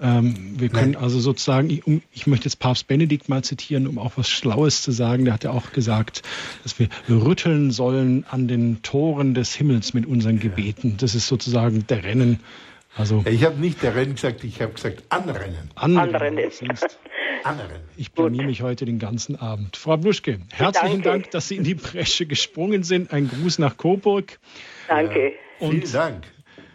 Ähm, 0.00 0.54
wir 0.58 0.68
können 0.68 0.92
Nein. 0.92 1.02
also 1.02 1.20
sozusagen, 1.20 1.70
ich, 1.70 1.86
um, 1.86 2.02
ich, 2.12 2.26
möchte 2.26 2.46
jetzt 2.46 2.58
Papst 2.58 2.86
Benedikt 2.88 3.28
mal 3.28 3.44
zitieren, 3.44 3.86
um 3.86 3.98
auch 3.98 4.12
was 4.16 4.28
Schlaues 4.28 4.82
zu 4.82 4.90
sagen. 4.90 5.24
Der 5.24 5.34
hat 5.34 5.44
ja 5.44 5.50
auch 5.50 5.72
gesagt, 5.72 6.22
dass 6.62 6.78
wir 6.78 6.88
rütteln 7.08 7.70
sollen 7.70 8.24
an 8.30 8.48
den 8.48 8.82
Toren 8.82 9.34
des 9.34 9.54
Himmels 9.54 9.94
mit 9.94 10.06
unseren 10.06 10.40
Gebeten. 10.40 10.96
Das 10.98 11.14
ist 11.14 11.28
sozusagen 11.28 11.86
der 11.86 12.04
Rennen. 12.04 12.40
Also 12.96 13.24
ich 13.26 13.44
habe 13.44 13.58
nicht 13.58 13.82
der 13.82 13.94
Rennen 13.94 14.14
gesagt, 14.14 14.44
ich 14.44 14.60
habe 14.60 14.72
gesagt 14.72 15.02
Anrennen. 15.08 15.70
Anrennen. 15.74 16.14
Anrennen. 16.14 16.50
Anrennen. 17.44 17.82
Ich 17.96 18.12
blamier 18.12 18.44
mich 18.44 18.62
heute 18.62 18.84
den 18.84 18.98
ganzen 18.98 19.36
Abend. 19.36 19.76
Frau 19.76 19.96
Bluschke, 19.96 20.38
herzlichen 20.52 21.02
Danke. 21.02 21.08
Dank, 21.08 21.30
dass 21.32 21.48
Sie 21.48 21.56
in 21.56 21.64
die 21.64 21.74
Bresche 21.74 22.26
gesprungen 22.26 22.84
sind. 22.84 23.12
Ein 23.12 23.28
Gruß 23.28 23.58
nach 23.58 23.76
Coburg. 23.76 24.38
Danke. 24.88 25.32
Ja. 25.60 25.70
Vielen 25.70 25.92
Dank. 25.92 26.33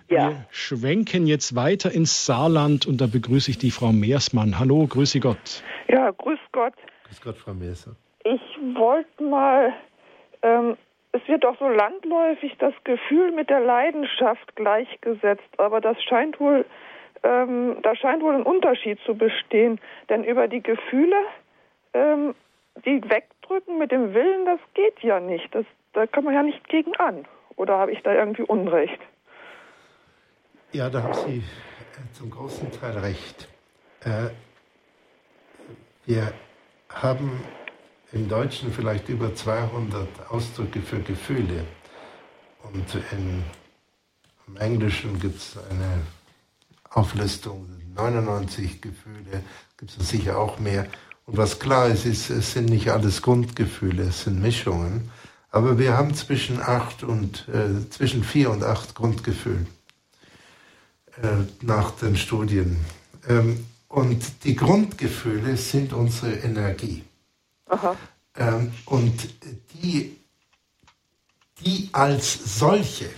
Ja. 0.09 0.29
Wir 0.29 0.45
schwenken 0.51 1.27
jetzt 1.27 1.55
weiter 1.55 1.91
ins 1.91 2.25
Saarland 2.25 2.87
und 2.87 2.99
da 2.99 3.07
begrüße 3.07 3.51
ich 3.51 3.57
die 3.57 3.71
Frau 3.71 3.91
Meersmann. 3.91 4.59
Hallo, 4.59 4.85
grüße 4.87 5.19
Gott. 5.19 5.63
Ja, 5.87 6.11
grüß 6.11 6.39
Gott. 6.51 6.73
Grüß 7.05 7.21
Gott, 7.21 7.37
Frau 7.37 7.53
Meersmann. 7.53 7.95
Ich 8.23 8.41
wollte 8.75 9.23
mal, 9.23 9.73
ähm, 10.41 10.77
es 11.11 11.21
wird 11.27 11.43
doch 11.43 11.57
so 11.59 11.67
landläufig 11.67 12.55
das 12.59 12.73
Gefühl 12.83 13.31
mit 13.31 13.49
der 13.49 13.59
Leidenschaft 13.59 14.55
gleichgesetzt, 14.55 15.49
aber 15.57 15.79
das 15.79 16.01
scheint 16.03 16.39
wohl 16.39 16.65
ähm, 17.23 17.77
da 17.81 17.95
scheint 17.95 18.23
wohl 18.23 18.35
ein 18.35 18.43
Unterschied 18.43 18.99
zu 19.05 19.15
bestehen. 19.15 19.79
Denn 20.09 20.23
über 20.23 20.47
die 20.47 20.61
Gefühle, 20.61 21.17
ähm, 21.93 22.35
die 22.85 23.01
wegdrücken 23.09 23.77
mit 23.77 23.91
dem 23.91 24.13
Willen, 24.13 24.45
das 24.45 24.59
geht 24.73 24.99
ja 25.01 25.19
nicht. 25.19 25.53
Das, 25.53 25.65
da 25.93 26.07
kann 26.07 26.23
man 26.23 26.33
ja 26.33 26.43
nicht 26.43 26.67
gegen 26.69 26.95
an. 26.97 27.25
Oder 27.55 27.77
habe 27.77 27.91
ich 27.91 28.01
da 28.03 28.13
irgendwie 28.13 28.43
Unrecht? 28.43 28.99
Ja, 30.71 30.87
da 30.87 31.01
haben 31.01 31.15
Sie 31.25 31.37
äh, 31.37 32.13
zum 32.15 32.29
großen 32.29 32.71
Teil 32.71 32.95
recht. 32.99 33.47
Äh, 34.01 34.29
wir 36.05 36.31
haben 36.89 37.43
im 38.11 38.29
Deutschen 38.29 38.71
vielleicht 38.71 39.09
über 39.09 39.33
200 39.33 40.07
Ausdrücke 40.29 40.81
für 40.81 40.99
Gefühle. 40.99 41.65
Und 42.61 42.85
in, 43.11 43.43
im 44.45 44.57
Englischen 44.57 45.19
gibt 45.19 45.37
es 45.37 45.57
eine 45.71 46.01
Auflistung, 46.91 47.67
99 47.95 48.79
Gefühle, 48.79 49.43
gibt 49.77 49.97
es 49.97 50.07
sicher 50.07 50.37
auch 50.37 50.59
mehr. 50.59 50.85
Und 51.25 51.37
was 51.37 51.57
klar 51.57 51.87
ist, 51.87 52.05
ist, 52.05 52.29
es 52.29 52.53
sind 52.53 52.69
nicht 52.69 52.91
alles 52.91 53.23
Grundgefühle, 53.23 54.03
es 54.03 54.25
sind 54.25 54.39
Mischungen. 54.39 55.09
Aber 55.49 55.79
wir 55.79 55.97
haben 55.97 56.13
zwischen 56.13 56.61
acht 56.61 57.01
und 57.01 57.47
äh, 57.49 57.89
zwischen 57.89 58.23
vier 58.23 58.51
und 58.51 58.63
acht 58.63 58.93
Grundgefühle 58.93 59.65
äh, 59.65 59.78
nach 61.61 61.91
den 61.91 62.15
Studien. 62.15 62.77
Ähm, 63.27 63.65
und 63.87 64.43
die 64.43 64.55
Grundgefühle 64.55 65.57
sind 65.57 65.93
unsere 65.93 66.33
Energie. 66.33 67.03
Ähm, 68.35 68.71
und 68.85 69.29
die, 69.73 70.15
die 71.59 71.89
als 71.91 72.59
solche 72.59 73.09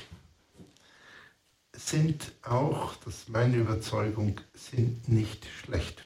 sind 1.73 2.32
auch, 2.44 2.95
das 3.03 3.15
ist 3.15 3.30
meine 3.30 3.57
Überzeugung, 3.57 4.40
sind 4.53 5.10
nicht 5.10 5.45
schlecht. 5.64 6.03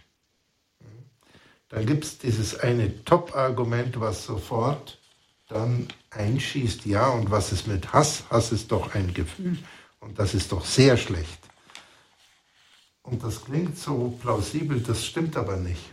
Dann 1.69 1.85
gibt 1.85 2.05
es 2.05 2.17
dieses 2.17 2.57
eine 2.59 3.03
Top-Argument, 3.03 3.99
was 3.99 4.25
sofort 4.25 4.99
dann 5.47 5.87
einschießt, 6.09 6.85
ja, 6.85 7.07
und 7.09 7.29
was 7.29 7.51
ist 7.51 7.67
mit 7.67 7.93
Hass? 7.93 8.23
Hass 8.29 8.51
ist 8.51 8.71
doch 8.71 8.95
ein 8.95 9.13
Gefühl 9.13 9.57
und 9.99 10.17
das 10.17 10.33
ist 10.33 10.51
doch 10.51 10.65
sehr 10.65 10.97
schlecht. 10.97 11.44
Und 13.05 13.23
das 13.23 13.45
klingt 13.45 13.77
so 13.77 14.17
plausibel, 14.21 14.79
das 14.79 15.05
stimmt 15.05 15.37
aber 15.37 15.57
nicht. 15.57 15.91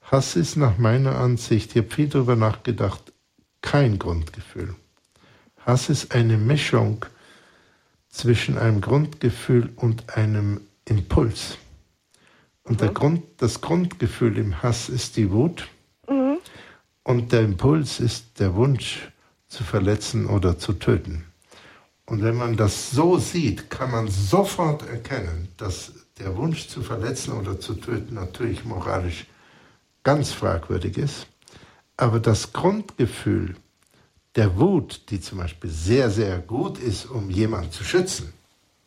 Hass 0.00 0.36
ist 0.36 0.56
nach 0.56 0.78
meiner 0.78 1.16
Ansicht, 1.16 1.72
ich 1.72 1.82
habe 1.82 1.94
viel 1.94 2.08
darüber 2.08 2.36
nachgedacht, 2.36 3.12
kein 3.60 3.98
Grundgefühl. 3.98 4.74
Hass 5.66 5.90
ist 5.90 6.14
eine 6.14 6.38
Mischung 6.38 7.04
zwischen 8.08 8.56
einem 8.56 8.80
Grundgefühl 8.80 9.70
und 9.76 10.16
einem 10.16 10.62
Impuls. 10.86 11.58
Und 12.62 12.80
mhm. 12.80 12.94
Grund, 12.94 13.22
das 13.36 13.60
Grundgefühl 13.60 14.38
im 14.38 14.62
Hass 14.62 14.88
ist 14.88 15.18
die 15.18 15.30
Wut 15.30 15.68
mhm. 16.08 16.38
und 17.02 17.32
der 17.32 17.42
Impuls 17.42 18.00
ist 18.00 18.40
der 18.40 18.54
Wunsch 18.54 19.08
zu 19.48 19.64
verletzen 19.64 20.26
oder 20.26 20.58
zu 20.58 20.72
töten. 20.72 21.26
Und 22.06 22.22
wenn 22.22 22.36
man 22.36 22.56
das 22.56 22.90
so 22.90 23.18
sieht, 23.18 23.68
kann 23.68 23.90
man 23.90 24.08
sofort 24.08 24.88
erkennen, 24.88 25.48
dass 25.58 25.92
der 26.18 26.36
Wunsch 26.36 26.68
zu 26.68 26.82
verletzen 26.82 27.32
oder 27.32 27.58
zu 27.58 27.74
töten 27.74 28.14
natürlich 28.14 28.64
moralisch 28.64 29.26
ganz 30.02 30.32
fragwürdig 30.32 30.96
ist. 30.98 31.26
Aber 31.96 32.20
das 32.20 32.52
Grundgefühl, 32.52 33.56
der 34.36 34.58
Wut, 34.58 35.10
die 35.10 35.20
zum 35.20 35.38
Beispiel 35.38 35.70
sehr, 35.70 36.10
sehr 36.10 36.38
gut 36.38 36.78
ist, 36.78 37.06
um 37.06 37.28
jemanden 37.30 37.72
zu 37.72 37.84
schützen, 37.84 38.32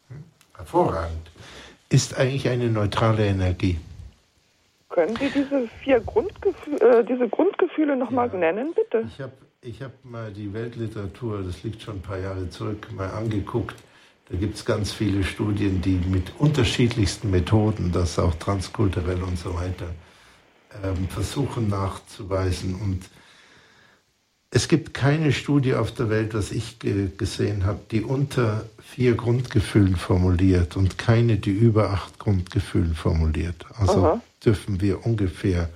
hm, 0.07 0.23
hervorragend, 0.55 1.29
ist 1.89 2.17
eigentlich 2.17 2.47
eine 2.47 2.69
neutrale 2.69 3.25
Energie. 3.25 3.79
Können 4.89 5.15
Sie 5.17 5.29
diese 5.29 5.67
vier 5.83 5.99
Grundgefühle, 6.01 6.99
äh, 6.99 7.05
diese 7.05 7.27
Grundgefühle 7.27 7.95
nochmal 7.95 8.29
ja. 8.29 8.37
nennen, 8.37 8.73
bitte? 8.73 9.05
Ich 9.07 9.21
habe 9.21 9.33
ich 9.61 9.81
hab 9.81 9.91
mal 10.03 10.31
die 10.31 10.53
Weltliteratur, 10.53 11.43
das 11.43 11.63
liegt 11.63 11.81
schon 11.81 11.97
ein 11.97 12.01
paar 12.01 12.17
Jahre 12.17 12.49
zurück, 12.49 12.87
mal 12.93 13.09
angeguckt. 13.11 13.75
Da 14.31 14.37
gibt 14.37 14.55
es 14.55 14.63
ganz 14.63 14.93
viele 14.93 15.25
Studien, 15.25 15.81
die 15.81 15.99
mit 16.07 16.31
unterschiedlichsten 16.39 17.31
Methoden, 17.31 17.91
das 17.91 18.17
auch 18.17 18.33
transkulturell 18.35 19.21
und 19.23 19.37
so 19.37 19.53
weiter, 19.55 19.87
ähm, 20.83 21.09
versuchen 21.09 21.67
nachzuweisen. 21.67 22.75
Und 22.75 23.01
es 24.49 24.69
gibt 24.69 24.93
keine 24.93 25.33
Studie 25.33 25.75
auf 25.75 25.93
der 25.93 26.09
Welt, 26.09 26.33
was 26.33 26.53
ich 26.53 26.79
gesehen 26.79 27.65
habe, 27.65 27.81
die 27.91 28.03
unter 28.03 28.65
vier 28.81 29.15
Grundgefühlen 29.15 29.97
formuliert 29.97 30.77
und 30.77 30.97
keine, 30.97 31.35
die 31.35 31.51
über 31.51 31.89
acht 31.89 32.17
Grundgefühlen 32.17 32.95
formuliert. 32.95 33.65
Also 33.77 34.05
Aha. 34.05 34.21
dürfen 34.45 34.79
wir 34.79 35.05
ungefähr, 35.05 35.69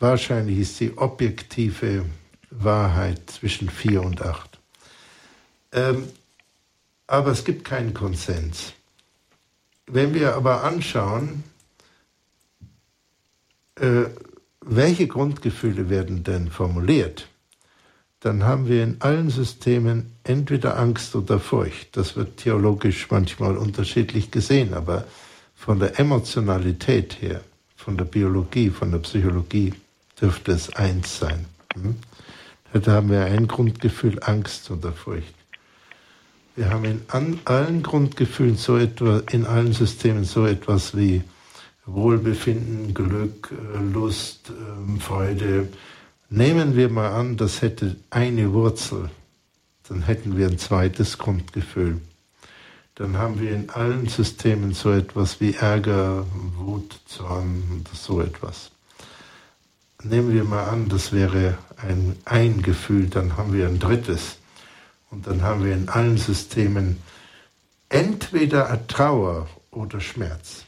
wahrscheinlich 0.00 0.60
ist 0.60 0.80
die 0.80 0.96
objektive 0.96 2.06
Wahrheit 2.50 3.30
zwischen 3.30 3.68
vier 3.68 4.02
und 4.02 4.22
acht. 4.22 4.58
Ähm, 5.72 6.04
aber 7.06 7.30
es 7.32 7.44
gibt 7.44 7.64
keinen 7.64 7.94
Konsens. 7.94 8.72
Wenn 9.86 10.14
wir 10.14 10.34
aber 10.34 10.64
anschauen, 10.64 11.44
äh, 13.76 14.04
welche 14.60 15.06
Grundgefühle 15.06 15.90
werden 15.90 16.24
denn 16.24 16.50
formuliert, 16.50 17.28
dann 18.20 18.44
haben 18.44 18.68
wir 18.68 18.82
in 18.82 18.96
allen 19.00 19.28
Systemen 19.28 20.12
entweder 20.24 20.78
Angst 20.78 21.14
oder 21.14 21.38
Furcht. 21.38 21.94
Das 21.94 22.16
wird 22.16 22.38
theologisch 22.38 23.10
manchmal 23.10 23.58
unterschiedlich 23.58 24.30
gesehen, 24.30 24.72
aber 24.72 25.04
von 25.54 25.78
der 25.78 26.00
Emotionalität 26.00 27.20
her, 27.20 27.42
von 27.76 27.98
der 27.98 28.06
Biologie, 28.06 28.70
von 28.70 28.90
der 28.90 28.98
Psychologie 28.98 29.74
dürfte 30.18 30.52
es 30.52 30.74
eins 30.74 31.18
sein. 31.18 31.44
Hm? 31.74 31.96
Da 32.72 32.92
haben 32.92 33.10
wir 33.10 33.26
ein 33.26 33.46
Grundgefühl 33.46 34.18
Angst 34.22 34.70
oder 34.70 34.92
Furcht. 34.92 35.34
Wir 36.56 36.70
haben 36.70 36.84
in 36.84 37.02
allen 37.44 37.82
Grundgefühlen 37.82 38.56
so 38.56 38.76
etwas, 38.76 39.22
in 39.32 39.46
allen 39.46 39.72
Systemen 39.72 40.24
so 40.24 40.46
etwas 40.46 40.96
wie 40.96 41.22
Wohlbefinden, 41.86 42.94
Glück, 42.94 43.52
äh, 43.52 43.92
Lust, 43.92 44.50
ähm, 44.50 45.00
Freude, 45.00 45.68
Nehmen 46.36 46.74
wir 46.74 46.88
mal 46.88 47.12
an, 47.12 47.36
das 47.36 47.62
hätte 47.62 47.94
eine 48.10 48.52
Wurzel, 48.52 49.08
dann 49.88 50.02
hätten 50.02 50.36
wir 50.36 50.48
ein 50.48 50.58
zweites 50.58 51.18
Grundgefühl. 51.18 52.00
Dann 52.96 53.18
haben 53.18 53.40
wir 53.40 53.52
in 53.52 53.70
allen 53.70 54.08
Systemen 54.08 54.72
so 54.72 54.90
etwas 54.90 55.40
wie 55.40 55.54
Ärger, 55.54 56.26
Wut, 56.56 56.98
Zorn 57.06 57.62
und 57.70 57.88
so 57.92 58.20
etwas. 58.20 58.72
nehmen 60.02 60.32
wir 60.32 60.42
mal 60.42 60.64
an, 60.64 60.88
das 60.88 61.12
wäre 61.12 61.56
ein, 61.76 62.16
ein 62.24 62.62
Gefühl, 62.62 63.06
dann 63.08 63.36
haben 63.36 63.52
wir 63.52 63.68
ein 63.68 63.78
drittes. 63.78 64.38
Und 65.14 65.28
dann 65.28 65.42
haben 65.42 65.64
wir 65.64 65.72
in 65.72 65.88
allen 65.88 66.18
Systemen 66.18 67.00
entweder 67.88 68.84
Trauer 68.88 69.48
oder 69.70 70.00
Schmerz. 70.00 70.64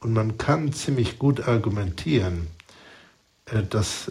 Und 0.00 0.14
man 0.14 0.38
kann 0.38 0.72
ziemlich 0.72 1.18
gut 1.18 1.46
argumentieren, 1.46 2.46
äh, 3.44 3.62
dass 3.62 4.10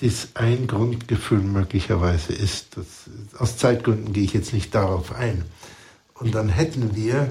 dies 0.00 0.30
ein 0.32 0.66
Grundgefühl 0.66 1.42
möglicherweise 1.42 2.32
ist. 2.32 2.78
Das, 2.78 2.86
aus 3.38 3.58
Zeitgründen 3.58 4.14
gehe 4.14 4.24
ich 4.24 4.32
jetzt 4.32 4.54
nicht 4.54 4.74
darauf 4.74 5.14
ein. 5.14 5.44
Und 6.14 6.34
dann 6.34 6.48
hätten 6.48 6.96
wir 6.96 7.30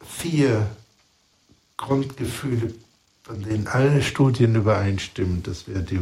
vier 0.00 0.66
Grundgefühle, 1.76 2.72
von 3.24 3.42
denen 3.42 3.66
alle 3.66 4.02
Studien 4.02 4.54
übereinstimmen. 4.54 5.42
Das 5.42 5.68
wäre 5.68 5.82
die, 5.82 6.00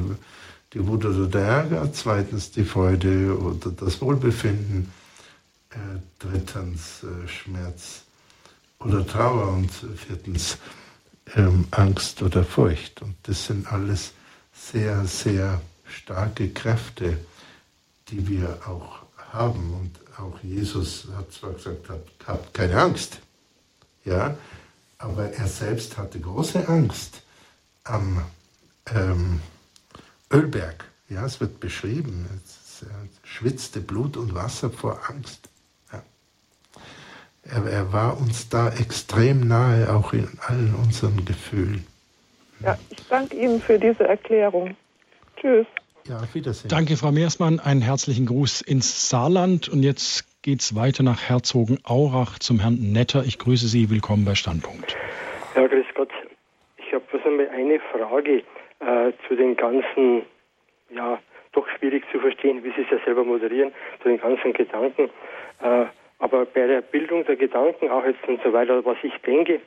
die 0.72 0.86
Wut 0.86 1.04
oder 1.04 1.26
der 1.26 1.42
Ärger, 1.42 1.92
zweitens 1.92 2.50
die 2.50 2.64
Freude 2.64 3.38
oder 3.38 3.70
das 3.70 4.00
Wohlbefinden, 4.00 4.92
äh, 5.70 5.76
drittens 6.18 7.02
äh, 7.02 7.28
Schmerz 7.28 8.02
oder 8.78 9.06
Trauer 9.06 9.48
und 9.48 9.70
viertens 9.70 10.58
ähm, 11.36 11.66
Angst 11.70 12.22
oder 12.22 12.44
Furcht. 12.44 13.02
Und 13.02 13.16
das 13.24 13.46
sind 13.46 13.70
alles 13.70 14.12
sehr, 14.52 15.04
sehr 15.04 15.60
starke 15.84 16.50
Kräfte, 16.50 17.18
die 18.08 18.28
wir 18.28 18.58
auch 18.66 19.02
haben. 19.32 19.74
Und 19.74 20.18
auch 20.18 20.38
Jesus 20.42 21.06
hat 21.16 21.32
zwar 21.32 21.52
gesagt, 21.52 21.90
habt 22.26 22.54
keine 22.54 22.80
Angst, 22.80 23.20
ja, 24.04 24.36
aber 24.98 25.32
er 25.32 25.46
selbst 25.46 25.96
hatte 25.98 26.20
große 26.20 26.68
Angst 26.68 27.22
am 27.84 28.24
ähm, 28.94 29.40
Ölberg. 30.32 30.84
Ja, 31.08 31.24
es 31.26 31.40
wird 31.40 31.60
beschrieben. 31.60 32.26
Es, 32.36 32.82
er 32.82 33.06
schwitzte 33.22 33.80
Blut 33.80 34.16
und 34.16 34.34
Wasser 34.34 34.70
vor 34.70 34.98
Angst. 35.08 35.48
Ja. 35.92 36.02
Er, 37.44 37.70
er, 37.70 37.92
war 37.92 38.18
uns 38.18 38.48
da 38.48 38.70
extrem 38.70 39.46
nahe, 39.46 39.92
auch 39.94 40.12
in 40.12 40.28
allen 40.46 40.74
unseren 40.74 41.24
Gefühlen. 41.24 41.86
Ja, 42.60 42.78
ich 42.90 43.06
danke 43.08 43.36
Ihnen 43.36 43.60
für 43.60 43.78
diese 43.78 44.04
Erklärung. 44.04 44.76
Tschüss. 45.36 45.66
Ja, 46.08 46.18
auf 46.18 46.34
Wiedersehen. 46.34 46.68
Danke, 46.68 46.96
Frau 46.96 47.12
Meersmann. 47.12 47.60
Einen 47.60 47.82
herzlichen 47.82 48.26
Gruß 48.26 48.60
ins 48.62 49.08
Saarland. 49.08 49.68
Und 49.68 49.82
jetzt 49.82 50.24
geht 50.42 50.60
es 50.60 50.74
weiter 50.74 51.02
nach 51.02 51.22
Herzogenaurach 51.28 52.38
zum 52.38 52.58
Herrn 52.58 52.92
Netter. 52.92 53.24
Ich 53.24 53.38
grüße 53.38 53.68
Sie. 53.68 53.90
Willkommen 53.90 54.24
bei 54.24 54.34
Standpunkt. 54.34 54.96
Ja, 55.54 55.66
grüß 55.66 55.86
Gott. 55.94 56.10
Ich 56.92 56.96
habe 56.96 57.06
bloß 57.06 57.24
einmal 57.24 57.48
eine 57.48 57.80
Frage 57.80 58.42
äh, 58.80 59.12
zu 59.26 59.34
den 59.34 59.56
ganzen, 59.56 60.26
ja, 60.90 61.18
doch 61.52 61.66
schwierig 61.78 62.04
zu 62.12 62.20
verstehen, 62.20 62.62
wie 62.64 62.70
Sie 62.72 62.82
es 62.82 62.90
ja 62.90 62.98
selber 63.06 63.24
moderieren, 63.24 63.72
zu 64.02 64.10
den 64.10 64.20
ganzen 64.20 64.52
Gedanken. 64.52 65.08
Äh, 65.62 65.86
aber 66.18 66.44
bei 66.44 66.66
der 66.66 66.82
Bildung 66.82 67.24
der 67.24 67.36
Gedanken, 67.36 67.88
auch 67.88 68.04
jetzt 68.04 68.28
und 68.28 68.42
so 68.42 68.52
weiter, 68.52 68.84
was 68.84 68.98
ich 69.02 69.16
denke, 69.22 69.62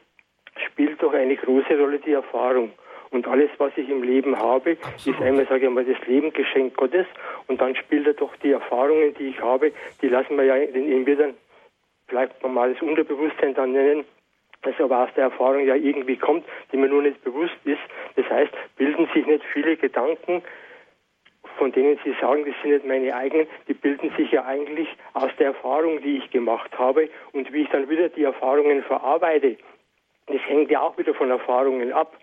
spielt 0.68 1.02
doch 1.02 1.14
eine 1.14 1.36
große 1.36 1.80
Rolle 1.80 1.98
die 1.98 2.12
Erfahrung. 2.12 2.74
Und 3.10 3.28
alles, 3.28 3.50
was 3.58 3.72
ich 3.76 3.90
im 3.90 4.04
Leben 4.04 4.38
habe, 4.38 4.78
Absolut. 4.84 5.20
ist 5.20 5.26
einmal, 5.26 5.48
sage 5.48 5.66
ich 5.66 5.72
mal, 5.72 5.84
das 5.84 6.06
Leben 6.06 6.32
Geschenk 6.32 6.78
Gottes. 6.78 7.08
Und 7.48 7.60
dann 7.60 7.76
spielt 7.76 8.06
er 8.06 8.14
doch 8.14 8.36
die 8.44 8.52
Erfahrungen, 8.52 9.16
die 9.16 9.30
ich 9.30 9.42
habe, 9.42 9.72
die 10.00 10.10
lassen 10.10 10.38
wir 10.38 10.44
ja 10.44 10.58
in 10.58 11.04
mir 11.06 11.16
dann, 11.16 11.34
vielleicht 12.08 12.44
mal 12.48 12.72
das 12.72 12.84
Unterbewusstsein 12.84 13.56
dann 13.56 13.72
nennen, 13.72 14.06
das 14.66 14.76
aber 14.80 15.04
aus 15.04 15.10
der 15.16 15.26
Erfahrung 15.26 15.66
ja 15.66 15.76
irgendwie 15.76 16.18
kommt, 16.18 16.46
die 16.72 16.78
mir 16.78 16.90
nur 16.90 17.02
nicht 17.02 17.24
bewusst 17.24 17.58
ist. 17.64 17.82
Das 18.16 18.30
heißt, 18.30 18.52
bilden 18.78 19.08
sich 19.14 19.26
nicht 19.26 19.44
viele 19.54 19.78
Gedanken, 19.78 20.42
von 21.58 21.72
denen 21.72 21.98
Sie 22.04 22.14
sagen, 22.20 22.46
das 22.46 22.56
sind 22.62 22.72
nicht 22.72 22.86
meine 22.86 23.16
eigenen, 23.16 23.48
die 23.68 23.74
bilden 23.74 24.12
sich 24.18 24.32
ja 24.32 24.46
eigentlich 24.46 24.88
aus 25.14 25.32
der 25.40 25.48
Erfahrung, 25.48 26.02
die 26.02 26.18
ich 26.18 26.30
gemacht 26.32 26.78
habe 26.78 27.10
und 27.32 27.52
wie 27.54 27.62
ich 27.62 27.70
dann 27.70 27.90
wieder 27.90 28.10
die 28.10 28.24
Erfahrungen 28.24 28.84
verarbeite. 28.84 29.58
Das 30.28 30.42
hängt 30.48 30.72
ja 30.72 30.82
auch 30.82 30.98
wieder 30.98 31.14
von 31.14 31.30
Erfahrungen 31.30 31.94
ab. 31.94 32.18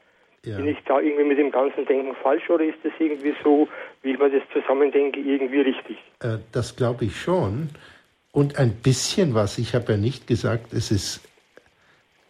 Ja. 0.44 0.56
Bin 0.56 0.66
ich 0.66 0.78
da 0.86 0.98
irgendwie 0.98 1.24
mit 1.24 1.39
dem 1.39 1.52
ganzen 1.52 1.86
Denken 1.86 2.16
falsch 2.20 2.51
oder 2.51 2.64
ist 2.64 2.78
das 2.82 2.93
irgendwie 2.98 3.35
so, 3.44 3.69
wie 4.02 4.12
ich 4.12 4.19
mir 4.19 4.28
das 4.28 4.43
zusammendenke, 4.52 5.20
irgendwie 5.20 5.60
richtig? 5.60 5.98
Äh, 6.20 6.39
das 6.51 6.74
glaube 6.74 7.05
ich 7.05 7.16
schon. 7.16 7.70
Und 8.32 8.59
ein 8.59 8.74
bisschen 8.74 9.35
was, 9.35 9.59
ich 9.59 9.74
habe 9.74 9.93
ja 9.93 9.98
nicht 9.98 10.27
gesagt, 10.27 10.73
es 10.73 10.90
ist, 10.90 11.20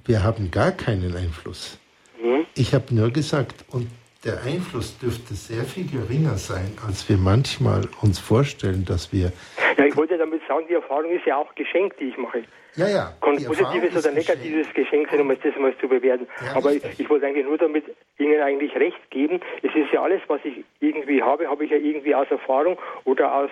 wir 0.04 0.22
haben 0.22 0.50
gar 0.50 0.72
keinen 0.72 1.16
Einfluss. 1.16 1.78
Mhm. 2.22 2.46
Ich 2.54 2.74
habe 2.74 2.94
nur 2.94 3.10
gesagt, 3.10 3.64
und 3.70 3.88
der 4.24 4.42
Einfluss 4.44 4.98
dürfte 4.98 5.34
sehr 5.34 5.64
viel 5.64 5.86
geringer 5.90 6.36
sein, 6.36 6.76
als 6.86 7.08
wir 7.08 7.16
manchmal 7.16 7.88
uns 8.02 8.20
vorstellen, 8.20 8.84
dass 8.84 9.12
wir. 9.12 9.32
Ja, 9.76 9.84
ich 9.84 9.96
wollte 9.96 10.16
damit 10.16 10.42
sagen, 10.46 10.66
die 10.68 10.74
Erfahrung 10.74 11.10
ist 11.10 11.26
ja 11.26 11.36
auch 11.36 11.52
geschenkt, 11.56 11.98
die 11.98 12.04
ich 12.04 12.16
mache. 12.16 12.44
Ja, 12.76 12.88
ja. 12.88 13.12
Kann 13.20 13.36
positives 13.44 13.96
oder 13.96 14.14
negatives 14.14 14.66
Geschenk 14.74 15.08
sein, 15.10 15.20
um 15.20 15.30
es 15.30 15.38
das 15.42 15.54
mal 15.56 15.76
zu 15.78 15.88
bewerten. 15.88 16.26
Ja, 16.44 16.56
Aber 16.56 16.72
ich, 16.72 16.82
ich, 16.98 17.10
wollte 17.10 17.26
eigentlich 17.26 17.44
nur 17.44 17.58
damit 17.58 17.84
Ihnen 18.18 18.40
eigentlich 18.40 18.74
recht 18.76 19.10
geben. 19.10 19.40
Es 19.62 19.74
ist 19.74 19.92
ja 19.92 20.02
alles, 20.02 20.22
was 20.28 20.40
ich 20.44 20.64
irgendwie 20.80 21.22
habe, 21.22 21.48
habe 21.48 21.64
ich 21.64 21.70
ja 21.70 21.76
irgendwie 21.76 22.14
aus 22.14 22.28
Erfahrung 22.30 22.78
oder 23.04 23.34
aus 23.34 23.50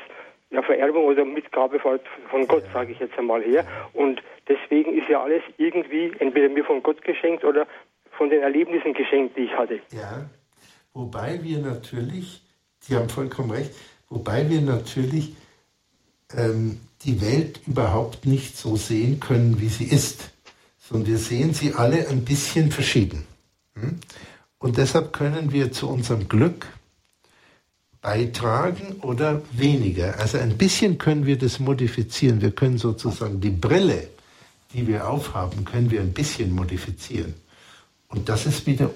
ja, 0.51 0.62
Vererbung 0.62 1.05
oder 1.05 1.24
Mitgabe 1.24 1.78
von, 1.78 2.47
Gott, 2.48 2.64
sage 2.72 2.93
ich 2.93 2.98
jetzt 2.98 3.16
einmal 3.18 3.43
her. 3.43 3.64
Und 3.93 4.20
deswegen 4.48 4.97
ist 4.98 5.09
ja 5.09 5.22
alles 5.22 5.43
irgendwie 5.59 6.12
entweder 6.18 6.48
mir 6.48 6.64
von 6.64 6.82
Gott 6.82 7.02
geschenkt 7.02 7.44
oder 7.44 7.66
von 8.18 8.31
den 8.31 8.43
Erlebnissen 8.43 8.93
geschenkt, 8.93 9.36
die 9.36 9.43
ich 9.43 9.52
hatte. 9.52 9.81
Ja, 9.93 10.28
wobei 10.93 11.43
wir 11.43 11.59
natürlich, 11.59 12.43
Sie 12.81 12.97
haben 12.97 13.09
vollkommen 13.09 13.52
recht, 13.52 13.72
wobei 14.09 14.48
wir 14.51 14.60
natürlich 14.60 15.36
ähm, 16.36 16.81
die 17.02 17.20
Welt 17.20 17.60
überhaupt 17.66 18.27
nicht 18.27 18.56
so 18.56 18.77
sehen 18.77 19.20
können, 19.20 19.60
wie 19.60 19.68
sie 19.68 19.85
ist, 19.85 20.32
sondern 20.78 21.09
wir 21.09 21.18
sehen 21.18 21.55
sie 21.55 21.74
alle 21.74 22.09
ein 22.09 22.24
bisschen 22.24 22.70
verschieden. 22.70 23.24
Hm? 23.74 24.01
Und 24.59 24.77
deshalb 24.77 25.12
können 25.12 25.52
wir 25.52 25.72
zu 25.72 25.89
unserem 25.89 26.28
Glück 26.28 26.66
beitragen 28.02 29.01
oder 29.02 29.43
weniger. 29.52 30.18
Also 30.18 30.39
ein 30.39 30.56
bisschen 30.56 30.98
können 30.98 31.27
wir 31.27 31.39
das 31.39 31.60
modifizieren. 31.60 32.40
Wir 32.40 32.51
können 32.51 32.78
sozusagen 32.78 33.40
die 33.40 33.51
Brille, 33.51 34.09
die 34.72 34.86
wir 34.86 35.09
aufhaben, 35.09 35.64
können 35.64 35.90
wir 35.90 36.01
ein 36.01 36.12
bisschen 36.12 36.55
modifizieren. 36.55 37.35
Und 38.09 38.28
das 38.28 38.47
ist 38.47 38.66
wieder 38.66 38.90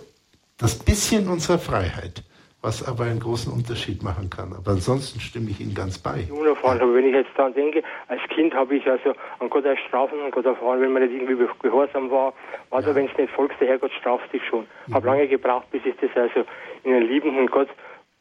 das 0.57 0.79
bisschen 0.79 1.29
unserer 1.29 1.59
Freiheit 1.59 2.23
was 2.65 2.83
aber 2.83 3.05
einen 3.05 3.21
großen 3.21 3.53
Unterschied 3.53 4.03
machen 4.03 4.31
kann. 4.31 4.55
Aber 4.55 4.71
ansonsten 4.71 5.21
stimme 5.21 5.51
ich 5.51 5.61
Ihnen 5.61 5.75
ganz 5.75 5.99
bei. 5.99 6.27
Unerfahren, 6.31 6.81
aber 6.81 6.95
wenn 6.95 7.05
ich 7.05 7.15
jetzt 7.15 7.31
daran 7.37 7.53
denke, 7.53 7.83
als 8.09 8.23
Kind 8.35 8.55
habe 8.55 8.75
ich 8.75 8.87
also 8.87 9.13
an 9.39 9.51
Gott 9.51 9.67
erstrafen, 9.67 10.19
an 10.25 10.31
Gott 10.31 10.47
erfahren, 10.47 10.81
wenn 10.81 10.93
man 10.93 11.03
nicht 11.03 11.13
irgendwie 11.13 11.47
gehorsam 11.61 12.11
war, 12.11 12.33
also 12.71 12.89
ja. 12.89 12.97
wenn 12.97 13.07
es 13.07 13.17
nicht 13.19 13.31
folgst, 13.35 13.61
der 13.61 13.69
Herrgott 13.69 13.93
straft 14.01 14.33
dich 14.33 14.43
schon. 14.49 14.67
Mhm. 14.87 14.95
Habe 14.95 15.07
lange 15.07 15.29
gebraucht, 15.29 15.71
bis 15.71 15.83
ich 15.85 15.95
das 16.01 16.11
also 16.17 16.49
in 16.85 16.95
einen 16.95 17.07
liebenden 17.07 17.49
Gott 17.49 17.69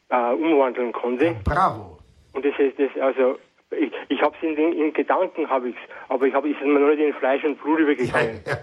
äh, 0.08 0.32
umwandeln 0.32 0.92
konnte. 0.92 1.36
Bravo. 1.44 1.98
Und 2.32 2.44
das 2.44 2.54
ist 2.58 2.78
das, 2.78 2.90
also 3.00 3.38
ich, 3.70 3.92
ich 4.08 4.20
habe 4.22 4.34
es 4.36 4.42
in, 4.42 4.72
in, 4.72 4.92
Gedanken, 4.92 5.48
habe 5.48 5.70
ich 5.70 5.76
es, 5.76 5.82
aber 6.08 6.26
ich 6.26 6.34
habe 6.34 6.50
es 6.50 6.60
mir 6.60 6.78
noch 6.78 6.88
nicht 6.88 7.00
in 7.00 7.14
Fleisch 7.14 7.44
und 7.44 7.60
Blut 7.62 7.80
übergegangen. 7.80 8.40
Ja, 8.46 8.52
ja. 8.52 8.58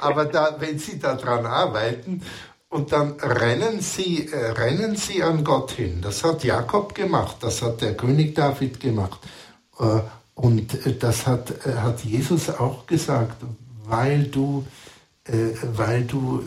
Aber 0.00 0.24
da, 0.24 0.56
wenn 0.58 0.78
Sie 0.78 0.98
daran 0.98 1.46
arbeiten 1.46 2.22
und 2.68 2.92
dann 2.92 3.12
rennen 3.20 3.80
sie, 3.80 4.28
äh, 4.28 4.50
rennen 4.50 4.96
sie 4.96 5.22
an 5.22 5.44
Gott 5.44 5.72
hin. 5.72 6.00
Das 6.02 6.22
hat 6.24 6.44
Jakob 6.44 6.94
gemacht, 6.94 7.36
das 7.40 7.62
hat 7.62 7.80
der 7.80 7.96
König 7.96 8.34
David 8.34 8.80
gemacht. 8.80 9.20
Äh, 9.78 10.00
und 10.34 11.02
das 11.02 11.26
hat, 11.26 11.66
äh, 11.66 11.72
hat 11.78 12.00
Jesus 12.04 12.50
auch 12.50 12.86
gesagt, 12.86 13.42
weil 13.86 14.24
du, 14.24 14.66
äh, 15.24 15.32
weil 15.62 16.04
du 16.04 16.46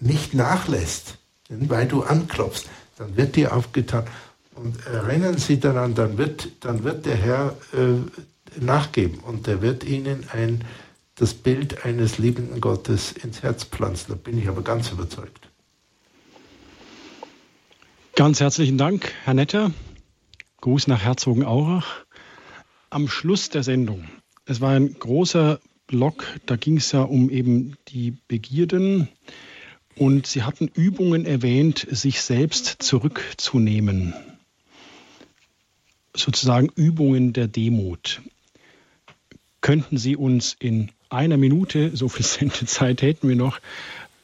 nicht 0.00 0.34
nachlässt, 0.34 1.18
weil 1.48 1.86
du 1.86 2.02
anklopfst, 2.02 2.68
dann 2.98 3.16
wird 3.16 3.36
dir 3.36 3.54
aufgetan. 3.54 4.04
Und 4.54 4.76
rennen 4.86 5.38
sie 5.38 5.60
daran, 5.60 5.94
dann 5.94 6.18
wird, 6.18 6.48
dann 6.60 6.82
wird 6.82 7.06
der 7.06 7.16
Herr 7.16 7.56
äh, 7.72 8.60
nachgeben 8.60 9.20
und 9.20 9.46
er 9.46 9.62
wird 9.62 9.84
ihnen 9.84 10.24
ein 10.32 10.64
das 11.14 11.34
Bild 11.34 11.84
eines 11.84 12.18
liebenden 12.18 12.60
Gottes 12.60 13.12
ins 13.12 13.42
Herz 13.42 13.64
pflanzen. 13.64 14.06
Da 14.10 14.14
bin 14.14 14.38
ich 14.38 14.48
aber 14.48 14.62
ganz 14.62 14.90
überzeugt. 14.90 15.48
Ganz 18.14 18.40
herzlichen 18.40 18.78
Dank, 18.78 19.12
Herr 19.24 19.34
Netter. 19.34 19.72
Gruß 20.60 20.86
nach 20.86 21.02
Herzogenaurach. 21.02 22.04
Am 22.90 23.08
Schluss 23.08 23.48
der 23.48 23.62
Sendung, 23.62 24.08
es 24.46 24.60
war 24.60 24.70
ein 24.70 24.94
großer 24.94 25.60
Block, 25.86 26.24
da 26.46 26.56
ging 26.56 26.78
es 26.78 26.90
ja 26.92 27.02
um 27.02 27.30
eben 27.30 27.76
die 27.88 28.16
Begierden. 28.28 29.08
Und 29.98 30.26
Sie 30.26 30.44
hatten 30.44 30.68
Übungen 30.68 31.26
erwähnt, 31.26 31.86
sich 31.90 32.22
selbst 32.22 32.76
zurückzunehmen. 32.78 34.14
Sozusagen 36.14 36.68
Übungen 36.74 37.32
der 37.32 37.48
Demut. 37.48 38.22
Könnten 39.60 39.98
Sie 39.98 40.14
uns 40.14 40.56
in 40.58 40.90
einer 41.10 41.36
Minute, 41.36 41.96
so 41.96 42.08
viel 42.08 42.24
Sendezeit 42.26 43.02
hätten 43.02 43.28
wir 43.28 43.36
noch, 43.36 43.60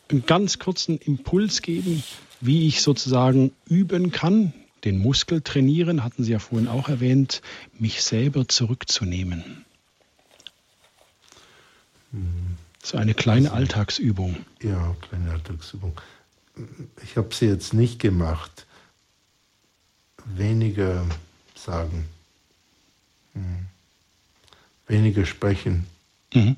einen 0.08 0.26
ganz 0.26 0.58
kurzen 0.58 0.98
Impuls 0.98 1.62
geben, 1.62 2.02
wie 2.40 2.68
ich 2.68 2.82
sozusagen 2.82 3.52
üben 3.68 4.12
kann, 4.12 4.52
den 4.84 4.98
Muskel 4.98 5.40
trainieren, 5.40 6.04
hatten 6.04 6.22
Sie 6.24 6.32
ja 6.32 6.38
vorhin 6.38 6.68
auch 6.68 6.88
erwähnt, 6.88 7.40
mich 7.78 8.02
selber 8.02 8.46
zurückzunehmen. 8.46 9.64
So 12.84 12.98
eine 12.98 13.14
kleine 13.14 13.52
Alltagsübung. 13.52 14.36
Ja, 14.60 14.94
kleine 15.08 15.30
Alltagsübung. 15.30 15.98
Ich 17.02 17.16
habe 17.16 17.34
sie 17.34 17.46
jetzt 17.46 17.72
nicht 17.72 17.98
gemacht. 17.98 18.66
Weniger 20.26 21.06
sagen. 21.54 22.04
Hm. 23.32 23.66
Weniger 24.86 25.24
sprechen. 25.24 25.86
Mhm. 26.34 26.56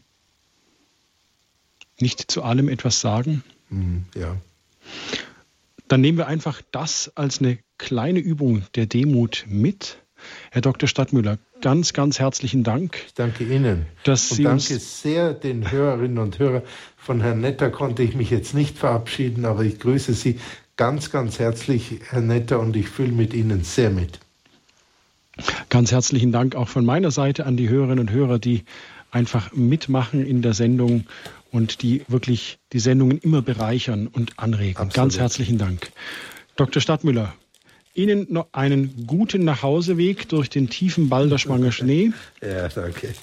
Nicht 2.00 2.28
zu 2.28 2.42
allem 2.42 2.68
etwas 2.68 3.00
sagen? 3.00 3.44
Mhm, 3.70 4.06
ja. 4.16 4.36
Dann 5.86 6.00
nehmen 6.00 6.18
wir 6.18 6.26
einfach 6.26 6.60
das 6.72 7.12
als 7.14 7.38
eine 7.38 7.60
kleine 7.78 8.18
Übung 8.18 8.66
der 8.74 8.86
Demut 8.86 9.44
mit. 9.48 9.98
Herr 10.50 10.60
Dr. 10.60 10.88
Stadtmüller, 10.88 11.38
ganz, 11.60 11.92
ganz 11.92 12.18
herzlichen 12.18 12.62
Dank. 12.62 12.98
Ich 13.06 13.14
danke 13.14 13.44
Ihnen. 13.44 13.86
Dass 14.04 14.30
und 14.30 14.36
Sie 14.36 14.42
danke 14.44 14.78
sehr 14.78 15.34
den 15.34 15.70
Hörerinnen 15.70 16.18
und 16.18 16.38
Hörern. 16.38 16.62
Von 16.96 17.20
Herrn 17.20 17.40
Netter 17.40 17.70
konnte 17.70 18.02
ich 18.02 18.14
mich 18.14 18.30
jetzt 18.30 18.54
nicht 18.54 18.78
verabschieden, 18.78 19.44
aber 19.44 19.62
ich 19.64 19.78
grüße 19.78 20.14
Sie 20.14 20.38
ganz, 20.76 21.10
ganz 21.10 21.38
herzlich, 21.38 22.00
Herr 22.08 22.20
Netter, 22.20 22.60
und 22.60 22.76
ich 22.76 22.88
fühle 22.88 23.12
mit 23.12 23.34
Ihnen 23.34 23.64
sehr 23.64 23.90
mit. 23.90 24.20
Ganz 25.68 25.92
herzlichen 25.92 26.32
Dank 26.32 26.54
auch 26.54 26.68
von 26.68 26.84
meiner 26.84 27.10
Seite 27.10 27.46
an 27.46 27.56
die 27.56 27.68
Hörerinnen 27.68 28.00
und 28.00 28.10
Hörer, 28.10 28.38
die 28.38 28.64
einfach 29.10 29.52
mitmachen 29.52 30.24
in 30.24 30.42
der 30.42 30.54
Sendung 30.54 31.04
und 31.50 31.82
die 31.82 32.02
wirklich 32.08 32.58
die 32.72 32.80
Sendungen 32.80 33.18
immer 33.18 33.42
bereichern 33.42 34.08
und 34.08 34.38
anregen. 34.38 34.76
Absolut. 34.76 34.94
Ganz 34.94 35.18
herzlichen 35.18 35.58
Dank. 35.58 35.90
Dr. 36.56 36.80
Stadtmüller, 36.80 37.34
Ihnen 37.96 38.26
noch 38.30 38.48
einen 38.52 39.06
guten 39.06 39.44
Nachhauseweg 39.44 40.28
durch 40.28 40.50
den 40.50 40.68
tiefen 40.68 41.08
Balderschwanger 41.08 41.72
Schnee. 41.72 42.12
Ja, 42.42 42.68
danke. 42.68 43.14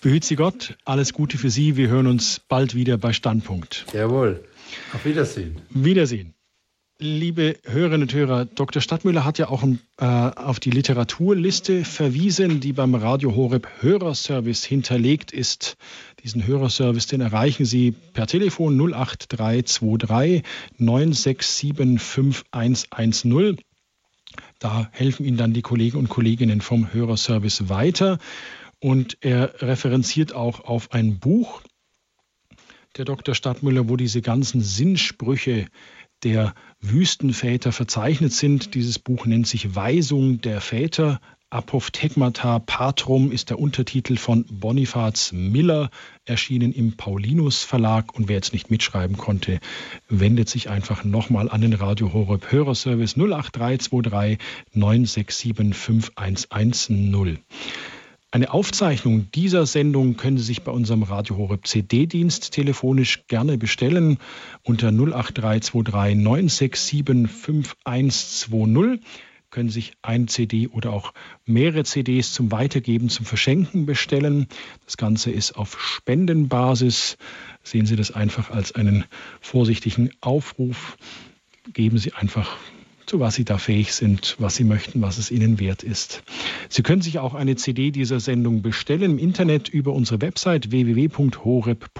Behüt 0.00 0.24
Sie 0.24 0.36
Gott, 0.36 0.76
alles 0.84 1.12
Gute 1.12 1.38
für 1.38 1.50
Sie. 1.50 1.76
Wir 1.76 1.88
hören 1.88 2.06
uns 2.06 2.40
bald 2.48 2.74
wieder 2.74 2.96
bei 2.98 3.12
Standpunkt. 3.12 3.84
Jawohl. 3.92 4.44
Auf 4.94 5.04
Wiedersehen. 5.04 5.56
Wiedersehen. 5.70 6.34
Liebe 7.02 7.56
Hörerinnen 7.64 8.02
und 8.02 8.12
Hörer, 8.12 8.44
Dr. 8.44 8.82
Stadtmüller 8.82 9.24
hat 9.24 9.38
ja 9.38 9.48
auch 9.48 9.64
äh, 9.64 10.04
auf 10.04 10.60
die 10.60 10.68
Literaturliste 10.70 11.82
verwiesen, 11.86 12.60
die 12.60 12.74
beim 12.74 12.94
Radio 12.94 13.34
Horeb 13.34 13.66
Hörerservice 13.80 14.64
hinterlegt 14.64 15.32
ist. 15.32 15.78
Diesen 16.22 16.46
Hörerservice, 16.46 17.06
den 17.06 17.22
erreichen 17.22 17.64
Sie 17.64 17.92
per 17.92 18.26
Telefon 18.26 18.78
08323 18.78 20.42
967 20.76 21.98
5110. 21.98 23.56
Da 24.58 24.90
helfen 24.92 25.24
Ihnen 25.24 25.38
dann 25.38 25.54
die 25.54 25.62
Kollegen 25.62 25.96
und 25.96 26.10
Kolleginnen 26.10 26.60
vom 26.60 26.92
Hörerservice 26.92 27.70
weiter. 27.70 28.18
Und 28.78 29.16
er 29.22 29.62
referenziert 29.62 30.34
auch 30.34 30.60
auf 30.60 30.92
ein 30.92 31.18
Buch, 31.18 31.62
der 32.98 33.06
Dr. 33.06 33.34
Stadtmüller, 33.34 33.88
wo 33.88 33.96
diese 33.96 34.20
ganzen 34.20 34.60
Sinnsprüche 34.60 35.64
der 36.24 36.54
Wüstenväter 36.80 37.72
verzeichnet 37.72 38.32
sind. 38.32 38.74
Dieses 38.74 38.98
Buch 38.98 39.26
nennt 39.26 39.46
sich 39.46 39.74
Weisung 39.74 40.40
der 40.40 40.60
Väter. 40.60 41.20
Apophthegmata 41.52 42.60
Patrum 42.60 43.32
ist 43.32 43.50
der 43.50 43.58
Untertitel 43.58 44.16
von 44.16 44.44
Bonifaz 44.44 45.32
Miller, 45.32 45.90
erschienen 46.24 46.72
im 46.72 46.96
Paulinus 46.96 47.64
Verlag. 47.64 48.14
Und 48.14 48.28
wer 48.28 48.36
jetzt 48.36 48.52
nicht 48.52 48.70
mitschreiben 48.70 49.16
konnte, 49.16 49.58
wendet 50.08 50.48
sich 50.48 50.70
einfach 50.70 51.02
nochmal 51.02 51.50
an 51.50 51.60
den 51.60 51.72
Radio 51.72 52.12
Horeb 52.12 52.52
Hörerservice 52.52 53.16
08323 53.16 54.38
967 54.74 55.74
5110. 55.74 57.38
Eine 58.32 58.52
Aufzeichnung 58.52 59.28
dieser 59.32 59.66
Sendung 59.66 60.16
können 60.16 60.38
Sie 60.38 60.44
sich 60.44 60.62
bei 60.62 60.70
unserem 60.70 61.02
Radio 61.02 61.36
Horeb 61.36 61.66
CD-Dienst 61.66 62.52
telefonisch 62.52 63.26
gerne 63.26 63.58
bestellen 63.58 64.18
unter 64.62 64.88
08323 64.88 66.16
967 66.16 67.28
5120 67.28 69.00
können 69.50 69.68
sich 69.68 69.94
ein 70.02 70.28
CD 70.28 70.68
oder 70.68 70.92
auch 70.92 71.12
mehrere 71.44 71.82
CDs 71.82 72.32
zum 72.32 72.52
Weitergeben, 72.52 73.08
zum 73.08 73.26
Verschenken 73.26 73.84
bestellen. 73.84 74.46
Das 74.84 74.96
Ganze 74.96 75.32
ist 75.32 75.56
auf 75.56 75.80
Spendenbasis. 75.80 77.18
Sehen 77.64 77.84
Sie 77.86 77.96
das 77.96 78.12
einfach 78.12 78.50
als 78.50 78.72
einen 78.76 79.06
vorsichtigen 79.40 80.10
Aufruf. 80.20 80.96
Geben 81.72 81.98
Sie 81.98 82.12
einfach 82.12 82.56
was 83.18 83.34
Sie 83.34 83.44
da 83.44 83.58
fähig 83.58 83.94
sind, 83.94 84.36
was 84.38 84.54
Sie 84.54 84.64
möchten, 84.64 85.02
was 85.02 85.18
es 85.18 85.30
Ihnen 85.32 85.58
wert 85.58 85.82
ist. 85.82 86.22
Sie 86.68 86.82
können 86.82 87.02
sich 87.02 87.18
auch 87.18 87.34
eine 87.34 87.56
CD 87.56 87.90
dieser 87.90 88.20
Sendung 88.20 88.62
bestellen 88.62 89.12
im 89.12 89.18
Internet 89.18 89.68
über 89.68 89.92
unsere 89.92 90.20
Website 90.20 90.70
www.horeb.org. 90.70 91.96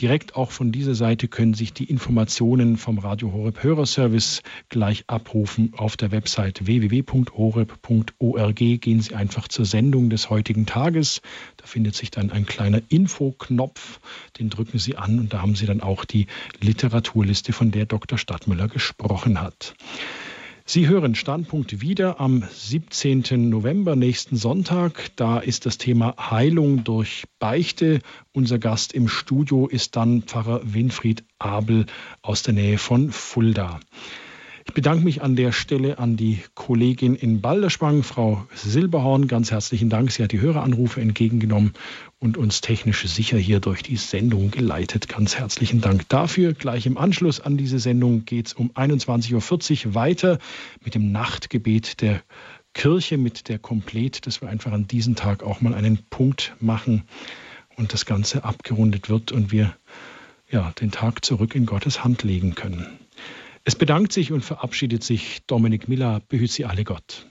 Direkt 0.00 0.34
auch 0.34 0.50
von 0.50 0.72
dieser 0.72 0.94
Seite 0.94 1.28
können 1.28 1.52
sich 1.52 1.74
die 1.74 1.84
Informationen 1.84 2.78
vom 2.78 2.98
Radio 2.98 3.34
Horeb 3.34 3.62
Hörerservice 3.62 4.40
gleich 4.70 5.04
abrufen 5.08 5.74
auf 5.76 5.98
der 5.98 6.10
Website 6.10 6.64
www.horeb.org. 6.64 8.54
Gehen 8.56 9.00
Sie 9.02 9.14
einfach 9.14 9.46
zur 9.48 9.66
Sendung 9.66 10.08
des 10.08 10.30
heutigen 10.30 10.64
Tages. 10.64 11.20
Da 11.58 11.66
findet 11.66 11.96
sich 11.96 12.10
dann 12.10 12.30
ein 12.30 12.46
kleiner 12.46 12.80
Infoknopf. 12.88 14.00
Den 14.38 14.48
drücken 14.48 14.78
Sie 14.78 14.96
an 14.96 15.18
und 15.18 15.34
da 15.34 15.42
haben 15.42 15.54
Sie 15.54 15.66
dann 15.66 15.82
auch 15.82 16.06
die 16.06 16.28
Literaturliste, 16.62 17.52
von 17.52 17.70
der 17.70 17.84
Dr. 17.84 18.16
Stadtmüller 18.16 18.68
gesprochen 18.68 19.38
hat. 19.42 19.74
Sie 20.72 20.86
hören 20.86 21.16
Standpunkt 21.16 21.80
wieder 21.80 22.20
am 22.20 22.44
17. 22.48 23.48
November, 23.50 23.96
nächsten 23.96 24.36
Sonntag. 24.36 25.10
Da 25.16 25.40
ist 25.40 25.66
das 25.66 25.78
Thema 25.78 26.14
Heilung 26.30 26.84
durch 26.84 27.24
Beichte. 27.40 27.98
Unser 28.30 28.60
Gast 28.60 28.92
im 28.92 29.08
Studio 29.08 29.66
ist 29.66 29.96
dann 29.96 30.22
Pfarrer 30.22 30.60
Winfried 30.62 31.24
Abel 31.40 31.86
aus 32.22 32.44
der 32.44 32.54
Nähe 32.54 32.78
von 32.78 33.10
Fulda. 33.10 33.80
Ich 34.70 34.74
bedanke 34.74 35.02
mich 35.02 35.20
an 35.20 35.34
der 35.34 35.50
Stelle 35.50 35.98
an 35.98 36.16
die 36.16 36.38
Kollegin 36.54 37.16
in 37.16 37.40
Balderschwang, 37.40 38.04
Frau 38.04 38.46
Silberhorn. 38.54 39.26
Ganz 39.26 39.50
herzlichen 39.50 39.90
Dank. 39.90 40.12
Sie 40.12 40.22
hat 40.22 40.30
die 40.30 40.40
Höreranrufe 40.40 41.00
entgegengenommen 41.00 41.72
und 42.20 42.36
uns 42.36 42.60
technisch 42.60 43.04
sicher 43.04 43.36
hier 43.36 43.58
durch 43.58 43.82
die 43.82 43.96
Sendung 43.96 44.52
geleitet. 44.52 45.08
Ganz 45.08 45.36
herzlichen 45.36 45.80
Dank 45.80 46.08
dafür. 46.08 46.52
Gleich 46.52 46.86
im 46.86 46.98
Anschluss 46.98 47.40
an 47.40 47.56
diese 47.56 47.80
Sendung 47.80 48.24
geht 48.26 48.46
es 48.46 48.52
um 48.52 48.70
21.40 48.70 49.86
Uhr 49.86 49.94
weiter 49.96 50.38
mit 50.84 50.94
dem 50.94 51.10
Nachtgebet 51.10 52.00
der 52.00 52.22
Kirche, 52.72 53.18
mit 53.18 53.48
der 53.48 53.58
Komplett, 53.58 54.24
dass 54.28 54.40
wir 54.40 54.48
einfach 54.48 54.70
an 54.70 54.86
diesem 54.86 55.16
Tag 55.16 55.42
auch 55.42 55.60
mal 55.60 55.74
einen 55.74 55.98
Punkt 56.10 56.54
machen 56.60 57.02
und 57.74 57.92
das 57.92 58.06
Ganze 58.06 58.44
abgerundet 58.44 59.08
wird 59.08 59.32
und 59.32 59.50
wir 59.50 59.74
ja, 60.48 60.70
den 60.80 60.92
Tag 60.92 61.24
zurück 61.24 61.56
in 61.56 61.66
Gottes 61.66 62.04
Hand 62.04 62.22
legen 62.22 62.54
können. 62.54 62.99
Es 63.64 63.76
bedankt 63.76 64.12
sich 64.12 64.32
und 64.32 64.42
verabschiedet 64.42 65.04
sich 65.04 65.42
Dominik 65.46 65.88
Miller. 65.88 66.20
Behüt 66.28 66.50
Sie 66.50 66.64
alle 66.64 66.84
Gott. 66.84 67.26